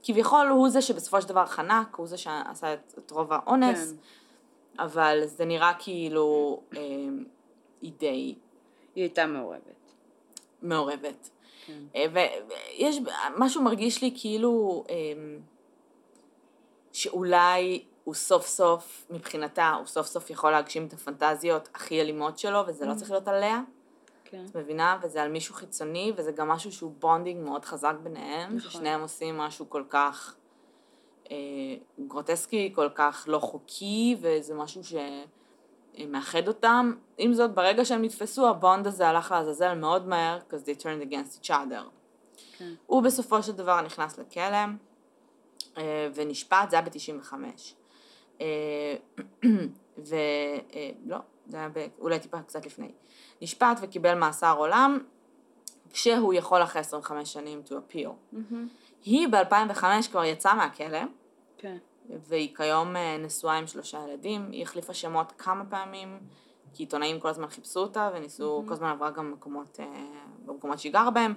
כביכול 0.04 0.48
הוא 0.48 0.70
זה 0.70 0.82
שבסופו 0.82 1.22
של 1.22 1.28
דבר 1.28 1.46
חנק, 1.46 1.96
הוא 1.96 2.08
זה 2.08 2.18
שעשה 2.18 2.74
את, 2.74 2.94
את 2.98 3.12
רוב 3.12 3.34
האונס, 3.34 3.92
כן. 3.92 4.84
אבל 4.84 5.22
זה 5.26 5.46
נראה 5.46 5.74
כאילו 5.80 6.60
אה, 6.76 6.82
היא 7.82 7.92
די 8.00 8.36
היא 8.96 9.04
הייתה 9.04 9.26
מעורבת. 9.26 9.94
מעורבת. 10.62 11.30
כן. 11.66 11.80
אה, 11.96 12.06
ויש, 12.14 13.00
משהו 13.38 13.62
מרגיש 13.62 14.02
לי 14.02 14.14
כאילו 14.18 14.84
אה, 14.90 14.96
שאולי 16.94 17.84
הוא 18.04 18.14
סוף 18.14 18.48
סוף, 18.48 19.08
מבחינתה, 19.10 19.74
הוא 19.78 19.86
סוף 19.86 20.08
סוף 20.08 20.30
יכול 20.30 20.52
להגשים 20.52 20.86
את 20.86 20.94
הפנטזיות 20.94 21.70
הכי 21.74 22.02
אלימות 22.02 22.40
שלו, 22.40 22.60
וזה 22.68 22.86
לא 22.86 22.94
צריך 22.94 23.12
להיות 23.12 23.28
עליה, 23.28 23.62
כן. 24.30 24.46
את 24.50 24.56
מבינה? 24.56 25.00
וזה 25.04 25.24
על 25.24 25.32
מישהו 25.32 25.56
חיצוני, 25.56 26.14
וזה 26.18 26.32
גם 26.32 26.48
משהו 26.48 26.72
שהוא 26.72 26.94
bonding 27.00 27.44
מאוד 27.44 27.66
חזק 27.66 27.96
ביניהם, 28.04 28.56
נכון. 28.56 28.70
ששניהם 28.72 29.02
עושים 29.02 29.38
משהו 29.38 29.70
כל 29.70 29.84
כך 29.90 30.36
אה, 31.32 31.36
גרוטסקי, 32.08 32.72
כל 32.76 32.90
כך 32.96 33.26
לא 33.28 33.40
חוקי, 33.40 34.18
וזה 34.22 34.54
משהו 34.54 34.84
ש... 34.84 34.94
מאחד 36.10 36.48
אותם. 36.48 36.94
עם 37.18 37.34
זאת, 37.34 37.54
ברגע 37.54 37.86
שהם 37.86 38.02
נתפסו, 38.02 38.50
ה 38.50 38.57
bond 38.57 38.88
הזה 38.88 39.08
הלך 39.08 39.32
לעזאזל 39.32 39.74
מאוד 39.74 40.08
מהר, 40.08 40.40
because 40.50 40.66
they 40.66 40.82
turned 40.82 41.12
against 41.12 41.44
each 41.44 41.50
other. 41.50 41.84
כן. 42.58 42.74
הוא 42.86 43.04
בסופו 43.04 43.44
של 43.44 43.52
דבר 43.52 43.82
נכנס 43.82 44.18
לכלא 44.18 44.58
אה, 45.78 46.10
ונשפט, 46.16 46.70
זה 46.70 46.76
היה 46.76 46.86
ב-95. 46.86 47.34
ולא, 49.98 51.18
זה 51.48 51.58
היה 51.58 51.70
אולי 52.00 52.20
טיפה 52.20 52.42
קצת 52.42 52.66
לפני. 52.66 52.92
נשפט 53.42 53.78
וקיבל 53.82 54.14
מאסר 54.14 54.56
עולם, 54.58 55.00
כשהוא 55.94 56.34
יכול 56.34 56.64
אחרי 56.64 56.82
25 56.82 57.34
שנים 57.34 57.62
to 57.68 57.72
appeal. 57.72 58.10
מהמם. 58.32 58.68
היא 59.06 59.28
ב-2005 59.28 59.84
כבר 60.12 60.24
יצאה 60.24 60.56
מהכלא, 60.56 61.00
כן. 61.58 61.78
והיא 62.10 62.56
כיום 62.56 62.96
אה, 62.96 63.18
נשואה 63.18 63.58
עם 63.58 63.68
שלושה 63.68 64.00
ילדים, 64.08 64.50
היא 64.52 64.64
החליפה 64.64 64.94
שמות 64.94 65.34
כמה 65.38 65.64
פעמים, 65.70 66.20
כי 66.74 66.84
עיתונאים 66.84 67.20
כל 67.20 67.28
הזמן 67.28 67.48
חיפשו 67.48 67.80
אותה 67.80 68.10
וניסו, 68.16 68.64
כל 68.68 68.74
הזמן 68.74 68.90
עברה 68.90 69.12
גם 69.12 69.32
מקומות, 69.32 69.80
אה, 69.80 69.86
במקומות 70.46 70.80
שהיא 70.80 70.94
גרה 70.94 71.12
בהם. 71.12 71.34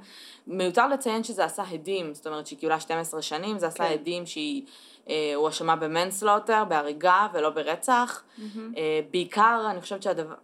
מיותר 0.47 0.89
לציין 0.89 1.25
שזה 1.25 1.45
עשה 1.45 1.63
הדים, 1.63 2.15
זאת 2.15 2.27
אומרת 2.27 2.47
שהיא 2.47 2.59
קיבלה 2.59 2.81
12 2.81 3.23
שנים, 3.23 3.59
זה 3.59 3.67
עשה 3.67 3.89
כן. 3.89 3.93
הדים 3.93 4.27
שהיא 4.27 4.67
אה, 5.11 5.33
הואשמה 5.35 5.77
ב 5.77 5.83
manslaughter, 5.83 6.65
בהריגה 6.69 7.27
ולא 7.33 7.51
ברצח. 7.51 8.23
אה, 8.77 9.01
בעיקר, 9.11 9.67
אני 9.71 9.81
חושבת 9.81 10.03
שהדבר, 10.03 10.35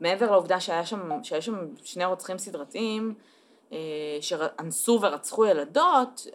מעבר 0.00 0.30
לעובדה 0.30 0.60
שהיה 0.60 0.86
שם, 0.86 1.22
שהיו 1.22 1.42
שם 1.42 1.54
שני 1.84 2.04
רוצחים 2.04 2.38
סדרתיים, 2.38 3.14
אה, 3.72 3.78
שאנסו 4.20 4.98
ורצחו 5.02 5.46
ילדות, 5.46 6.26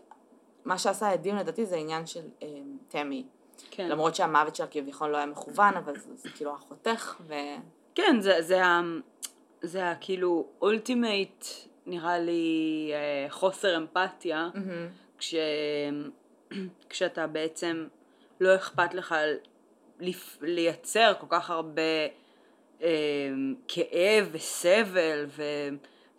מה 0.66 0.78
שעשה 0.78 1.10
הדים 1.10 1.36
לדעתי 1.36 1.66
זה 1.66 1.76
עניין 1.76 2.06
של 2.06 2.22
תמי. 2.88 3.26
כן. 3.72 3.90
למרות 3.90 4.16
שהמוות 4.16 4.56
שלה 4.56 4.68
כביכול 4.68 5.10
לא 5.10 5.18
היה 5.18 5.26
מכוון, 5.26 5.74
אבל 5.78 5.98
זה, 6.00 6.10
זה 6.16 6.30
כאילו 6.36 6.54
החותך, 6.56 7.16
ו... 7.28 7.34
כן, 7.96 8.16
זה, 8.20 8.42
זה, 8.42 8.66
ה- 8.66 8.82
זה 9.62 9.90
ה- 9.90 9.96
כאילו 9.96 10.48
ultimate, 10.62 11.46
נראה 11.86 12.20
לי, 12.20 12.92
חוסר 13.30 13.78
אמפתיה, 13.78 14.50
כש, 15.18 15.36
כשאתה 16.90 17.28
בעצם 17.28 17.88
לא 18.40 18.56
אכפת 18.56 18.94
לך 18.94 19.16
לייצר 20.42 21.14
כל 21.20 21.28
כך 21.30 21.50
הרבה 21.50 21.82
אה, 22.82 23.30
כאב 23.68 24.30
וסבל 24.32 25.26
ו, 25.28 25.44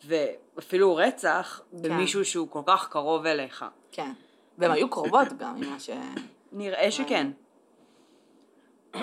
ואפילו 0.05 0.97
רצח 0.97 1.61
במישהו 1.73 2.25
שהוא 2.25 2.49
כל 2.49 2.63
כך 2.67 2.89
קרוב 2.89 3.27
אליך. 3.27 3.65
כן. 3.93 4.13
והן 4.59 4.71
היו 4.71 4.91
קרובות 4.91 5.29
גם 5.39 5.61
ממה 5.61 5.81
ש... 5.81 5.91
נראה 6.53 6.91
שכן. 6.91 7.31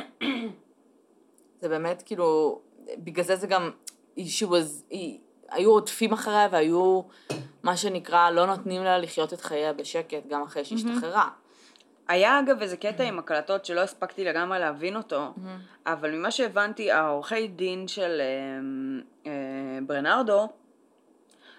זה 1.61 1.69
באמת 1.69 2.03
כאילו, 2.05 2.61
בגלל 2.97 3.25
זה 3.25 3.35
זה 3.35 3.47
גם, 3.47 3.71
she 4.17 4.45
was, 4.45 4.83
היא, 4.89 5.19
היו 5.51 5.71
רודפים 5.71 6.13
אחריה 6.13 6.47
והיו, 6.51 7.01
מה 7.63 7.77
שנקרא, 7.77 8.29
לא 8.29 8.45
נותנים 8.45 8.83
לה 8.83 8.97
לחיות 8.97 9.33
את 9.33 9.41
חייה 9.41 9.73
בשקט 9.73 10.27
גם 10.27 10.43
אחרי 10.43 10.65
שהשתחררה. 10.65 11.29
היה 12.07 12.39
אגב 12.39 12.61
איזה 12.61 12.77
קטע 12.77 13.03
עם 13.03 13.19
הקלטות 13.19 13.65
שלא 13.65 13.81
הספקתי 13.81 14.23
לגמרי 14.23 14.59
להבין 14.59 14.95
אותו, 14.95 15.33
אבל 15.85 16.11
ממה 16.11 16.31
שהבנתי, 16.31 16.91
העורכי 16.91 17.47
דין 17.47 17.87
של 17.87 18.21
אה, 18.21 19.31
אה, 19.31 19.79
ברנרדו 19.87 20.47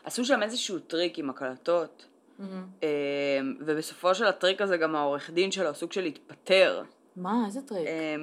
עשו 0.05 0.25
שם 0.25 0.43
איזשהו 0.43 0.79
טריק 0.79 1.19
עם 1.19 1.31
הקלטות, 1.31 2.07
אה, 2.83 2.89
ובסופו 3.61 4.15
של 4.15 4.27
הטריק 4.27 4.61
הזה 4.61 4.77
גם 4.77 4.97
העורך 4.97 5.31
דין 5.31 5.51
שלו 5.51 5.75
סוג 5.75 5.93
של 5.93 6.05
התפטר. 6.05 6.83
מה, 7.17 7.43
איזה 7.47 7.63
טריק? 7.63 7.87
אה, 7.87 8.15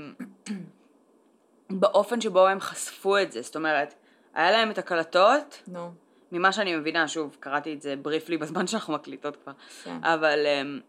באופן 1.79 2.21
שבו 2.21 2.47
הם 2.47 2.59
חשפו 2.59 3.17
את 3.17 3.31
זה, 3.31 3.41
זאת 3.41 3.55
אומרת, 3.55 3.93
היה 4.37 4.51
להם 4.51 4.71
את 4.71 4.77
הקלטות, 4.77 5.63
נו, 5.67 5.91
ממה 6.31 6.51
שאני 6.51 6.75
מבינה, 6.75 7.07
שוב, 7.07 7.37
קראתי 7.39 7.73
את 7.73 7.81
זה 7.81 7.95
briefly 7.95 8.37
בזמן 8.37 8.67
שאנחנו 8.67 8.93
מקליטות 8.93 9.37
כבר, 9.43 9.53
כן. 9.83 9.97
אבל 10.03 10.45
um, 10.45 10.81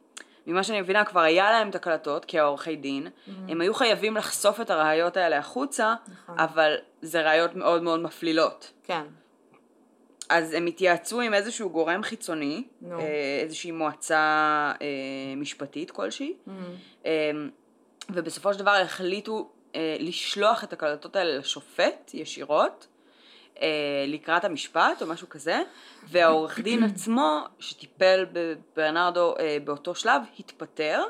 ממה 0.46 0.62
שאני 0.62 0.80
מבינה, 0.80 1.04
כבר 1.04 1.20
היה 1.20 1.50
להם 1.50 1.70
את 1.70 1.74
הקלטות 1.74 2.24
כעורכי 2.28 2.76
דין, 2.76 3.06
הם 3.48 3.61
היו 3.61 3.74
חייבים 3.74 4.16
לחשוף 4.16 4.61
את 4.61 4.70
הראיות 4.70 5.16
האלה 5.16 5.38
החוצה, 5.38 5.94
נכון. 6.08 6.38
אבל 6.38 6.74
זה 7.02 7.22
ראיות 7.22 7.54
מאוד 7.54 7.82
מאוד 7.82 8.00
מפלילות. 8.00 8.72
כן. 8.84 9.02
אז 10.28 10.52
הם 10.52 10.66
התייעצו 10.66 11.20
עם 11.20 11.34
איזשהו 11.34 11.70
גורם 11.70 12.02
חיצוני, 12.02 12.64
נו. 12.82 12.98
אה, 12.98 13.04
איזושהי 13.42 13.70
מועצה 13.70 14.16
אה, 14.82 14.87
משפטית 15.37 15.90
כלשהי, 15.90 16.37
אה, 17.06 17.30
ובסופו 18.11 18.52
של 18.52 18.58
דבר 18.58 18.70
החליטו 18.70 19.50
אה, 19.74 19.96
לשלוח 20.00 20.64
את 20.64 20.72
הקלטות 20.72 21.16
האלה 21.16 21.38
לשופט 21.38 22.11
ישירות. 22.14 22.87
אה, 23.62 23.68
לקראת 24.06 24.44
המשפט 24.44 25.02
או 25.02 25.06
משהו 25.06 25.28
כזה, 25.28 25.62
והעורך 26.04 26.60
דין 26.60 26.82
עצמו 26.90 27.44
שטיפל 27.58 28.26
בברנרדו 28.32 29.34
אה, 29.38 29.56
באותו 29.64 29.94
שלב 29.94 30.22
התפטר 30.38 31.02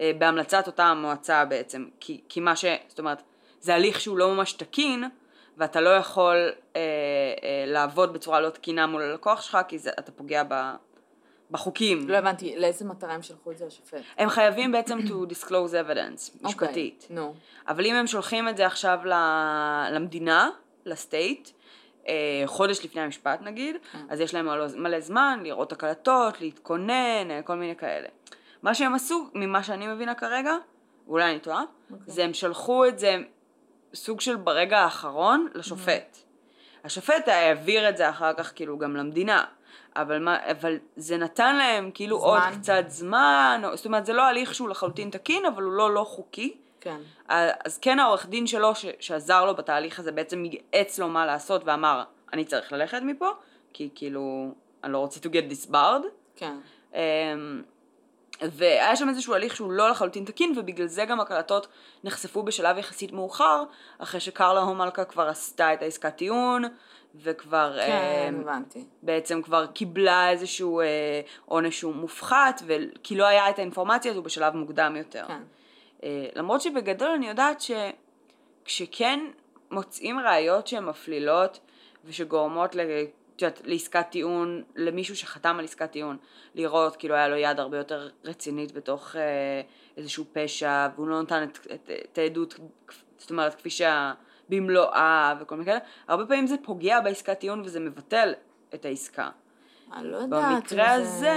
אה, 0.00 0.10
בהמלצת 0.18 0.66
אותה 0.66 0.84
המועצה 0.84 1.44
בעצם, 1.44 1.86
כי, 2.00 2.20
כי 2.28 2.40
מה 2.40 2.56
ש... 2.56 2.64
זאת 2.88 2.98
אומרת, 2.98 3.22
זה 3.60 3.74
הליך 3.74 4.00
שהוא 4.00 4.18
לא 4.18 4.34
ממש 4.34 4.52
תקין 4.52 5.04
ואתה 5.56 5.80
לא 5.80 5.90
יכול 5.90 6.36
אה, 6.36 6.80
אה, 7.42 7.64
לעבוד 7.66 8.12
בצורה 8.12 8.40
לא 8.40 8.50
תקינה 8.50 8.86
מול 8.86 9.02
הלקוח 9.02 9.42
שלך 9.42 9.58
כי 9.68 9.78
זה, 9.78 9.90
אתה 9.98 10.12
פוגע 10.12 10.42
ב, 10.48 10.54
בחוקים. 11.50 12.08
לא 12.08 12.16
הבנתי, 12.16 12.54
לאיזה 12.56 12.84
מטרה 12.84 13.14
הם 13.14 13.22
שלחו 13.22 13.50
את 13.50 13.58
זה 13.58 13.66
לשופט? 13.66 13.98
הם 14.18 14.28
חייבים 14.28 14.72
בעצם 14.72 14.98
to 14.98 15.32
disclose 15.32 15.72
evidence, 15.72 16.46
משפטית. 16.46 17.02
אוקיי, 17.02 17.16
נו. 17.16 17.34
אבל 17.68 17.86
אם 17.86 17.94
הם 17.94 18.06
שולחים 18.06 18.48
את 18.48 18.56
זה 18.56 18.66
עכשיו 18.66 18.98
למדינה, 19.92 20.50
לסטייט, 20.86 21.48
אה, 22.08 22.42
חודש 22.46 22.84
לפני 22.84 23.00
המשפט 23.00 23.40
נגיד, 23.42 23.76
כן. 23.92 23.98
אז 24.08 24.20
יש 24.20 24.34
להם 24.34 24.46
מלא, 24.46 24.66
מלא 24.76 25.00
זמן 25.00 25.40
לראות 25.42 25.72
הקלטות, 25.72 26.40
להתכונן, 26.40 27.30
אה, 27.30 27.40
כל 27.44 27.54
מיני 27.54 27.76
כאלה. 27.76 28.08
מה 28.62 28.74
שהם 28.74 28.94
עשו, 28.94 29.26
ממה 29.34 29.62
שאני 29.62 29.86
מבינה 29.86 30.14
כרגע, 30.14 30.56
ואולי 31.06 31.30
אני 31.30 31.40
טועה, 31.40 31.62
אוקיי. 31.90 32.14
זה 32.14 32.24
הם 32.24 32.34
שלחו 32.34 32.86
את 32.86 32.98
זה 32.98 33.16
סוג 33.94 34.20
של 34.20 34.36
ברגע 34.36 34.78
האחרון 34.78 35.48
לשופט. 35.54 36.18
השופט 36.84 37.28
העביר 37.28 37.88
את 37.88 37.96
זה 37.96 38.08
אחר 38.08 38.32
כך 38.32 38.52
כאילו 38.54 38.78
גם 38.78 38.96
למדינה. 38.96 39.44
אבל, 39.96 40.18
מה, 40.18 40.36
אבל 40.50 40.76
זה 40.96 41.16
נתן 41.16 41.56
להם 41.56 41.90
כאילו 41.94 42.18
זמן. 42.20 42.28
עוד 42.28 42.42
קצת 42.60 42.84
זמן, 42.88 43.62
או, 43.64 43.76
זאת 43.76 43.86
אומרת 43.86 44.06
זה 44.06 44.12
לא 44.12 44.22
הליך 44.22 44.54
שהוא 44.54 44.68
לחלוטין 44.68 45.10
תקין, 45.10 45.46
אבל 45.46 45.62
הוא 45.62 45.72
לא 45.72 45.94
לא 45.94 46.04
חוקי. 46.04 46.56
כן. 46.80 46.96
אז 47.64 47.78
כן 47.78 47.98
העורך 47.98 48.26
דין 48.26 48.46
שלו 48.46 48.74
ש, 48.74 48.86
שעזר 49.00 49.44
לו 49.44 49.56
בתהליך 49.56 49.98
הזה 49.98 50.12
בעצם 50.12 50.44
ייעץ 50.44 50.98
לו 50.98 51.08
מה 51.08 51.26
לעשות 51.26 51.62
ואמר 51.64 52.02
אני 52.32 52.44
צריך 52.44 52.72
ללכת 52.72 53.00
מפה 53.02 53.30
כי 53.72 53.90
כאילו 53.94 54.52
אני 54.84 54.92
לא 54.92 54.98
רוצה 54.98 55.20
to 55.20 55.32
get 55.32 55.52
disbarred 55.52 56.06
כן. 56.36 56.56
אמ, 56.94 57.62
והיה 58.42 58.96
שם 58.96 59.08
איזשהו 59.08 59.34
הליך 59.34 59.56
שהוא 59.56 59.72
לא 59.72 59.90
לחלוטין 59.90 60.24
תקין 60.24 60.52
ובגלל 60.56 60.86
זה 60.86 61.04
גם 61.04 61.20
הקלטות 61.20 61.66
נחשפו 62.04 62.42
בשלב 62.42 62.78
יחסית 62.78 63.12
מאוחר 63.12 63.62
אחרי 63.98 64.20
שקרלה 64.20 64.60
הומלכה 64.60 65.04
כבר 65.04 65.28
עשתה 65.28 65.72
את 65.72 65.82
העסקת 65.82 66.16
טיעון 66.16 66.64
וכבר 67.14 67.78
כן, 67.86 68.34
אמ, 68.34 68.40
הבנתי. 68.40 68.84
בעצם 69.02 69.42
כבר 69.42 69.66
קיבלה 69.66 70.30
איזשהו 70.30 70.80
אה, 70.80 71.20
עונש 71.44 71.78
שהוא 71.78 71.94
מופחת 71.94 72.62
וכי 72.66 73.16
לא 73.16 73.26
היה 73.26 73.50
את 73.50 73.58
האינפורמציה 73.58 74.10
הזו 74.10 74.22
בשלב 74.22 74.56
מוקדם 74.56 74.96
יותר. 74.96 75.24
כן. 75.28 75.42
אה, 76.04 76.26
למרות 76.34 76.60
שבגדול 76.60 77.08
אני 77.08 77.28
יודעת 77.28 77.62
שכשכן 78.64 79.20
מוצאים 79.70 80.18
ראיות 80.18 80.66
שהן 80.66 80.84
מפלילות 80.84 81.60
ושגורמות 82.04 82.74
ל... 82.74 82.80
לעסקת 83.64 84.06
טיעון, 84.10 84.62
למישהו 84.76 85.16
שחתם 85.16 85.56
על 85.58 85.64
עסקת 85.64 85.90
טיעון, 85.90 86.16
לראות 86.54 86.96
כאילו 86.96 87.14
היה 87.14 87.28
לו 87.28 87.36
יד 87.36 87.60
הרבה 87.60 87.76
יותר 87.76 88.08
רצינית 88.24 88.72
בתוך 88.72 89.16
אה, 89.16 89.60
איזשהו 89.96 90.24
פשע 90.32 90.88
והוא 90.94 91.08
לא 91.08 91.22
נתן 91.22 91.42
את, 91.42 91.58
את, 91.74 91.90
את 92.12 92.18
העדות, 92.18 92.54
זאת 93.18 93.30
אומרת 93.30 93.54
כפי 93.54 93.70
שה... 93.70 94.12
במלואה 94.48 95.34
וכל 95.40 95.54
מיני 95.54 95.66
כאלה, 95.66 95.78
הרבה 96.08 96.26
פעמים 96.26 96.46
זה 96.46 96.54
פוגע 96.62 97.00
בעסקת 97.00 97.38
טיעון 97.38 97.60
וזה 97.60 97.80
מבטל 97.80 98.34
את 98.74 98.84
העסקה. 98.84 99.28
אני 99.92 100.10
לא 100.10 100.16
יודעת. 100.16 100.62
במקרה 100.62 100.92
הזה, 100.92 101.34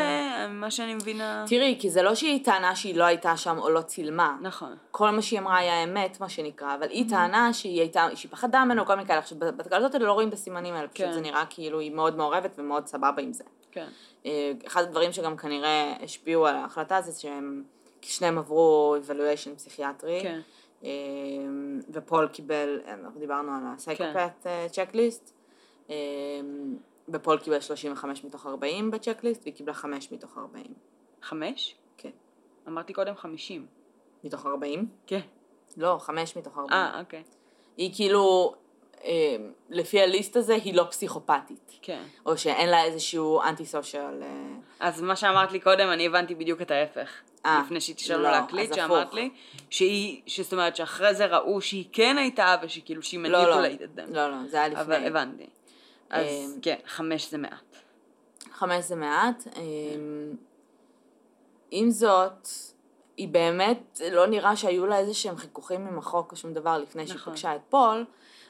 מה 0.49 0.71
שאני 0.71 0.93
מבינה... 0.93 1.45
תראי, 1.47 1.77
כי 1.79 1.89
זה 1.89 2.01
לא 2.01 2.15
שהיא 2.15 2.45
טענה 2.45 2.75
שהיא 2.75 2.95
לא 2.95 3.03
הייתה 3.03 3.37
שם 3.37 3.57
או 3.57 3.69
לא 3.69 3.81
צילמה. 3.81 4.37
נכון. 4.41 4.75
כל 4.91 5.09
מה 5.09 5.21
שהיא 5.21 5.39
אמרה 5.39 5.57
היה 5.57 5.83
אמת, 5.83 6.19
מה 6.19 6.29
שנקרא, 6.29 6.75
אבל 6.75 6.89
היא 6.89 7.09
טענה 7.09 7.53
שהיא 7.53 7.79
הייתה, 7.79 8.07
שהיא 8.15 8.31
פחדה 8.31 8.65
ממנו, 8.65 8.85
כל 8.85 8.95
מיני 8.95 9.07
כאלה. 9.07 9.19
עכשיו, 9.19 9.37
בתקלות 9.39 9.93
האלה 9.93 10.05
לא 10.05 10.13
רואים 10.13 10.29
את 10.29 10.33
הסימנים 10.33 10.73
האלה, 10.73 10.87
פשוט 10.87 11.05
כן. 11.05 11.13
זה 11.13 11.21
נראה 11.21 11.43
כאילו 11.49 11.79
היא 11.79 11.91
מאוד 11.91 12.17
מעורבת 12.17 12.51
ומאוד 12.57 12.87
סבבה 12.87 13.21
עם 13.21 13.33
זה. 13.33 13.43
כן. 13.71 13.87
אה, 14.25 14.51
אחד 14.67 14.83
הדברים 14.83 15.11
שגם 15.11 15.37
כנראה 15.37 15.93
השפיעו 16.03 16.45
על 16.45 16.55
ההחלטה 16.55 17.01
זה 17.01 17.21
שהם, 17.21 17.63
שניהם 18.01 18.37
עברו 18.37 18.95
evaluation 19.03 19.55
פסיכיאטרי. 19.55 20.19
כן. 20.23 20.39
אה, 20.83 20.89
ופול 21.89 22.27
קיבל, 22.27 22.79
אנחנו 22.87 23.19
דיברנו 23.19 23.51
על 23.51 23.61
הסייקופת 23.75 24.47
צ'קליסט, 24.71 25.33
ופול 27.13 27.37
קיבל 27.37 27.59
35 27.59 28.23
מתוך 28.23 28.45
40 28.45 28.91
בצ'קליסט, 28.91 29.41
והיא 29.43 29.53
קיבלה 29.53 29.73
5 29.73 30.11
מתוך 30.11 30.37
40. 30.37 30.65
חמש? 31.21 31.75
כן. 31.97 32.09
אמרתי 32.67 32.93
קודם 32.93 33.15
חמישים. 33.15 33.65
מתוך 34.23 34.45
40? 34.45 34.87
כן. 35.07 35.19
לא, 35.77 35.97
5 36.01 36.37
מתוך 36.37 36.57
40. 36.57 36.73
אה, 36.73 36.99
אוקיי. 36.99 37.23
היא 37.77 37.91
כאילו, 37.95 38.53
אה, 39.03 39.35
לפי 39.69 40.01
ה 40.01 40.08
list 40.08 40.35
הזה, 40.35 40.55
היא 40.55 40.73
לא 40.73 40.83
פסיכופתית. 40.83 41.79
כן. 41.81 42.03
או 42.25 42.37
שאין 42.37 42.69
לה 42.69 42.83
איזשהו 42.83 43.41
antisocial. 43.41 44.23
אה, 44.23 44.27
אז 44.79 45.01
מה 45.01 45.15
שאמרת 45.15 45.51
לי 45.51 45.59
קודם, 45.59 45.89
אני 45.89 46.05
הבנתי 46.05 46.35
בדיוק 46.35 46.61
את 46.61 46.71
ההפך. 46.71 47.09
אה, 47.45 47.61
לפני 47.65 47.81
שהתשאלנו 47.81 48.23
לא, 48.23 48.31
להקליט, 48.31 48.73
שאמרת 48.73 49.07
הפוך. 49.07 49.15
לי, 49.15 49.29
שהיא, 49.69 50.21
שזאת 50.27 50.53
אומרת 50.53 50.75
שאחרי 50.75 51.15
זה 51.15 51.25
ראו 51.25 51.61
שהיא 51.61 51.85
כן 51.91 52.17
הייתה, 52.17 52.55
ושכאילו 52.61 53.03
שהיא 53.03 53.19
לא, 53.19 53.29
לא, 53.29 53.45
manipulated. 53.45 53.99
לא, 53.99 54.31
לא, 54.31 54.37
זה 54.47 54.57
היה 54.57 54.67
לפני. 54.67 54.81
אבל 54.81 55.07
הבנתי. 55.07 55.45
אז 56.09 56.25
אה, 56.25 56.45
כן, 56.61 56.75
חמש 56.85 57.31
זה 57.31 57.37
מעט. 57.37 57.75
חמש 58.51 58.85
זה 58.85 58.95
מעט. 58.95 59.47
אמ, 59.57 60.35
עם 61.71 61.89
זאת, 61.89 62.47
היא 63.17 63.27
באמת, 63.27 64.01
לא 64.11 64.27
נראה 64.27 64.55
שהיו 64.55 64.85
לה 64.85 64.97
איזה 64.97 65.13
שהם 65.13 65.37
חיכוכים 65.37 65.87
עם 65.87 65.97
החוק 65.97 66.31
או 66.31 66.37
שום 66.37 66.53
דבר 66.53 66.77
לפני 66.77 67.07
שהיא 67.07 67.17
נכון. 67.17 67.33
פגשה 67.33 67.55
את 67.55 67.61
פול, 67.69 68.05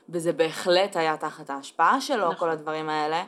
וזה 0.09 0.33
בהחלט 0.33 0.95
היה 0.95 1.17
תחת 1.17 1.49
ההשפעה 1.49 2.01
שלו, 2.01 2.23
נכון. 2.25 2.35
כל 2.35 2.49
הדברים 2.49 2.89
האלה. 2.89 3.23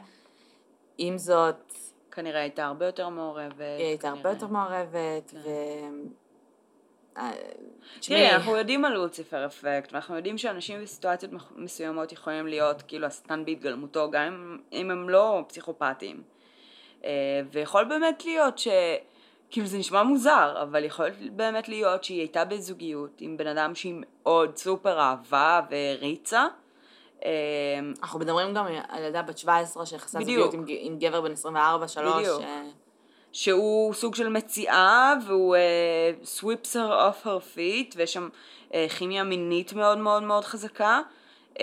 עם 0.97 1.17
זאת, 1.17 1.73
כנראה 2.11 2.41
הייתה 2.41 2.65
הרבה 2.65 2.85
יותר 2.85 3.09
מעורבת. 3.09 3.55
היא 3.59 3.85
הייתה 3.85 4.09
הרבה 4.09 4.21
כנראה. 4.21 4.35
יותר 4.35 4.47
מעורבת, 4.47 5.31
כן. 5.31 5.37
ו... 5.37 5.49
אה, 7.17 7.31
תראי, 8.01 8.29
אנחנו 8.29 8.57
יודעים 8.57 8.85
על 8.85 8.93
לוציפר 8.93 9.45
אפקט, 9.45 9.93
ואנחנו 9.93 10.15
יודעים 10.15 10.37
שאנשים 10.37 10.81
בסיטואציות 10.81 11.31
מסוימות 11.55 12.11
יכולים 12.11 12.47
להיות 12.47 12.81
כאילו 12.81 13.07
השטן 13.07 13.45
בהתגלמותו, 13.45 14.11
גם 14.11 14.57
אם, 14.71 14.91
הם 14.91 15.09
לא 15.09 15.43
פסיכופטיים. 15.47 16.21
אה, 17.03 17.41
ויכול 17.51 17.83
באמת 17.83 18.25
להיות 18.25 18.57
ש... 18.57 18.67
כאילו 19.49 19.67
זה 19.67 19.77
נשמע 19.77 20.03
מוזר, 20.03 20.61
אבל 20.61 20.83
יכול 20.83 21.09
באמת 21.31 21.69
להיות 21.69 22.03
שהיא 22.03 22.19
הייתה 22.19 22.45
בזוגיות 22.45 23.11
עם 23.19 23.37
בן 23.37 23.47
אדם 23.47 23.75
שהיא 23.75 23.95
מאוד 23.97 24.57
סופר 24.57 24.99
אהבה 24.99 25.61
והריצה. 25.69 26.47
אה, 27.25 27.29
אנחנו 28.01 28.19
מדברים 28.19 28.53
גם 28.53 28.65
על 28.89 29.03
ילדה 29.03 29.21
בת 29.21 29.37
17 29.37 29.85
שנכנסה 29.85 30.19
בדיוק. 30.19 30.51
זוגיות 30.51 30.69
עם, 30.81 30.99
גבר 30.99 31.21
בן 31.21 31.31
24, 31.31 31.87
3. 31.87 32.15
בדיוק. 32.15 32.41
שהוא 33.31 33.93
סוג 33.93 34.15
של 34.15 34.29
מציאה 34.29 35.13
והוא 35.27 35.55
uh, 35.55 36.39
sweeps 36.39 36.73
her 36.73 36.91
off 36.91 37.25
her 37.25 37.55
feet 37.55 37.93
ויש 37.95 38.13
שם 38.13 38.29
uh, 38.69 38.73
כימיה 38.97 39.23
מינית 39.23 39.73
מאוד 39.73 39.97
מאוד 39.97 40.23
מאוד 40.23 40.43
חזקה. 40.43 41.01
uh, 41.53 41.57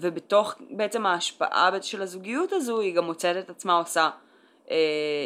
ובתוך 0.00 0.54
בעצם 0.70 1.06
ההשפעה 1.06 1.70
של 1.82 2.02
הזוגיות 2.02 2.52
הזו 2.52 2.80
היא 2.80 2.94
גם 2.94 3.04
מוצאת 3.04 3.36
את 3.36 3.50
עצמה 3.50 3.78
עושה 3.78 4.10
uh, 4.66 4.70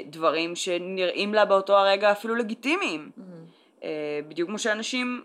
דברים 0.07 0.57
שנראים 0.57 1.35
לה 1.35 1.45
באותו 1.45 1.77
הרגע 1.77 2.13
אפילו 2.13 2.35
לגיטימיים. 2.35 3.11
Uh, 3.81 3.85
בדיוק 4.29 4.49
כמו 4.49 4.59
שאנשים 4.59 5.25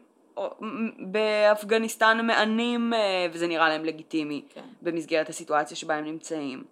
באפגניסטן 0.99 2.25
מענים 2.27 2.93
uh, 2.93 2.95
וזה 3.33 3.47
נראה 3.47 3.69
להם 3.69 3.85
לגיטימי 3.85 4.41
כן. 4.53 4.61
במסגרת 4.81 5.29
הסיטואציה 5.29 5.77
שבה 5.77 5.95
הם 5.95 6.05
נמצאים 6.05 6.63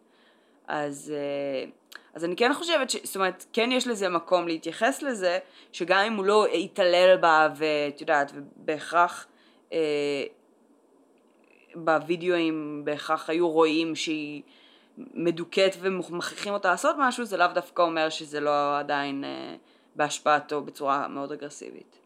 אז, 0.68 1.14
אה, 1.16 1.70
אז 2.14 2.26
אני 2.26 2.36
כן 2.36 2.54
חושבת 2.54 2.90
ש... 2.90 2.96
זאת 3.04 3.16
אומרת, 3.16 3.46
כן 3.54 3.70
יש 3.72 3.88
לזה 3.88 4.10
מקום 4.10 4.48
להתייחס 4.48 5.02
לזה, 5.02 5.40
שגם 5.72 6.00
אם 6.00 6.14
הוא 6.14 6.26
לא 6.26 6.48
יתעלל 6.54 7.18
בה, 7.18 7.48
ואת 7.56 8.02
יודעת, 8.02 8.32
ובהכרח 8.36 9.28
אה, 9.74 10.24
בווידאוים 11.76 12.82
בהכרח 12.86 13.30
היו 13.30 13.50
רואים 13.50 13.96
שהיא 13.96 14.42
מדוכאת 14.98 15.76
ומכריחים 15.80 16.54
אותה 16.54 16.70
לעשות 16.70 16.96
משהו, 17.00 17.26
זה 17.26 17.38
לאו 17.38 17.48
דווקא 17.54 17.82
אומר 17.82 18.10
שזה 18.10 18.40
לא 18.40 18.80
עדיין 18.80 19.24
אה, 19.24 19.56
בהשפעתו 19.96 20.62
בצורה 20.62 21.08
מאוד 21.08 21.32
אגרסיבית. 21.32 22.00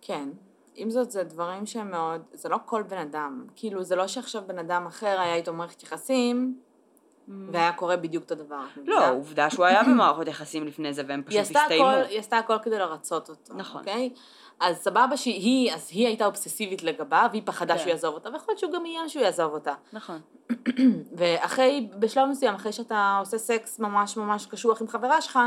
כן. 0.00 0.28
עם 0.74 0.90
זאת, 0.90 1.10
זה 1.10 1.24
דברים 1.24 1.66
שהם 1.66 1.90
מאוד, 1.90 2.22
זה 2.32 2.48
לא 2.48 2.56
כל 2.66 2.82
בן 2.82 2.98
אדם. 2.98 3.46
כאילו, 3.56 3.82
זה 3.82 3.96
לא 3.96 4.06
שעכשיו 4.06 4.42
בן 4.46 4.58
אדם 4.58 4.86
אחר 4.86 5.20
היה 5.20 5.34
איתו 5.34 5.52
מערכת 5.52 5.82
יחסים, 5.82 6.60
והיה 7.52 7.72
קורה 7.72 7.96
בדיוק 7.96 8.24
את 8.24 8.30
הדבר. 8.30 8.60
לא? 8.86 9.10
עובדה 9.10 9.50
שהוא 9.50 9.64
היה 9.64 9.82
במערכות 9.82 10.28
יחסים 10.28 10.66
לפני 10.66 10.92
זה 10.92 11.02
והם 11.08 11.22
היא 11.28 11.42
פשוט 11.42 11.56
הסתיימו. 11.56 11.88
היא 11.88 12.18
עשתה 12.18 12.38
הכל 12.38 12.58
כדי 12.62 12.78
לרצות 12.78 13.28
אותו, 13.28 13.54
נכון. 13.54 13.80
אוקיי? 13.80 14.10
אז 14.60 14.76
סבבה 14.76 15.16
שהיא, 15.16 15.72
אז 15.72 15.88
היא 15.92 16.06
הייתה 16.06 16.26
אובססיבית 16.26 16.82
לגביו, 16.82 17.28
והיא 17.30 17.42
פחדה 17.44 17.74
כן. 17.74 17.80
שהוא 17.80 17.90
יעזוב 17.90 18.14
אותה, 18.14 18.28
ויכול 18.28 18.44
להיות 18.48 18.58
שהוא 18.58 18.72
גם 18.72 18.84
איים 18.86 19.08
שהוא 19.08 19.22
יעזוב 19.22 19.52
אותה. 19.52 19.74
נכון. 19.92 20.20
ואחרי, 21.18 21.88
בשלב 21.98 22.28
מסוים, 22.28 22.54
אחרי 22.54 22.72
שאתה 22.72 23.16
עושה 23.20 23.38
סקס 23.38 23.78
ממש 23.78 24.16
ממש 24.16 24.46
קשוח 24.46 24.80
עם 24.80 24.88
חברה 24.88 25.20
שלך, 25.20 25.38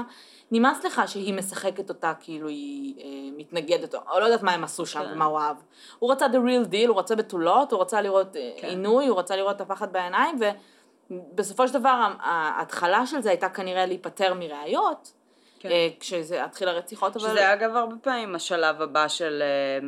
נמאס 0.51 0.85
לך 0.85 1.01
שהיא 1.07 1.33
משחקת 1.33 1.89
אותה 1.89 2.13
כאילו 2.19 2.47
היא 2.47 2.95
אה, 2.99 3.37
מתנגדת, 3.37 3.95
או 3.95 4.19
לא 4.19 4.25
יודעת 4.25 4.43
מה 4.43 4.51
הם 4.51 4.63
עשו 4.63 4.85
שם 4.85 4.99
כן. 4.99 5.11
ומה 5.13 5.25
הוא 5.25 5.39
אהב. 5.39 5.55
הוא 5.99 6.11
רצה 6.11 6.25
the 6.25 6.29
real 6.29 6.71
deal, 6.71 6.87
הוא 6.87 6.99
רצה 6.99 7.15
בתולות, 7.15 7.71
הוא 7.71 7.81
רצה 7.81 8.01
לראות 8.01 8.35
אה, 8.35 8.51
כן. 8.57 8.67
עינוי, 8.67 9.07
הוא 9.07 9.19
רצה 9.19 9.35
לראות 9.35 9.55
את 9.55 9.61
הפחד 9.61 9.93
בעיניים, 9.93 10.39
ובסופו 11.31 11.67
של 11.67 11.73
דבר 11.73 12.07
ההתחלה 12.19 13.05
של 13.05 13.21
זה 13.21 13.29
הייתה 13.29 13.49
כנראה 13.49 13.85
להיפטר 13.85 14.33
מראיות, 14.33 15.13
כן. 15.59 15.69
אה, 15.69 15.87
כשזה 15.99 16.43
התחיל 16.43 16.67
הרציחות, 16.67 17.17
אבל... 17.17 17.29
שזה 17.29 17.53
אגב 17.53 17.75
הרבה 17.75 17.95
פעמים 18.01 18.35
השלב 18.35 18.81
הבא 18.81 19.07
של 19.07 19.41
אה, 19.41 19.87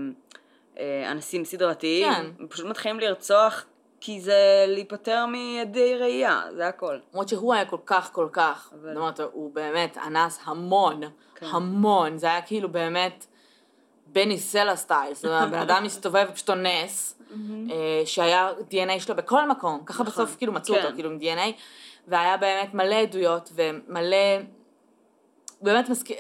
אה, 0.80 1.12
אנסים 1.12 1.46
סדרתיים, 1.46 2.14
כן. 2.14 2.26
הם 2.40 2.48
פשוט 2.48 2.66
מתחילים 2.66 3.00
לרצוח 3.00 3.66
כי 4.02 4.22
זה 4.22 4.66
להיפטר 4.68 5.26
מידי 5.26 5.96
ראייה, 5.96 6.42
זה 6.56 6.68
הכל. 6.68 6.98
למרות 7.14 7.30
שהוא 7.30 7.54
היה 7.54 7.66
כל 7.66 7.78
כך 7.86 8.10
כל 8.14 8.28
כך, 8.32 8.74
אבל- 8.74 8.94
זאת 8.94 8.98
אומרת, 8.98 9.20
הוא 9.20 9.54
באמת 9.54 9.98
אנס 9.98 10.40
המון, 10.46 11.02
כן. 11.36 11.46
המון, 11.46 12.18
זה 12.18 12.28
היה 12.28 12.42
כאילו 12.42 12.70
באמת 12.70 13.26
בני 14.16 14.40
סלע 14.40 14.76
סטייל, 14.76 15.14
זאת 15.14 15.26
אומרת, 15.26 15.44
הבן 15.44 15.58
אדם 15.58 15.84
מסתובב 15.84 16.26
ופשוט 16.30 16.50
אונס, 16.50 17.22
אה, 17.72 18.02
שהיה 18.06 18.52
DNA 18.72 19.00
שלו 19.00 19.16
בכל 19.16 19.50
מקום, 19.50 19.82
ככה 19.86 20.04
נכון. 20.04 20.06
בסוף 20.06 20.36
כאילו 20.38 20.54
מצאו 20.54 20.76
כן. 20.76 20.84
אותו, 20.84 20.96
כאילו 20.96 21.10
עם 21.12 21.18
DNA, 21.22 21.52
והיה 22.08 22.38
באמת 22.38 22.74
מלא 22.74 22.96
עדויות 22.96 23.52
ומלא, 23.56 24.18
באמת 25.62 25.90
מזכיר, 25.90 26.18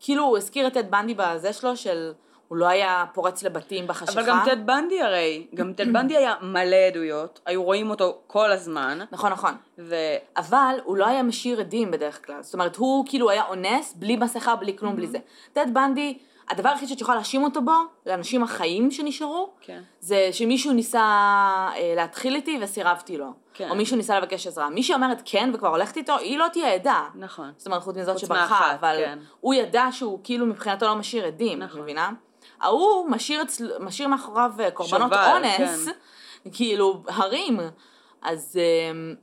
כאילו 0.00 0.24
הוא 0.24 0.36
הזכיר 0.36 0.66
את 0.66 0.72
טד 0.72 0.90
בנדי 0.90 1.14
בזה 1.14 1.52
שלו 1.52 1.76
של... 1.76 2.12
הוא 2.48 2.58
לא 2.58 2.66
היה 2.66 3.04
פורץ 3.14 3.42
לבתים 3.42 3.86
בחשיכה. 3.86 4.20
אבל 4.20 4.28
גם 4.28 4.38
טד 4.44 4.66
בנדי 4.66 5.02
הרי, 5.02 5.46
גם 5.54 5.72
טד 5.72 5.92
בנדי 5.92 6.16
היה 6.16 6.34
מלא 6.42 6.76
עדויות, 6.76 7.40
היו 7.46 7.62
רואים 7.62 7.90
אותו 7.90 8.18
כל 8.26 8.52
הזמן, 8.52 8.98
נכון, 9.12 9.32
נכון. 9.32 9.54
ו... 9.78 9.94
אבל 10.36 10.76
הוא 10.84 10.96
לא 10.96 11.06
היה 11.06 11.22
משאיר 11.22 11.60
עדים 11.60 11.90
בדרך 11.90 12.26
כלל. 12.26 12.42
זאת 12.42 12.54
אומרת, 12.54 12.76
הוא 12.76 13.04
כאילו 13.08 13.30
היה 13.30 13.44
אונס, 13.44 13.94
בלי 13.96 14.16
מסכה, 14.16 14.56
בלי 14.56 14.76
כלום, 14.78 14.96
בלי 14.96 15.06
זה. 15.06 15.18
טד 15.52 15.66
בנדי, 15.72 16.18
הדבר 16.50 16.68
היחיד 16.68 16.88
שאת 16.88 17.00
יכולה 17.00 17.16
להאשים 17.16 17.44
אותו 17.44 17.62
בו, 17.62 17.72
לאנשים 18.06 18.42
החיים 18.42 18.90
שנשארו, 18.90 19.50
כן. 19.60 19.82
זה 20.00 20.28
שמישהו 20.32 20.72
ניסה 20.72 20.98
אה, 21.00 21.92
להתחיל 21.96 22.34
איתי 22.34 22.58
וסירבתי 22.60 23.16
לו. 23.16 23.32
כן. 23.54 23.70
או 23.70 23.74
מישהו 23.74 23.96
ניסה 23.96 24.18
לבקש 24.18 24.46
עזרה. 24.46 24.70
מי 24.70 24.82
שאומרת 24.82 25.22
כן 25.24 25.50
וכבר 25.54 25.68
הולכת 25.68 25.96
איתו, 25.96 26.18
היא 26.18 26.38
לא 26.38 26.46
תהיה 26.52 26.74
עדה. 26.74 27.04
נכון. 27.14 27.52
זאת 27.56 27.66
אומרת, 27.66 27.82
חוץ 27.82 27.96
מזאת 27.96 28.18
שברחה, 28.18 28.74
אבל 28.74 28.96
כן. 29.04 29.18
הוא 29.40 29.54
ידע 29.54 29.86
שהוא 29.92 30.20
כאילו 30.24 30.46
מבחינתו 30.46 30.86
לא 30.86 30.94
משאיר 30.96 31.24
עדים, 31.24 31.62
את 31.62 31.68
נכון. 31.68 31.80
מבינה? 31.80 32.10
ההוא 32.60 33.10
משאיר, 33.10 33.42
אצל, 33.42 33.70
משאיר 33.80 34.08
מאחוריו 34.08 34.52
אה, 34.60 34.70
קורבנות 34.70 35.12
שובל, 35.12 35.30
אונס, 35.32 35.86
כן. 35.86 36.50
כאילו, 36.52 37.02
הרים. 37.08 37.60
אז 38.22 38.56
אמ, 38.56 39.14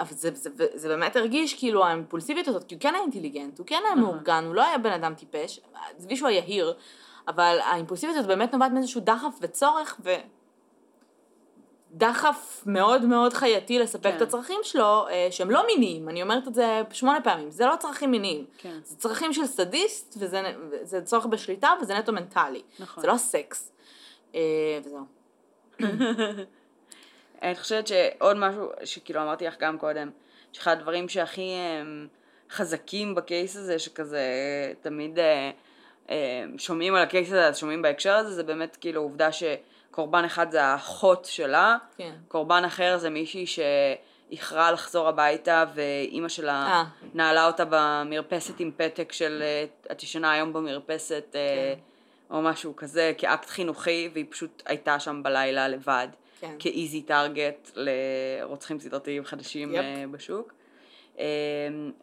אבל 0.00 0.08
זה, 0.10 0.30
זה, 0.34 0.50
זה, 0.54 0.66
זה 0.74 0.88
באמת 0.88 1.16
הרגיש 1.16 1.54
כאילו 1.54 1.84
האימפולסיביות 1.84 2.48
הזאת, 2.48 2.64
כי 2.64 2.74
הוא 2.74 2.80
כן 2.80 2.94
היה 2.94 3.02
אינטליגנט, 3.02 3.58
הוא 3.58 3.66
כן 3.66 3.82
היה. 3.86 3.94
מאורגן, 3.94 4.44
הוא 4.46 4.54
לא 4.54 4.64
היה 4.64 4.78
בן 4.78 4.92
אדם 4.92 5.14
טיפש, 5.14 5.60
עזבי 5.96 6.16
שהוא 6.16 6.28
היה 6.28 6.38
יהיר, 6.38 6.74
אבל 7.28 7.58
האימפולסיביות 7.64 8.18
הזאת 8.18 8.28
באמת 8.28 8.52
נובעת 8.52 8.72
מאיזשהו 8.72 9.00
דחף 9.00 9.38
וצורך, 9.40 10.00
ו... 10.04 10.10
דחף 11.92 12.62
מאוד 12.66 13.04
מאוד 13.04 13.32
חייתי 13.32 13.78
לספק 13.78 14.02
כן. 14.02 14.16
את 14.16 14.22
הצרכים 14.22 14.60
שלו, 14.62 15.08
אה, 15.08 15.28
שהם 15.30 15.50
לא 15.50 15.66
מיניים, 15.66 16.08
אני 16.08 16.22
אומרת 16.22 16.48
את 16.48 16.54
זה 16.54 16.82
שמונה 16.92 17.20
פעמים, 17.20 17.50
זה 17.50 17.66
לא 17.66 17.76
צרכים 17.76 18.10
מיניים. 18.10 18.44
כן. 18.58 18.78
זה 18.84 18.96
צרכים 18.96 19.32
של 19.32 19.46
סדיסט, 19.46 20.16
וזה 20.18 20.42
זה 20.82 21.02
צורך 21.02 21.26
בשליטה, 21.26 21.72
וזה 21.82 21.94
נטו 21.94 22.12
מנטלי. 22.12 22.62
נכון. 22.80 23.02
זה 23.02 23.08
לא 23.08 23.16
סקס. 23.16 23.72
אה, 24.34 24.40
וזהו. 24.84 25.04
אני 27.42 27.54
חושבת 27.54 27.86
שעוד 27.86 28.36
משהו 28.36 28.70
שכאילו 28.84 29.22
אמרתי 29.22 29.46
לך 29.46 29.54
גם 29.60 29.78
קודם, 29.78 30.10
שאחד 30.52 30.72
הדברים 30.72 31.08
שהכי 31.08 31.50
הם, 31.52 32.08
חזקים 32.50 33.14
בקייס 33.14 33.56
הזה, 33.56 33.78
שכזה 33.78 34.22
תמיד 34.80 35.18
אה, 35.18 35.50
אה, 36.10 36.44
שומעים 36.58 36.94
על 36.94 37.02
הקייס 37.02 37.28
הזה, 37.28 37.46
אז 37.46 37.58
שומעים 37.58 37.82
בהקשר 37.82 38.14
הזה, 38.14 38.34
זה 38.34 38.42
באמת 38.42 38.76
כאילו 38.80 39.02
עובדה 39.02 39.28
שקורבן 39.32 40.24
אחד 40.24 40.50
זה 40.50 40.64
האחות 40.64 41.24
שלה, 41.24 41.76
כן. 41.96 42.12
קורבן 42.28 42.64
אחר 42.64 42.98
זה 42.98 43.10
מישהי 43.10 43.44
שאיחרה 43.46 44.72
לחזור 44.72 45.08
הביתה 45.08 45.64
ואימא 45.74 46.28
שלה 46.28 46.66
אה. 46.66 46.84
נעלה 47.14 47.46
אותה 47.46 47.64
במרפסת 47.70 48.60
עם 48.60 48.70
פתק 48.76 49.12
של 49.12 49.42
אה, 49.42 49.64
את 49.92 50.02
ישנה 50.02 50.32
היום 50.32 50.52
במרפסת 50.52 51.24
כן. 51.32 51.78
או 52.30 52.42
משהו 52.42 52.76
כזה 52.76 53.12
כאקט 53.18 53.48
חינוכי 53.48 54.10
והיא 54.12 54.26
פשוט 54.30 54.62
הייתה 54.66 55.00
שם 55.00 55.22
בלילה 55.22 55.68
לבד 55.68 56.08
כן. 56.40 56.54
כאיזי 56.58 57.02
טארגט 57.02 57.70
לרוצחים 57.74 58.80
סדרתיים 58.80 59.24
חדשים 59.24 59.74
יפ. 59.74 59.80
אה, 59.80 60.04
בשוק. 60.10 60.52
אה, 61.18 61.24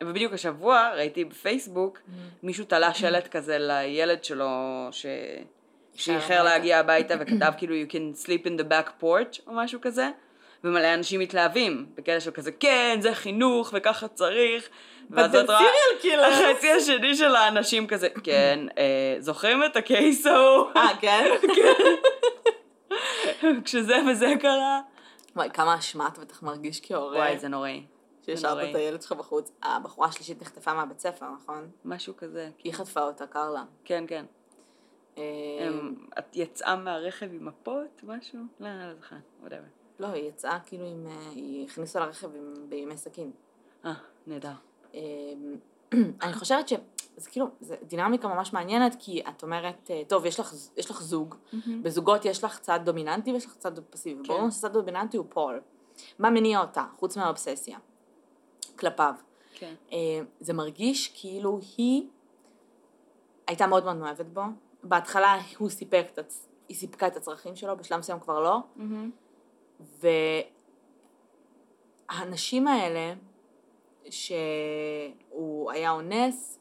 ובדיוק 0.03 0.33
השבוע 0.33 0.91
ראיתי 0.95 1.25
בפייסבוק 1.25 1.97
Mm-hmm. 1.97 2.43
מישהו 2.43 2.65
תלה 2.65 2.93
שלט 2.93 3.27
כזה 3.27 3.57
לילד 3.59 4.23
שלו 4.23 4.47
ש... 4.91 5.05
שאיחר 5.95 6.43
להגיע 6.43 6.79
הביתה 6.79 7.15
וכתב 7.19 7.51
כאילו 7.57 7.75
you 7.75 7.91
can 7.91 8.25
sleep 8.25 8.45
in 8.45 8.59
the 8.59 8.71
back 8.71 9.03
porch 9.03 9.39
או 9.47 9.53
משהו 9.53 9.81
כזה 9.81 10.09
ומלא 10.63 10.93
אנשים 10.93 11.19
מתלהבים 11.19 11.85
בקטע 11.95 12.19
של 12.19 12.31
כזה 12.31 12.51
כן 12.51 12.97
זה 13.01 13.13
חינוך 13.13 13.73
וככה 13.73 14.07
צריך 14.07 14.69
ואז 15.09 15.35
את 15.35 15.49
רואה. 15.49 16.27
החצי 16.27 16.71
השני 16.71 17.15
של 17.15 17.35
האנשים 17.35 17.87
כזה 17.87 18.07
כן 18.23 18.59
אה, 18.77 19.15
זוכרים 19.19 19.63
את 19.63 19.75
הקייס 19.75 20.25
ההוא 20.25 20.69
אה, 20.75 20.89
כן? 21.01 21.31
כשזה 23.65 23.95
וזה 24.11 24.33
קרה 24.39 24.81
וואי, 25.35 25.49
כמה 25.53 25.75
אשמה 25.77 26.07
אתה 26.07 26.21
בטח 26.21 26.43
מרגיש 26.43 26.81
כהורה. 26.83 27.17
וואי 27.17 27.39
זה 27.39 27.47
נוראי 27.47 27.85
שהשארת. 28.25 28.69
את 28.69 28.75
הילד 28.75 29.01
שלך 29.01 29.11
בחוץ. 29.11 29.51
הבחורה 29.63 30.07
השלישית 30.07 30.41
נחטפה 30.41 30.73
מהבית 30.73 30.99
ספר, 30.99 31.25
נכון? 31.43 31.69
משהו 31.85 32.17
כזה 32.17 32.49
היא 32.63 32.73
חטפה 32.73 33.01
אותה, 33.03 33.27
קרלה. 33.27 33.63
כן 33.83 34.03
כן 34.07 34.25
אה, 35.17 35.23
הם- 35.59 35.95
את 36.19 36.25
יצאה 36.35 36.75
מהרכב 36.75 37.25
עם 37.33 37.45
מפות 37.45 38.01
משהו 38.03 38.39
לא 38.59 38.67
לא 38.87 38.93
זוכר 38.95 39.15
whatever 39.45 39.69
לא, 39.99 40.07
היא 40.07 40.29
יצאה 40.29 40.59
כאילו 40.65 40.85
עם... 40.85 41.07
אה, 41.07 41.29
היא 41.35 41.65
הכניסה 41.65 41.99
לרכב 41.99 42.29
בימי 42.69 42.97
סכין. 42.97 43.31
אה 43.85 43.93
נהדר 44.27 44.53
אה, 44.95 44.99
אני 46.23 46.33
חושבת 46.33 46.67
שזה 47.17 47.29
כאילו, 47.29 47.47
זה 47.59 47.75
דינמיקה 47.83 48.27
ממש 48.27 48.53
מעניינת, 48.53 48.95
כי 48.99 49.21
את 49.29 49.43
אומרת, 49.43 49.91
אה, 49.91 50.01
טוב, 50.07 50.25
יש 50.25 50.39
לך, 50.39 50.53
יש 50.77 50.91
לך 50.91 51.01
זוג, 51.01 51.35
בזוגות 51.81 52.25
יש 52.25 52.43
לך 52.43 52.59
צד 52.59 52.79
דומיננטי 52.83 53.33
ויש 53.33 53.45
לך 53.45 53.55
צד 53.55 53.79
פסיבי. 53.79 54.23
כן. 54.23 54.33
ברור 54.33 54.49
שצד 54.49 54.73
דומיננטי 54.73 55.17
הוא 55.17 55.25
פול. 55.29 55.61
מה 56.19 56.29
מניע 56.29 56.61
אותה, 56.61 56.85
חוץ 56.97 57.17
מהאובססיה? 57.17 57.77
כלפיו. 58.79 59.13
כן 59.55 59.73
אה, 59.91 59.97
זה 60.39 60.53
מרגיש 60.53 61.11
כאילו 61.21 61.59
היא 61.77 62.07
הייתה 63.47 63.67
מאוד 63.67 63.85
מאוד 63.85 63.95
מאוהבת 63.95 64.25
בו. 64.25 64.41
בהתחלה 64.83 65.37
הוא 65.57 65.69
סיפק 65.69 66.05
היא 66.69 66.77
סיפקה 66.77 67.07
את 67.07 67.15
הצרכים 67.15 67.55
שלו, 67.55 67.77
בשלב 67.77 67.99
מסוים 67.99 68.19
כבר 68.19 68.39
לא. 68.39 68.59
והאנשים 72.09 72.67
האלה, 72.67 73.13
שהוא 74.09 75.71
היה 75.71 75.91
אונס, 75.91 76.59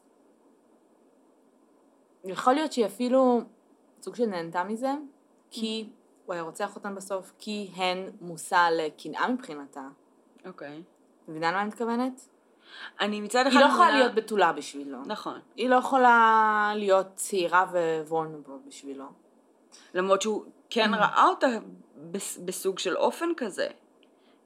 יכול 2.25 2.53
להיות 2.53 2.71
שהיא 2.73 2.85
אפילו 2.85 3.41
סוג 4.01 4.15
של 4.15 4.25
נהנתה 4.25 4.63
מזה, 4.63 4.91
כי 5.51 5.89
הוא 6.25 6.33
היה 6.33 6.43
רוצח 6.43 6.75
אותן 6.75 6.95
בסוף, 6.95 7.31
כי 7.39 7.71
הן 7.75 8.09
מושא 8.21 8.69
לקנאה 8.71 9.27
מבחינתה. 9.27 9.87
אוקיי 10.45 10.81
מבינה 11.27 11.51
למה 11.51 11.61
אני 11.61 11.67
מתכוונת? 11.67 12.27
אני 13.01 13.21
מצד 13.21 13.47
אחד 13.47 13.57
היא 13.57 13.65
לא 13.65 13.71
יכולה 13.71 13.87
מבינה- 13.87 13.99
להיות 13.99 14.15
בתולה 14.15 14.53
בשבילו. 14.53 14.97
נכון 15.05 15.39
היא 15.55 15.69
לא 15.69 15.75
יכולה 15.75 16.71
להיות 16.75 17.07
צעירה 17.15 17.65
ווולנבו 18.07 18.59
בשבילו. 18.67 19.05
למרות 19.93 20.21
שהוא 20.21 20.43
כן 20.69 20.93
Mm. 20.93 20.97
ראה 20.97 21.27
אותה 21.27 21.47
בס- 22.11 22.37
בסוג 22.37 22.79
של 22.79 22.97
אופן 22.97 23.29
כזה 23.37 23.67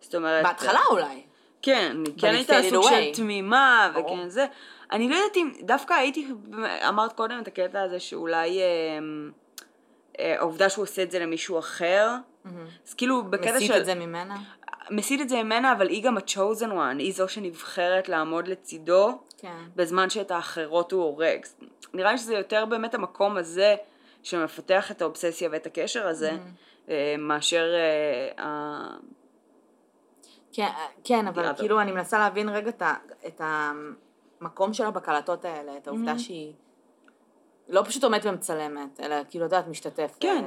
זאת 0.01 0.15
אומרת 0.15 0.43
בהתחלה 0.45 0.79
אולי. 0.91 1.23
כן 1.61 1.97
כן 2.17 2.27
הייתה 2.27 2.53
סוג 2.69 2.83
של. 2.89 3.13
תמימה. 3.13 3.91
וכן 3.95 4.29
זה 4.29 4.45
אני 4.91 5.09
לא 5.09 5.15
יודעת 5.15 5.37
אם 5.37 5.51
דווקא 5.61 5.93
הייתי 5.93 6.27
אמרת 6.87 7.13
קודם 7.13 7.39
את 7.39 7.47
הקטע 7.47 7.81
הזה 7.81 7.99
שאולי 7.99 8.59
אה, 8.59 8.65
אה, 10.19 10.35
העובדה 10.37 10.69
שהוא 10.69 10.83
עושה 10.83 11.03
את 11.03 11.11
זה 11.11 11.19
למישהו 11.19 11.59
אחר 11.59 12.15
אז 12.87 12.93
כאילו 12.93 13.23
בקטע 13.23 13.55
מסית 13.55 13.67
של 13.67 13.77
את 13.77 13.85
זה 13.85 13.95
ממנה? 13.95 14.35
מסית 14.91 15.21
את 15.21 15.29
זה 15.29 15.43
ממנה 15.43 15.71
אבל 15.71 15.89
היא 15.89 16.03
גם 16.03 16.17
ה-chosen 16.17 16.71
one 16.71 16.99
היא 16.99 17.13
זו 17.13 17.29
שנבחרת 17.29 18.09
לעמוד 18.09 18.47
לצידו 18.47 19.19
כן. 19.37 19.57
בזמן 19.75 20.09
שאת 20.09 20.31
האחרות 20.31 20.91
הוא 20.91 21.03
הורג. 21.03 21.45
נראה 21.93 22.11
לי 22.11 22.17
שזה 22.17 22.33
יותר 22.33 22.65
באמת 22.65 22.93
המקום 22.93 23.37
הזה 23.37 23.75
שמפתח 24.23 24.91
את 24.91 25.01
האובססיה 25.01 25.49
ואת 25.51 25.65
הקשר 25.65 26.07
הזה, 26.07 26.31
מאשר 27.17 27.73
אה, 27.73 28.45
ה... 28.45 28.97
כן, 30.53 30.69
כן, 31.03 31.27
אבל. 31.27 31.53
כאילו 31.57 31.81
אני 31.81 31.91
מנסה 31.91 32.19
להבין 32.19 32.49
רגע 32.49 32.71
את 33.27 33.41
המקום 33.43 34.73
שלה 34.73 34.91
בקלטות 34.91 35.45
האלה, 35.45 35.77
את 35.77 35.87
העובדה 35.87 36.19
שהיא 36.19 36.53
לא 37.69 37.81
פשוט 37.85 38.03
עומדת 38.03 38.25
ומצלמת, 38.25 38.99
אלא 38.99 39.15
כאילו, 39.29 39.45
את 39.45 39.51
יודעת, 39.51 39.67
משתתפת. 39.67 40.17
כן. 40.19 40.45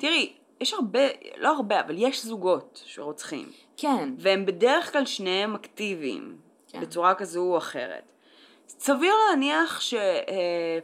תראי, 0.00 0.32
יש 0.60 0.74
הרבה, 0.74 1.00
לא 1.36 1.48
הרבה, 1.48 1.80
אבל 1.80 1.94
יש 1.98 2.24
זוגות 2.24 2.82
שרוצחים, 2.84 3.52
כן, 3.76 4.14
והם 4.18 4.46
בדרך 4.46 4.92
כלל 4.92 5.06
שניהם 5.06 5.54
אקטיביים, 5.54 6.36
כן. 6.68 6.80
בצורה 6.80 7.14
כזו 7.14 7.40
או 7.40 7.58
אחרת. 7.58 8.12
סביר 8.68 9.14
להניח 9.30 9.80
ש... 9.80 9.94
אה, 9.94 10.78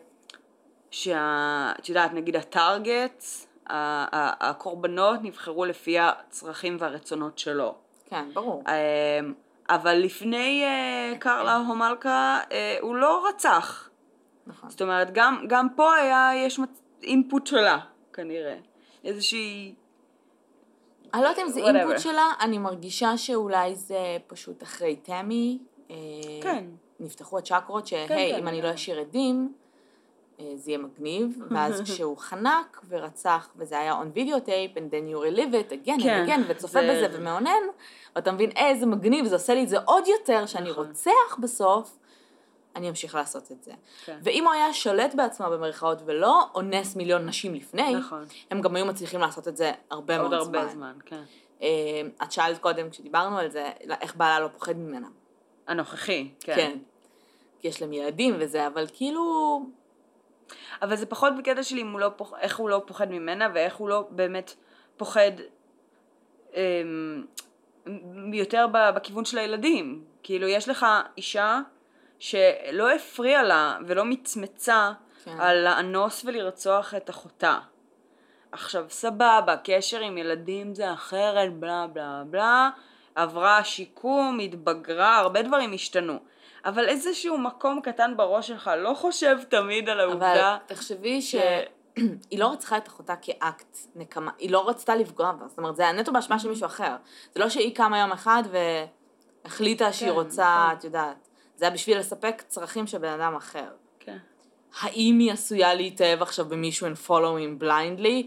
שה... 0.91 1.73
את 1.79 1.89
יודעת, 1.89 2.13
נגיד 2.13 2.37
הטארגט, 2.37 3.25
הקורבנות 3.67 5.21
נבחרו 5.23 5.65
לפי 5.65 5.99
הצרכים 5.99 6.77
והרצונות 6.81 7.39
שלו. 7.39 7.75
כן, 8.11 8.25
ברור. 8.35 8.63
אמ, 8.69 9.35
אבל 9.71 9.95
לפני 9.95 10.65
אה, 10.65 11.13
קרלה 11.19 11.57
הומלכה 11.57 12.41
אה, 12.53 12.77
הוא 12.81 12.97
לא 12.97 13.27
רצח. 13.29 13.91
נכון. 14.47 14.71
זאת 14.71 14.83
אומרת, 14.83 15.09
גם, 15.13 15.45
גם 15.49 15.69
פה 15.77 15.95
היה, 15.95 16.31
יש 16.37 16.59
מצ- 16.59 16.83
אינפוט 17.03 17.47
שלה, 17.47 17.79
כנראה. 18.13 18.57
איזושהי... 19.05 19.75
אני 21.15 21.23
לא 21.23 21.29
יודעת 21.29 21.45
אם 21.45 21.51
זה. 21.53 21.61
אינפוט 21.61 21.99
שלה, 21.99 22.27
אני 22.41 22.59
מרגישה 22.59 23.17
שאולי 23.17 23.75
זה 23.75 23.99
פשוט 24.27 24.63
אחרי 24.63 24.97
תמי. 24.97 25.59
אה, 25.91 25.97
כן. 26.43 26.65
נפתחו 27.01 27.39
הצ'קרות 27.39 27.87
שהי, 27.87 28.09
כן, 28.09 28.37
אם 28.39 28.49
אני 28.49 28.63
לא 28.63 28.69
כן. 28.69 28.75
אשאיר 28.75 29.01
עדים, 29.01 29.53
זה 30.57 30.71
יהיה 30.71 30.79
מגניב, 30.79 31.39
ואז 31.51 31.81
כשהוא 31.85 32.17
חנק 32.19 32.81
ורצח, 32.89 33.49
וזה 33.57 33.79
היה 33.79 34.01
on 34.03 34.19
videotape, 34.19 34.77
and 34.77 34.91
then 34.91 35.13
you 35.15 35.37
relive 35.37 35.53
it 35.53 35.73
again 35.73 36.03
כן, 36.03 36.25
and 36.27 36.29
again, 36.29 36.41
וצופה 36.49 36.81
זה- 36.81 37.07
בזה 37.07 37.19
ומאונן, 37.19 37.51
ואתה 38.17 38.33
מבין, 38.33 38.51
איזה 38.51 38.87
מגניב, 38.87 39.27
זה 39.27 39.35
עושה 39.35 39.55
לי 39.55 39.63
את 39.63 39.69
זה 39.69 39.79
עוד 39.85 40.05
יותר, 40.07 40.47
שאני 40.47 40.71
נכון. 40.71 40.87
רוצח 40.87 41.37
בסוף, 41.39 41.99
אני 42.77 42.89
אמשיך 42.89 43.15
לעשות 43.15 43.53
את 43.53 43.63
זה. 43.63 43.73
כן. 44.05 44.19
ואם 44.23 44.45
הוא 44.45 44.53
היה 44.53 44.73
שולט 44.73 45.15
בעצמו 45.15 45.47
במרכאות 45.51 45.99
ולא 46.07 46.43
אונס 46.55 46.97
מיליון 46.97 47.27
נשים 47.27 47.55
לפני, 47.55 47.95
נכון. 47.95 48.25
הם 48.51 48.61
גם 48.61 48.77
היו 48.77 48.87
מצליחים 48.87 49.21
לעשות 49.21 49.49
את 49.49 49.57
זה 49.57 49.73
הרבה 49.91 50.19
עוד 50.21 50.31
מאוד 50.31 50.41
הרבה 50.41 50.63
זמן. 50.67 50.73
זמן, 50.73 50.93
כן. 51.07 51.23
אה, 51.63 51.69
את 52.23 52.33
שאלת 52.33 52.59
קודם, 52.59 52.91
כשדיברנו 52.91 53.39
על 53.39 53.51
זה, 53.51 53.71
איך 54.01 54.17
בעלה 54.17 54.41
לא 54.41 54.49
פוחד 54.49 54.77
ממנה. 54.77 55.09
הנוכחי, 55.67 56.31
כן. 56.41 56.55
כן. 56.57 56.79
כי 57.61 57.69
יש 57.69 57.83
להם 57.83 57.93
ילדים 57.93 58.35
וזה, 58.39 58.67
אבל 58.67 58.87
כאילו... 58.93 59.61
אבל 60.83 60.97
זה 60.97 61.07
פחות 61.07 61.33
בקטע 61.39 61.63
שלי 61.63 61.83
הוא 61.83 62.01
לא 62.01 62.11
פוח... 62.17 62.33
איך 62.41 62.59
הוא 62.59 62.71
לא 62.71 62.83
פוחד 62.87 63.11
ממנה 63.11 63.49
ואיך 63.55 63.77
הוא 63.77 63.89
לא 63.89 64.07
באמת 64.11 64.55
פוחד 64.97 65.31
אמ, 66.55 67.25
יותר 68.33 68.67
ב- 68.73 68.91
בכיוון 68.91 69.25
של 69.25 69.39
הילדים. 69.39 70.05
כאילו 70.23 70.49
יש 70.49 70.69
לך 70.69 70.87
אישה 71.17 71.61
שלא 72.19 72.91
הפריע 72.91 73.43
לה 73.43 73.79
ולא 73.87 74.05
מצמצה 74.05 74.93
כן. 75.25 75.41
על 75.41 75.65
לאנוס 75.65 76.25
ולרצוח 76.25 76.95
את 76.95 77.11
אחותה. 77.11 77.59
עכשיו 78.53 78.85
סבבה, 78.89 79.57
קשר 79.65 80.01
עם 80.01 80.19
ילדים 80.19 80.75
זה 80.75 80.93
אחרת, 80.93 81.53
בלה 81.53 81.87
בלה 81.87 82.23
בלה, 82.31 82.71
עברה 83.15 83.65
שיקום, 83.65 84.39
התבגרה, 84.45 85.19
הרבה 85.19 85.43
דברים 85.43 85.73
השתנו. 85.73 86.19
אבל 86.65 86.89
איזשהו 86.89 87.39
מקום 87.39 87.81
קטן 87.81 88.17
בראש 88.17 88.47
שלך 88.49 88.71
לא 88.79 88.95
חושב 88.95 89.39
תמיד 89.49 89.89
על 89.89 90.01
אבל 90.01 90.11
העובדה 90.11 90.59
תחשבי 90.67 91.23
ש- 91.23 91.35
שהיא 91.35 92.39
לא 92.39 92.53
רצחה 92.53 92.77
את 92.77 92.89
אחותה 92.89 93.17
כאקט 93.17 93.79
נקמה, 93.95 94.31
היא 94.39 94.51
לא 94.51 94.69
רצתה 94.69 94.95
לפגוע 94.97 95.33
בה, 95.33 95.49
זאת 95.49 95.59
אומרת 95.59 95.77
זה 95.77 95.83
היה 95.83 95.93
נטו 95.93 96.13
באשמה 96.13 96.39
של 96.39 96.49
מישהו 96.49 96.67
אחר. 96.67 96.97
זה 97.35 97.41
לא 97.41 97.49
שהיא 97.49 97.75
קמה 97.75 97.99
יום 97.99 98.13
אחד 98.13 98.43
והחליטה 99.45 99.93
שהיא 99.93 100.09
כן, 100.09 100.15
רוצה, 100.15 100.65
נכון. 100.65 100.79
את 100.79 100.85
יודעת. 100.85 101.29
זה 101.57 101.65
היה 101.65 101.75
בשביל 101.75 101.99
לספק 101.99 102.43
צרכים 102.49 102.87
של 102.87 102.99
בן 102.99 103.21
אדם 103.21 103.37
אחר. 103.37 103.69
כן. 104.01 104.17
האם 104.81 105.19
היא 105.19 105.33
עשויה 105.33 105.75
להתאהב 105.75 106.23
עכשיו 106.23 106.45
במישהו 106.45 106.87
and 106.87 107.07
follow 107.09 107.11
him 107.61 107.63
blindly? 107.63 108.27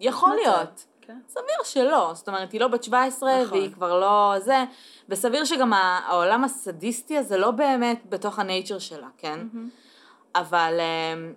יכול 0.00 0.30
מצב, 0.30 0.50
להיות. 0.50 0.84
כן. 1.10 1.18
סביר 1.28 1.64
שלא, 1.64 2.10
זאת 2.14 2.28
אומרת, 2.28 2.52
היא 2.52 2.60
לא 2.60 2.68
בת 2.68 2.84
17 2.84 3.42
נכון. 3.42 3.58
והיא 3.58 3.72
כבר 3.72 4.00
לא 4.00 4.34
זה, 4.38 4.64
וסביר 5.08 5.44
שגם 5.44 5.72
העולם 5.72 6.44
הסדיסטי 6.44 7.18
הזה 7.18 7.36
לא 7.36 7.50
באמת 7.50 8.02
בתוך 8.08 8.38
הנייצ'ר 8.38 8.78
שלה, 8.78 9.08
כן? 9.18 9.46
אבל 10.34 10.80
um, 10.80 11.34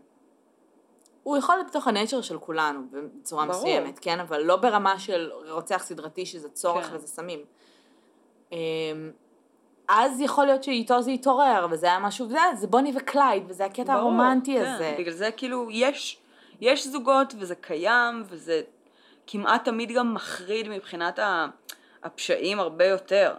הוא 1.24 1.38
יכול 1.38 1.56
להיות 1.56 1.68
בתוך 1.68 1.88
הנייצ'ר 1.88 2.22
של 2.22 2.38
כולנו 2.38 2.80
בצורה 2.92 3.46
ברור. 3.46 3.58
מסוימת, 3.58 4.00
כן? 4.00 4.20
אבל 4.20 4.42
לא 4.42 4.56
ברמה 4.56 5.00
של 5.00 5.32
רוצח 5.50 5.84
סדרתי 5.84 6.26
שזה 6.26 6.50
צורך 6.50 6.86
כן. 6.86 6.96
וזה 6.96 7.08
סמים. 7.08 7.40
Um, 8.50 8.54
אז 9.88 10.22
יכול 10.22 10.46
להיות 10.46 10.64
שאיתו 10.64 11.02
זה 11.02 11.12
יתעורר, 11.12 11.68
וזה 11.72 11.86
היה 11.86 12.00
משהו, 12.00 12.28
זה, 12.28 12.40
זה 12.56 12.68
בוני 12.68 12.92
וקלייד, 12.96 13.44
וזה 13.48 13.66
הקטע 13.66 13.84
ברור, 13.84 13.98
הרומנטי 13.98 14.54
כן. 14.54 14.66
הזה. 14.66 14.96
בגלל 15.00 15.14
זה 15.14 15.30
כאילו 15.32 15.68
יש, 15.72 16.18
יש 16.62 16.88
זוגות 16.88 17.34
וזה 17.40 17.56
קיים 17.56 18.24
וזה 18.30 18.62
כמעט 19.28 19.66
תמיד 19.66 19.92
גם 19.92 20.14
מחריד 20.14 20.70
מבחינת 20.70 21.20
הפשעים 22.04 22.60
הרבה 22.60 22.86
יותר. 22.86 23.34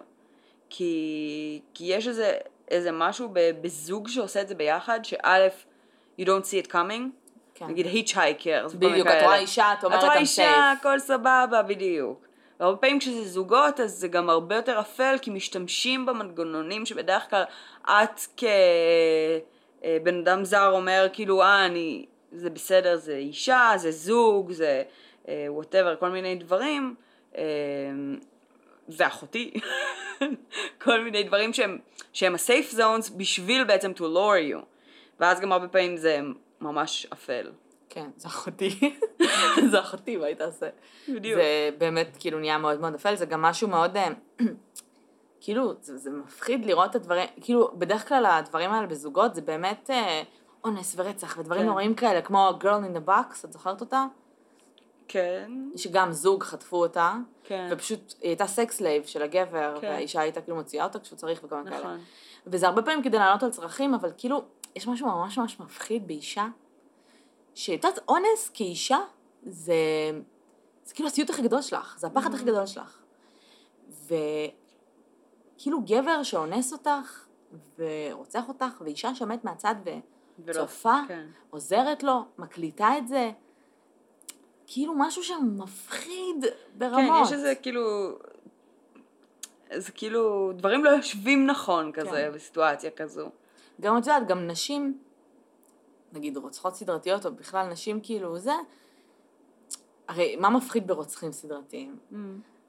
כי, 0.70 1.61
כי 1.74 1.85
יש 1.85 2.09
איזה, 2.09 2.32
איזה 2.70 2.93
משהו 2.93 3.28
בזוג 3.32 4.09
שעושה 4.09 4.43
את 4.43 4.49
זה 4.49 4.55
ביחד, 4.55 5.01
שא', 5.03 5.49
you 6.20 6.24
don't 6.24 6.45
see 6.45 6.66
it 6.66 6.70
coming, 6.70 7.03
כן. 7.55 7.66
נגיד 7.66 7.87
hitchhikers. 7.87 8.74
בדיוק, 8.74 9.09
את 9.09 9.22
רואה 9.22 9.39
אישה, 9.39 9.72
את 9.78 9.85
אומרת, 9.85 9.99
את 9.99 10.05
רואה 10.05 10.18
אישה. 10.18 10.72
הכל 10.72 10.99
סבבה, 10.99 11.62
בדיוק. 11.66 12.26
והרבה 12.61 12.76
פעמים 12.76 12.99
כשזה 12.99 13.24
זוגות, 13.24 13.80
אז 13.80 13.93
זה 13.93 14.09
גם 14.09 14.30
הרבה 14.30 14.57
יותר 14.57 14.80
אפל, 14.80 15.16
כי 15.22 15.30
משתמשים 15.30 16.07
במנגנונים 16.07 16.87
שבדרך 16.87 17.30
כלל 17.30 17.43
את 17.82 18.20
כבן 18.37 20.18
אדם 20.18 20.45
זר 20.45 20.70
אומר, 20.72 21.09
כאילו, 21.12 21.43
אה, 21.43 21.66
אני, 21.66 22.07
זה 22.32 22.51
בסדר, 22.51 22.97
זה 22.97 23.16
אישה, 23.16 23.70
זה 23.76 23.91
זוג, 23.91 24.53
זה 24.53 24.82
whatever, 25.49 25.97
כל 25.97 26.09
מיני 26.09 26.35
דברים. 26.35 26.95
אה, 27.37 27.43
ואחותי, 28.89 29.55
כל 30.83 31.01
מיני 31.01 31.22
דברים 31.22 31.53
שהם, 31.53 31.79
שהם 32.12 32.35
ה 32.35 32.42
safe 32.42 32.70
zones 32.70 33.11
בשביל 33.11 33.64
בעצם 33.64 33.93
to 33.97 34.01
lower 34.01 34.53
you. 34.53 34.64
ואז 35.20 35.41
גם 35.41 35.53
הרבה 35.53 35.68
פעמים 35.68 35.97
זה 35.97 36.20
ממש 36.61 37.07
אפל. 37.12 37.51
כן, 37.89 38.11
זה 38.16 38.29
אחותי. 38.29 38.97
זה 39.70 39.81
אחותי, 39.81 40.16
מה 40.16 40.27
היא 40.27 40.37
תעשה? 40.37 40.66
בדיוק. 41.09 41.41
זה 41.41 41.70
באמת 41.79 42.16
כאילו 42.18 42.39
נהיה 42.39 42.59
מאוד 42.59 42.81
מאוד 42.81 42.95
אפל, 42.95 43.14
זה 43.16 43.27
גם 43.27 43.43
משהו 43.43 43.68
מאוד, 43.68 43.97
אה, 43.97 44.09
כאילו, 45.41 45.75
זה, 45.81 45.97
זה 45.97 46.11
מפחיד 46.11 46.66
לראות 46.66 46.91
את 46.91 46.95
הדברים, 46.95 47.29
כאילו, 47.41 47.70
בדרך 47.75 48.09
כלל 48.09 48.27
הדברים 48.27 48.70
האלה 48.70 48.87
בזוגות 48.87 49.35
זה 49.35 49.43
באמת 49.43 49.91
אה, 49.91 50.22
אונס 50.64 50.95
ורצח 50.99 51.39
ודברים 51.39 51.61
כן. 51.61 51.66
נוראים 51.66 51.95
כאלה, 51.95 52.22
כמו 52.22 52.51
Girl 52.61 52.64
in 52.64 52.97
the 52.97 53.09
Box, 53.09 53.45
את 53.45 53.53
זוכרת 53.53 53.81
אותה? 53.81 54.05
כן, 55.09 55.50
שגם 55.76 56.12
זוג 56.12 56.42
חטפו 56.42 56.76
אותה, 56.76 57.14
כן. 57.44 57.68
ופשוט 57.70 58.14
היא 58.20 58.28
הייתה 58.28 58.46
sex 58.47 58.80
slave 58.80 59.05
של 59.05 59.22
הגבר, 59.22 59.78
כן. 59.80 59.86
והאישה 59.86 60.20
הייתה 60.20 60.40
כאילו 60.40 60.57
מוציאה 60.57 60.84
אותה 60.84 60.98
כשהוא 60.98 61.16
צריך 61.16 61.40
וכל 61.44 61.57
מיני 61.57 61.70
כאלה. 61.70 61.80
נכון. 61.80 62.00
וזה 62.46 62.66
הרבה 62.66 62.82
פעמים 62.82 63.02
כדי 63.02 63.18
לענות 63.18 63.42
על 63.42 63.50
צרכים, 63.50 63.94
אבל 63.94 64.12
כאילו, 64.16 64.42
יש 64.76 64.88
משהו 64.88 65.07
ממש 65.07 65.38
ממש 65.38 65.61
מפחיד 65.61 66.07
באישה, 66.07 66.46
שאת 67.55 67.84
יודעת, 67.84 67.98
אונס 68.09 68.50
כאישה, 68.55 68.98
זה, 69.46 69.74
זה 70.84 70.94
כאילו 70.94 71.09
הסיוט 71.09 71.30
הכי 71.30 71.42
גדול 71.42 71.62
שלך, 71.62 71.96
זה 71.98 72.07
הפחד 72.07 72.34
הכי 72.34 72.44
גדול 72.44 72.66
שלך. 72.66 73.02
וכאילו 74.07 75.80
גבר 75.84 76.22
שאונס 76.22 76.72
אותך, 76.72 77.26
ורוצח 77.78 78.48
אותך, 78.48 78.80
ואישה 78.80 79.14
שעומדת 79.14 79.44
מהצד 79.44 79.74
וצופה, 80.44 80.96
כן. 81.09 81.26
עוזרת 81.50 82.02
לו, 82.02 82.24
מקליטה 82.38 82.98
את 82.98 83.09
זה, 83.09 83.30
כאילו 84.67 84.95
משהו 84.97 85.23
שם 85.23 85.49
מפחיד 85.57 86.45
ברמות. 86.75 87.17
כן, 87.17 87.23
יש 87.23 87.33
איזה 87.33 87.55
כאילו... 87.55 87.83
זה 89.77 89.93
כאילו, 89.93 90.53
דברים 90.57 90.85
לא 90.85 90.91
יושבים 90.91 91.47
נכון 91.47 91.93
כזה 91.93 92.11
כן. 92.11 92.33
בסיטואציה 92.35 92.91
כזו. 92.91 93.29
גם 93.81 93.99
את 93.99 94.07
יודעת, 94.07 94.27
גם 94.27 94.47
נשים, 94.47 94.99
נגיד 96.12 96.37
רוצחות 96.37 96.75
סדרתיות, 96.75 97.27
או 97.27 97.35
בכלל 97.35 97.67
נשים 97.67 98.01
כאילו 98.03 98.39
זה, 98.39 98.53
הרי 100.09 100.37
מה 100.37 100.51
מפחיד 100.51 100.87
ברוצחים 100.87 101.33
סדרתיים? 101.33 101.97
Mm, 102.12 102.17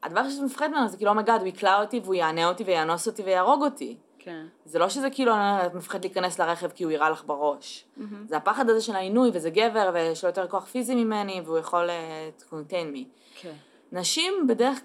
הדבר 0.03 0.29
שזה 0.29 0.45
מפחיד 0.45 0.71
ממנו 0.71 0.87
זה 0.87 0.97
כאילו, 0.97 1.11
oh 1.11 1.18
my 1.18 1.25
god, 1.25 1.39
הוא 1.39 1.47
יכלא 1.47 1.81
אותי 1.81 1.99
והוא 2.03 2.15
יענה 2.15 2.47
אותי 2.47 2.63
ויאנוס 2.63 3.07
אותי 3.07 3.23
ויהרוג 3.23 3.63
אותי. 3.63 3.97
כן. 4.25 4.45
זה 4.65 4.79
לא 4.79 4.89
שזה 4.89 5.09
כאילו, 5.09 5.33
את 5.35 5.73
מפחד 5.73 6.03
להיכנס 6.03 6.39
לרכב 6.39 6.69
כי 6.69 6.83
הוא 6.83 6.91
יירה 6.91 7.09
לך 7.09 7.23
בראש. 7.25 7.85
מהמם. 7.97 8.27
זה 8.27 8.37
הפחד 8.37 8.69
הזה 8.69 8.81
של 8.81 8.95
העינוי, 8.95 9.29
וזה 9.33 9.49
גבר, 9.49 9.91
ויש 9.93 10.23
לו 10.23 10.29
יותר 10.29 10.47
כוח 10.47 10.65
פיזי 10.65 10.95
ממני, 10.95 11.41
והוא 11.45 11.57
יכול 11.57 11.89
אה, 11.89 12.29
to 12.39 12.43
contain 12.43 12.95
me. 12.95 13.03
כן. 13.41 13.53
נשים 13.91 14.33
בדרך, 14.47 14.79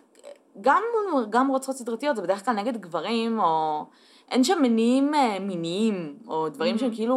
גם, 0.61 0.83
גם 1.31 1.49
רוצחות 1.49 1.77
סדרתיות, 1.77 2.17
זה 2.17 2.23
בדרך 2.23 2.45
כלל 2.45 2.55
נגד 2.55 2.77
גברים, 2.77 3.41
או 3.41 3.85
אין 4.31 4.45
שם 4.45 4.59
מניעים 4.63 5.15
אה, 5.15 5.39
מיניים, 5.41 6.19
או 6.29 6.49
דברים 6.49 6.79
שהם 6.79 6.95
כאילו 6.95 7.15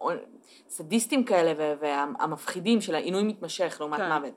או- 0.00 0.10
סדיסטים 0.68 1.24
כאלה, 1.24 1.74
והמפחידים 1.80 2.80
של 2.80 2.94
העינוי 2.94 3.22
מתמשך 3.22 3.76
לעומת 3.80 3.98
כן. 3.98 4.12
מוות. 4.12 4.32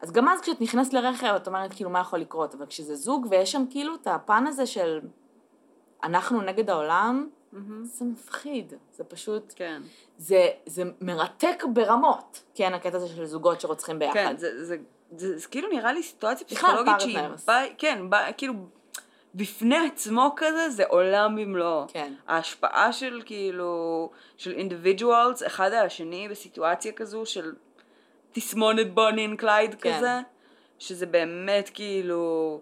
אז 0.00 0.12
גם 0.12 0.28
אז 0.28 0.40
כשאת 0.40 0.60
נכנסת 0.60 0.92
לרכב, 0.92 1.32
את 1.36 1.46
אומרת 1.46 1.72
כאילו 1.74 1.90
מה 1.90 2.00
יכול 2.00 2.18
לקרות, 2.18 2.54
אבל 2.54 2.66
כשזה 2.66 2.94
זוג 2.94 3.26
ויש 3.30 3.52
שם 3.52 3.64
כאילו 3.70 3.94
את 3.94 4.06
הפן 4.06 4.46
הזה 4.46 4.66
של 4.66 5.00
אנחנו 6.04 6.40
נגד 6.40 6.70
העולם, 6.70 7.28
מהמם. 7.52 7.84
זה 7.84 8.04
מפחיד, 8.04 8.74
זה 8.92 9.04
פשוט, 9.04 9.52
כן. 9.56 9.82
זה, 10.18 10.48
זה 10.66 10.82
מרתק 11.00 11.64
ברמות, 11.72 12.42
כן, 12.54 12.74
הקטע 12.74 12.96
הזה 12.96 13.08
של 13.08 13.24
זוגות 13.24 13.60
שרוצחים 13.60 13.98
ביחד. 13.98 14.14
כן, 14.14 14.36
זה, 14.36 14.64
זה, 14.64 14.76
זה, 15.16 15.38
זה 15.38 15.48
כאילו 15.48 15.68
נראה 15.68 15.92
לי 15.92 16.02
סיטואציה 16.02 16.46
פסיכולוגית 16.46 17.00
שהיא. 17.00 17.18
באה, 17.46 17.64
כן, 17.78 18.10
באה, 18.10 18.32
כאילו, 18.32 18.54
בפני 19.34 19.86
עצמו 19.86 20.32
כזה, 20.36 20.70
זה 20.70 20.84
עולם 20.86 21.36
במלואו. 21.36 21.84
כן. 21.88 22.12
ההשפעה 22.28 22.92
של 22.92 23.22
כאילו, 23.24 24.10
של 24.36 24.52
individuals, 24.52 25.42
אחד 25.46 25.72
על 25.72 25.86
השני 25.86 26.28
בסיטואציה 26.28 26.92
כזו 26.92 27.26
של 27.26 27.54
תסמונת 28.32 28.94
Bonnie 28.94 29.26
and 29.26 29.38
Clyde 29.38 29.74
כן. 29.74 29.96
כזה, 29.96 30.20
שזה 30.78 31.06
באמת 31.06 31.70
כאילו, 31.74 32.60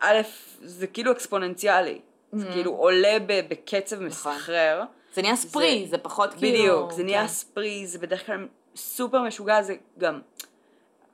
א', 0.00 0.20
זה 0.62 0.86
כאילו 0.86 1.12
אקספוננציאלי. 1.12 2.00
זה 2.32 2.48
Mhm. 2.48 2.52
כאילו 2.52 2.70
עולה 2.72 3.16
בקצב 3.26 3.96
נכון. 3.96 4.06
מסחרר. 4.06 4.82
זה 5.14 5.22
נהיה 5.22 5.36
ספרי, 5.36 5.86
זה, 5.90 5.98
פחות 5.98 6.34
כאילו... 6.34 6.58
בדיוק, 6.58 6.92
זה 6.92 7.04
נהיה 7.04 7.22
כן. 7.22 7.28
ספרי, 7.28 7.86
זה 7.86 7.98
בדרך 7.98 8.26
כלל 8.26 8.48
סופר 8.76 9.22
משוגע, 9.22 9.62
זה 9.62 9.74
גם 9.98 10.20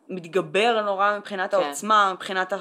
מתגבר 0.08 0.82
נורא 0.82 1.18
מבחינת 1.18 1.54
כן. 1.54 1.56
העוצמה, 1.62 2.10
מבחינת 2.14 2.52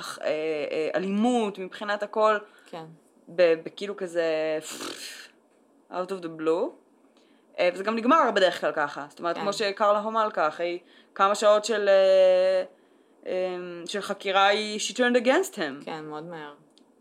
האלימות, 0.93 1.59
מבחינת 1.59 2.03
הכל, 2.03 2.37
כן. 2.69 2.85
בכאילו 3.27 3.97
כזה 3.97 4.59
out 5.91 6.09
of 6.09 6.23
the 6.23 6.41
blue. 6.41 6.69
אה, 7.59 7.69
וזה 7.73 7.83
גם 7.83 7.95
נגמר 7.95 8.31
בדרך 8.35 8.61
כלל 8.61 8.71
ככה, 8.71 9.05
זאת 9.09 9.19
אומרת 9.19 9.35
כן. 9.35 9.41
כמו 9.41 9.53
שקרלה 9.53 9.99
הומלקה, 9.99 10.47
אחרי 10.47 10.79
כמה 11.15 11.35
שעות 11.35 11.65
של, 11.65 11.89
אה, 11.89 12.63
אה, 13.27 13.33
של 13.85 14.01
חקירה 14.01 14.47
היא 14.47 14.79
she 14.79 14.93
turned 14.93 15.23
against 15.23 15.55
him. 15.55 15.85
כן, 15.85 16.05
מאוד 16.05 16.23
מהר. 16.23 16.53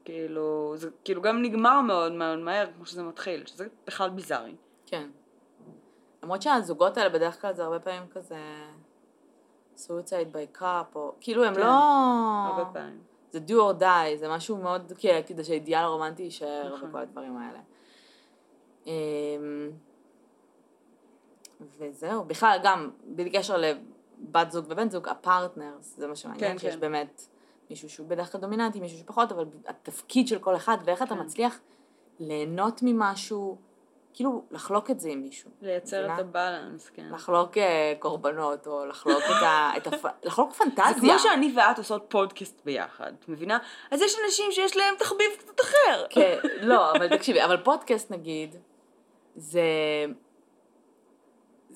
כאילו, 0.06 0.72
זה 0.76 0.90
כאילו 1.04 1.22
גם 1.22 1.42
נגמר 1.42 1.80
מאוד 1.80 2.12
מאוד 2.12 2.38
מהר 2.38 2.66
כמו 2.76 2.86
שזה 2.86 3.02
מתחיל, 3.02 3.46
שזה 3.46 3.66
בכלל 3.86 4.10
ביזארי. 4.10 4.54
כן. 4.86 5.08
למרות 6.22 6.42
שהזוגות 6.42 6.96
האלה 6.96 7.08
בדרך 7.08 7.40
כלל 7.40 7.54
זה 7.54 7.64
הרבה 7.64 7.78
פעמים 7.80 8.08
כזה 8.10 8.38
suicide 9.76 10.34
by 10.34 10.60
cup, 10.60 10.94
או 10.94 11.12
כאילו 11.20 11.44
הם 11.44 11.54
כן, 11.54 11.60
לא... 11.60 11.72
הרבה 12.46 12.64
פעמים. 12.72 13.00
זה 13.30 13.38
do 13.48 13.52
or 13.52 13.80
die, 13.82 14.16
זה 14.16 14.28
משהו 14.28 14.56
מאוד 14.56 14.92
כ- 14.98 15.26
כדי 15.26 15.44
שהאידיאל 15.44 15.82
הרומנטי 15.82 16.22
יישאר 16.22 16.74
נכון. 16.76 16.88
וכל 16.88 16.98
הדברים 16.98 17.36
האלה. 17.36 17.58
אמ, 18.86 19.70
וזהו, 21.78 22.24
בכלל 22.24 22.58
גם, 22.62 22.90
בלי 23.04 23.30
קשר 23.30 23.56
לבת 23.56 24.50
זוג 24.50 24.64
ובן 24.68 24.90
זוג, 24.90 25.08
הפרטנרס, 25.08 25.96
זה 25.96 26.06
מה 26.06 26.16
שמעניין, 26.16 26.52
כן, 26.52 26.58
שיש 26.58 26.74
כן. 26.74 26.80
באמת 26.80 27.22
מישהו 27.70 27.90
שהוא 27.90 28.08
בדרך 28.08 28.32
כלל 28.32 28.40
דומיננטי, 28.40 28.80
מישהו 28.80 28.98
שפחות, 28.98 29.32
אבל 29.32 29.44
התפקיד 29.66 30.28
של 30.28 30.38
כל 30.38 30.56
אחד, 30.56 30.76
ואיך 30.84 31.02
אתה 31.02 31.14
כן. 31.14 31.20
מצליח 31.20 31.58
ליהנות 32.20 32.80
ממשהו, 32.82 33.56
כאילו 34.14 34.42
לחלוק 34.50 34.90
את 34.90 35.00
זה 35.00 35.08
עם 35.08 35.22
מישהו. 35.22 35.50
לייצר 35.62 35.98
מבינה? 35.98 36.14
את 36.14 36.20
הבלנס, 36.20 36.90
כן. 36.90 37.08
לחלוק 37.12 37.58
אה, 37.58 37.94
קורבנות, 37.98 38.66
או 38.66 38.86
לחלוק 38.86 39.22
את 39.22 39.42
ה... 39.42 39.70
את 39.76 39.86
הפ... 39.86 40.06
לחלוק 40.24 40.52
פנטזיה. 40.52 40.92
זה 40.92 41.00
כמו 41.00 41.18
שאני 41.18 41.54
ואת 41.56 41.78
עושות 41.78 42.04
פודקאסט 42.08 42.60
ביחד, 42.64 43.12
את 43.20 43.28
מבינה? 43.28 43.58
אז 43.90 44.02
יש 44.02 44.16
אנשים 44.24 44.52
שיש 44.52 44.76
להם 44.76 44.94
תחביב 44.98 45.26
קצת 45.38 45.60
אחר. 45.60 46.06
כן, 46.10 46.36
לא, 46.60 46.92
אבל 46.92 47.16
תקשיבי, 47.16 47.44
אבל 47.44 47.56
פודקאסט 47.56 48.10
נגיד, 48.10 48.56
זה... 49.36 49.60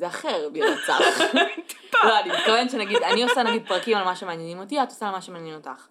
זה 0.00 0.06
אחר 0.06 0.48
מרצח. 0.52 1.20
לא, 2.04 2.18
אני 2.20 2.30
מתכוונת 2.30 2.70
שנגיד, 2.70 3.02
אני 3.02 3.22
עושה 3.22 3.42
נגיד 3.42 3.68
פרקים 3.68 3.96
על 3.96 4.04
מה 4.04 4.16
שמעניינים 4.16 4.58
אותי, 4.58 4.82
את 4.82 4.88
עושה 4.88 5.06
על 5.06 5.12
מה 5.12 5.20
שמעניין 5.20 5.54
אותך. 5.54 5.86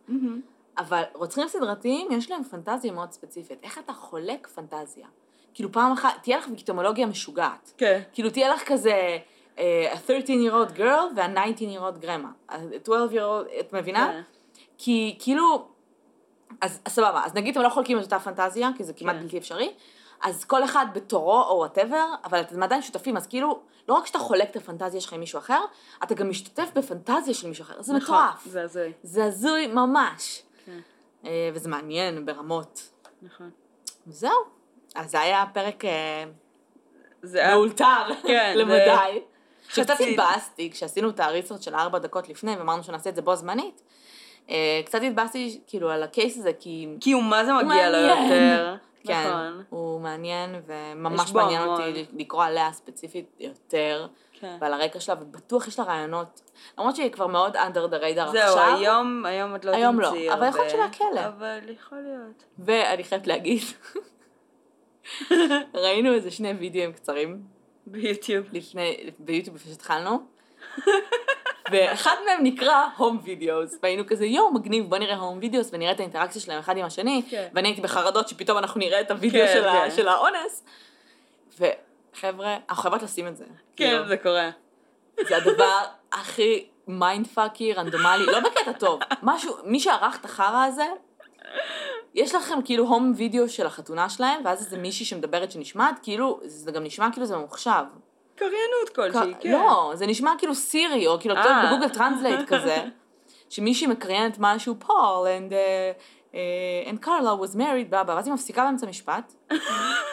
אבל 0.77 1.03
רוצחים 1.13 1.47
סדרתיים, 1.47 2.07
יש 2.11 2.31
להם 2.31 2.43
פנטזיה 2.43 2.91
מאוד 2.91 3.11
ספציפית. 3.11 3.59
איך 3.63 3.77
אתה 3.77 3.93
חולק 3.93 4.47
פנטזיה? 4.47 5.07
כאילו 5.53 5.71
פעם 5.71 5.91
אחת, 5.91 6.13
תהיה 6.21 6.37
לך 6.37 6.47
ויקטומולוגיה 6.47 7.05
משוגעת. 7.05 7.73
כן. 7.77 8.01
כאילו, 8.13 8.29
תהיה 8.29 8.49
לך 8.49 8.63
כזה 8.65 9.17
אה, 9.59 9.93
a 9.93 9.97
13 10.07 10.35
year 10.35 10.51
old 10.51 10.77
girl 10.77 11.15
וה 11.15 11.27
19 11.53 11.67
year 11.67 11.79
old 11.79 12.03
grandma. 12.03 12.53
a 12.53 12.55
12 12.83 13.11
year 13.11 13.15
old, 13.15 13.59
את 13.59 13.73
מבינה? 13.73 14.11
כן. 14.11 14.21
כי 14.77 15.15
כאילו, 15.19 15.67
אז, 16.61 16.79
אז 16.85 16.91
סבבה, 16.91 17.21
אז 17.25 17.33
נגיד 17.33 17.51
אתם 17.51 17.63
לא 17.63 17.69
חולקים 17.69 17.99
את 17.99 18.03
אותה 18.03 18.19
פנטזיה, 18.19 18.69
כי 18.77 18.83
זה 18.83 18.93
כמעט 18.93 19.15
כן. 19.15 19.21
בלתי 19.21 19.37
אפשרי, 19.37 19.73
אז 20.21 20.45
כל 20.45 20.63
אחד 20.63 20.85
בתורו 20.93 21.41
או 21.41 21.55
וואטאבר, 21.57 22.05
אבל 22.25 22.41
אתם 22.41 22.63
עדיין 22.63 22.81
שותפים, 22.81 23.17
אז 23.17 23.27
כאילו, 23.27 23.59
לא 23.89 23.93
רק 23.93 24.05
שאתה 24.05 24.19
חולק 24.19 24.49
את 24.51 24.55
הפנטזיה 24.55 25.01
שלך 25.01 25.13
עם 25.13 25.19
מישהו 25.19 25.39
אחר, 25.39 25.59
אתה 26.03 26.13
גם 26.15 26.29
משתתף 26.29 26.69
בפנטזיה 26.75 27.33
של 27.33 27.47
מישהו 27.47 27.63
אחר, 27.63 27.81
זה 27.81 27.93
נכון, 27.93 28.15
מטורף. 28.17 28.45
זה 28.45 28.61
הזוי. 28.63 28.93
זה 29.03 29.25
הזוי 29.25 29.67
ממש. 29.67 30.41
כן, 30.65 30.79
אה, 31.25 31.49
וזה 31.53 31.69
מעניין 31.69 32.25
ברמות. 32.25 32.89
נכון. 33.21 33.49
זהו. 34.07 34.31
אז 34.95 35.11
זה 35.11 35.19
היה 35.21 35.43
פרק 35.53 35.85
אה. 35.85 36.23
מאולתר 37.53 38.07
כן, 38.23 38.53
למדי. 38.59 39.19
שקצת 39.69 39.93
חצי- 39.95 40.09
התבאסתי 40.09 40.71
כשעשינו 40.71 41.09
את 41.09 41.19
הריסרצ' 41.19 41.61
של 41.63 41.75
ארבע 41.75 41.99
דקות 41.99 42.29
לפני 42.29 42.55
ואמרנו 42.55 42.83
שנעשה 42.83 43.09
את 43.09 43.15
זה 43.15 43.21
בו 43.21 43.35
זמנית. 43.35 43.81
אה, 44.49 44.81
קצת 44.85 44.99
התבאסתי 45.07 45.61
כאילו 45.67 45.89
על 45.89 46.03
הקייס 46.03 46.37
הזה 46.37 46.51
כי 46.59 46.87
כי 47.01 47.11
הוא 47.11 47.23
מה 47.23 47.45
זה 47.45 47.53
מגיע 47.53 47.89
לו. 47.89 47.97
יותר. 47.97 48.75
כן, 49.03 49.27
נכון. 49.27 49.63
הוא 49.69 50.01
מעניין, 50.01 50.55
וממש 50.65 51.31
מעניין 51.33 51.61
המון. 51.61 51.81
אותי 51.81 52.05
לקרוא 52.13 52.43
עליה 52.43 52.71
ספציפית 52.71 53.35
יותר, 53.39 54.07
כן. 54.39 54.57
ועל 54.61 54.73
הרקע 54.73 54.99
שלה, 54.99 55.15
ובטוח 55.21 55.67
יש 55.67 55.79
לה 55.79 55.85
רעיונות, 55.85 56.41
למרות 56.77 56.95
שהיא 56.95 57.11
כבר 57.11 57.27
מאוד 57.27 57.55
under 57.55 57.91
the 57.91 58.01
radar 58.01 58.31
זהו, 58.31 58.47
עכשיו. 58.47 58.75
היום, 58.77 59.25
היום 59.25 59.55
את 59.55 59.65
לא 59.65 59.71
היום 59.71 59.99
לא, 59.99 60.07
תמצאי 60.07 60.33
אבל 60.33 60.47
יכול 60.47 60.61
להיות 60.61 60.73
הרבה, 60.73 60.93
שבכלא. 60.93 61.27
אבל 61.27 61.59
יכול 61.69 61.97
להיות. 61.97 62.43
ואני 62.59 63.03
חייבת 63.03 63.27
להגיד, 63.27 63.61
ראינו 65.83 66.13
איזה 66.13 66.31
שני 66.31 66.51
וידאוים 66.51 66.93
קצרים 66.93 67.41
ביוטיוב. 67.87 68.45
לפני, 68.51 69.09
ביוטיוב 69.19 69.55
לפני 69.55 69.71
שהתחלנו, 69.71 70.19
ואחד 71.71 72.15
מהם 72.25 72.43
נקרא 72.43 72.85
home 72.97 73.19
videos, 73.23 73.79
והיינו 73.83 74.03
כזה 74.07 74.25
יואו 74.25 74.53
מגניב 74.53 74.89
בוא 74.89 74.97
נראה 74.97 75.15
home 75.15 75.39
videos 75.41 75.69
ונראה 75.73 75.91
את 75.91 75.99
האינטראקציה 75.99 76.41
שלהם 76.41 76.59
אחד 76.59 76.77
עם 76.77 76.85
השני, 76.85 77.21
כן. 77.29 77.47
ואני 77.53 77.67
הייתי 77.67 77.81
בחרדות 77.81 78.27
שפתאום 78.27 78.57
אנחנו 78.57 78.79
נראה 78.79 79.01
את 79.01 79.11
הוידאו 79.11 79.45
כן, 79.45 79.53
של, 79.53 79.67
ה, 79.67 79.71
כן. 79.71 79.95
של 79.95 80.07
האונס, 80.07 80.63
וחבר'ה, 81.53 82.57
אנחנו 82.69 82.81
חייבות 82.81 83.03
לשים 83.03 83.27
את 83.27 83.37
זה. 83.37 83.45
כן, 83.45 83.53
כאילו, 83.75 84.07
זה 84.07 84.17
קורה. 84.17 84.49
זה 85.27 85.37
הדבר 85.37 85.79
הכי 86.11 86.67
mind 86.87 87.27
fucky, 87.27 87.73
רנדומלי, 87.73 88.25
לא 88.25 88.39
בקטע 88.39 88.71
טוב, 88.71 88.99
משהו, 89.23 89.55
מי 89.63 89.79
שערך 89.79 90.19
את 90.19 90.25
החרא 90.25 90.65
הזה, 90.65 90.87
יש 92.13 92.35
לכם 92.35 92.61
כאילו 92.65 92.87
home 92.87 93.13
video 93.15 93.49
של 93.49 93.65
החתונה 93.65 94.09
שלהם, 94.09 94.41
ואז 94.45 94.65
איזה 94.65 94.77
מישהי 94.77 95.05
שמדברת 95.05 95.51
שנשמעת, 95.51 95.99
כאילו, 96.03 96.39
זה 96.43 96.71
גם 96.71 96.83
נשמע 96.83 97.07
כאילו 97.13 97.25
זה 97.25 97.37
ממוחשב. 97.37 97.83
קריינות 98.39 98.89
כלשהי, 98.95 99.33
כן. 99.39 99.51
לא, 99.51 99.91
זה 99.93 100.07
נשמע 100.07 100.31
כאילו 100.37 100.55
Siri, 100.55 101.07
או 101.07 101.19
כאילו, 101.19 101.35
יודעת, 101.35 101.47
אה. 101.47 101.71
ב 101.71 101.74
Google 101.74 101.89
Translate 101.89 102.47
כזה, 102.47 102.77
שמישהי 103.49 103.87
מקריינת 103.87 104.35
משהו, 104.39 104.75
פול, 104.79 105.27
and, 105.27 105.51
uh, 105.51 106.35
and 106.89 107.05
Carla 107.05 107.35
was 107.43 107.55
married, 107.55 107.89
בלה, 107.89 108.03
ואז 108.07 108.27
היא 108.27 108.33
מפסיקה 108.33 108.63
באמצע 108.63 108.87
המשפט, 108.87 109.33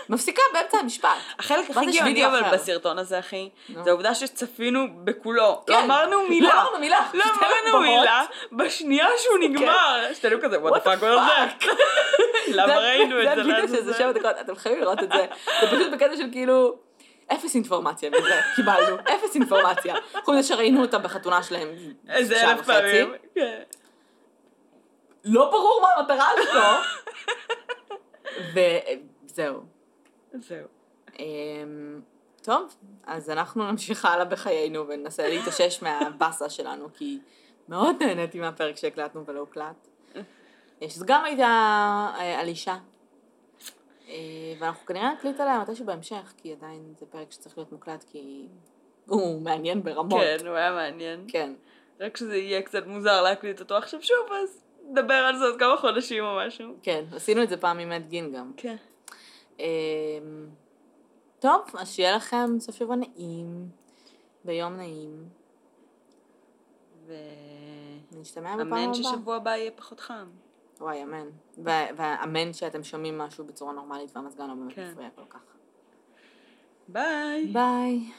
מפסיקה 0.08 0.42
באמצע 0.52 0.78
המשפט. 0.78 1.08
החלק 1.38 1.70
הכי 1.70 1.98
גאוני 1.98 2.26
אבל. 2.26 2.42
בסרטון 2.52 2.98
הזה, 2.98 3.18
אחי. 3.18 3.50
זה 3.84 3.90
העובדה 3.90 4.14
שצפינו 4.14 4.80
בכולו. 5.04 5.62
כן. 5.66 5.72
לא 5.72 5.84
אמרנו 5.84 6.28
מילה. 6.28 6.48
לא 6.48 6.60
אמרנו 6.62 6.78
מילה, 6.78 7.00
לא 7.14 7.24
אמרנו. 7.24 7.80
מילה, 7.80 8.24
בשנייה 8.52 9.06
שהוא 9.18 9.38
נגמר. 9.38 10.14
שתינו 10.14 10.36
כזה, 10.42 10.56
the 10.56 10.80
fuck 10.84 11.00
was 11.00 11.60
that? 11.60 11.66
למה 12.48 12.78
ראינו 12.78 13.22
את 13.22 13.36
זה? 13.36 13.42
זה 13.42 13.48
לעזאזל? 13.48 13.76
שזה 13.76 13.94
שבע 13.94 14.12
דקות, 14.12 14.36
אתם 14.40 14.56
חייבים 14.56 14.82
לראות 14.82 15.02
את 15.02 15.12
זה. 15.12 15.26
זה 15.60 15.66
פשוט 15.66 15.92
בקטע 15.92 16.16
של 16.16 16.28
כאילו, 16.32 16.85
אפס 17.32 17.54
אינפורמציה 17.54 18.10
מזה, 18.10 18.40
קיבלנו, 18.56 18.96
אפס 18.96 19.34
אינפורמציה. 19.34 19.94
חוץ 20.24 20.34
מזה 20.34 20.48
שראינו 20.48 20.82
אותה 20.82 20.98
בחתונה 20.98 21.42
שלהם 21.42 21.68
איזה 22.08 22.34
שעה 22.34 22.52
אלף 22.52 22.60
וחצי. 22.60 22.72
פעמים. 22.72 23.12
כן. 23.34 23.62
לא 25.24 25.50
ברור 25.50 25.80
מה 25.82 25.88
המטרה 25.96 26.28
שלו. 26.50 26.62
וזהו. 29.26 29.62
זהו. 30.34 30.66
אמ, 31.18 32.00
טוב, 32.42 32.74
אז 33.06 33.30
אנחנו 33.30 33.70
נמשיך 33.70 34.04
הלאה 34.04 34.24
בחיינו 34.24 34.88
וננסה 34.88 35.28
להתאושש 35.28 35.82
מהבאסה 35.82 36.50
שלנו, 36.50 36.88
כי 36.94 37.18
מאוד 37.68 37.96
נהניתי 38.00 38.40
מהפרק 38.40 38.76
שהקלטנו 38.76 39.26
ולא 39.26 39.40
הוקלט. 39.40 39.88
אה, 40.82 40.90
שזה 40.90 41.04
גם 41.08 41.24
הייתה 41.24 41.46
אה, 42.18 42.40
על 42.40 42.48
אישה. 42.48 42.76
אה, 44.08 44.14
ואנחנו 44.58 44.86
כנראה 44.86 45.12
נקליט 45.14 45.40
עליה 45.40 45.60
מתישהו 45.60 45.86
בהמשך, 45.86 46.32
כי 46.36 46.52
עדיין 46.52 46.94
זה 46.98 47.06
פרק 47.06 47.32
שצריך 47.32 47.58
להיות 47.58 47.72
מוקלט, 47.72 48.04
כי 48.10 48.48
הוא 49.06 49.40
מעניין 49.40 49.82
ברמות. 49.82 50.20
כן, 50.20 50.46
הוא 50.46 50.56
היה 50.56 50.72
מעניין. 50.72 51.24
כן. 51.28 51.52
רק 52.00 52.16
שזה 52.16 52.36
יהיה 52.36 52.62
קצת 52.62 52.86
מוזר 52.86 53.22
להקליט 53.22 53.60
אותו 53.60 53.76
עכשיו 53.76 54.02
שוב, 54.02 54.32
אז 54.42 54.62
נדבר 54.90 55.14
על 55.14 55.38
זה 55.38 55.44
עוד 55.44 55.58
כמה 55.58 55.76
חודשים 55.76 56.24
או 56.24 56.38
משהו. 56.46 56.74
כן, 56.82 57.04
עשינו 57.16 57.42
את 57.42 57.48
זה 57.48 57.56
פעם 57.56 57.78
עם 57.78 57.88
מת 57.88 58.08
גין 58.08 58.32
גם. 58.32 58.52
כן. 58.56 58.76
אמ, 59.58 59.66
טוב, 61.38 61.60
אז 61.78 61.92
שיהיה 61.92 62.16
לכם 62.16 62.46
סוף 62.58 62.76
שבוע 62.76 62.96
נעים, 62.96 63.68
ויום 64.44 64.76
נעים, 64.76 65.28
ונשתמע 67.06 68.54
בפעם 68.54 68.66
הבאה. 68.66 68.80
ואמן 68.80 68.94
ששבוע 68.94 69.36
הבא 69.36 69.50
יהיה 69.50 69.70
פחות 69.70 70.00
חם. 70.00 70.26
וואי, 70.80 71.02
אמן. 71.02 71.26
ואמן 71.96 72.52
שאתם 72.52 72.84
שומעים 72.84 73.18
משהו 73.18 73.44
בצורה 73.44 73.72
נורמלית 73.72 74.16
והמזגן 74.16 74.48
לא 74.48 74.54
באמת 74.54 74.74
כן. 74.74 74.90
מפריע 74.92 75.08
כל 75.14 75.22
כך. 75.30 75.40
ביי. 76.88 77.46
ביי. 77.52 78.12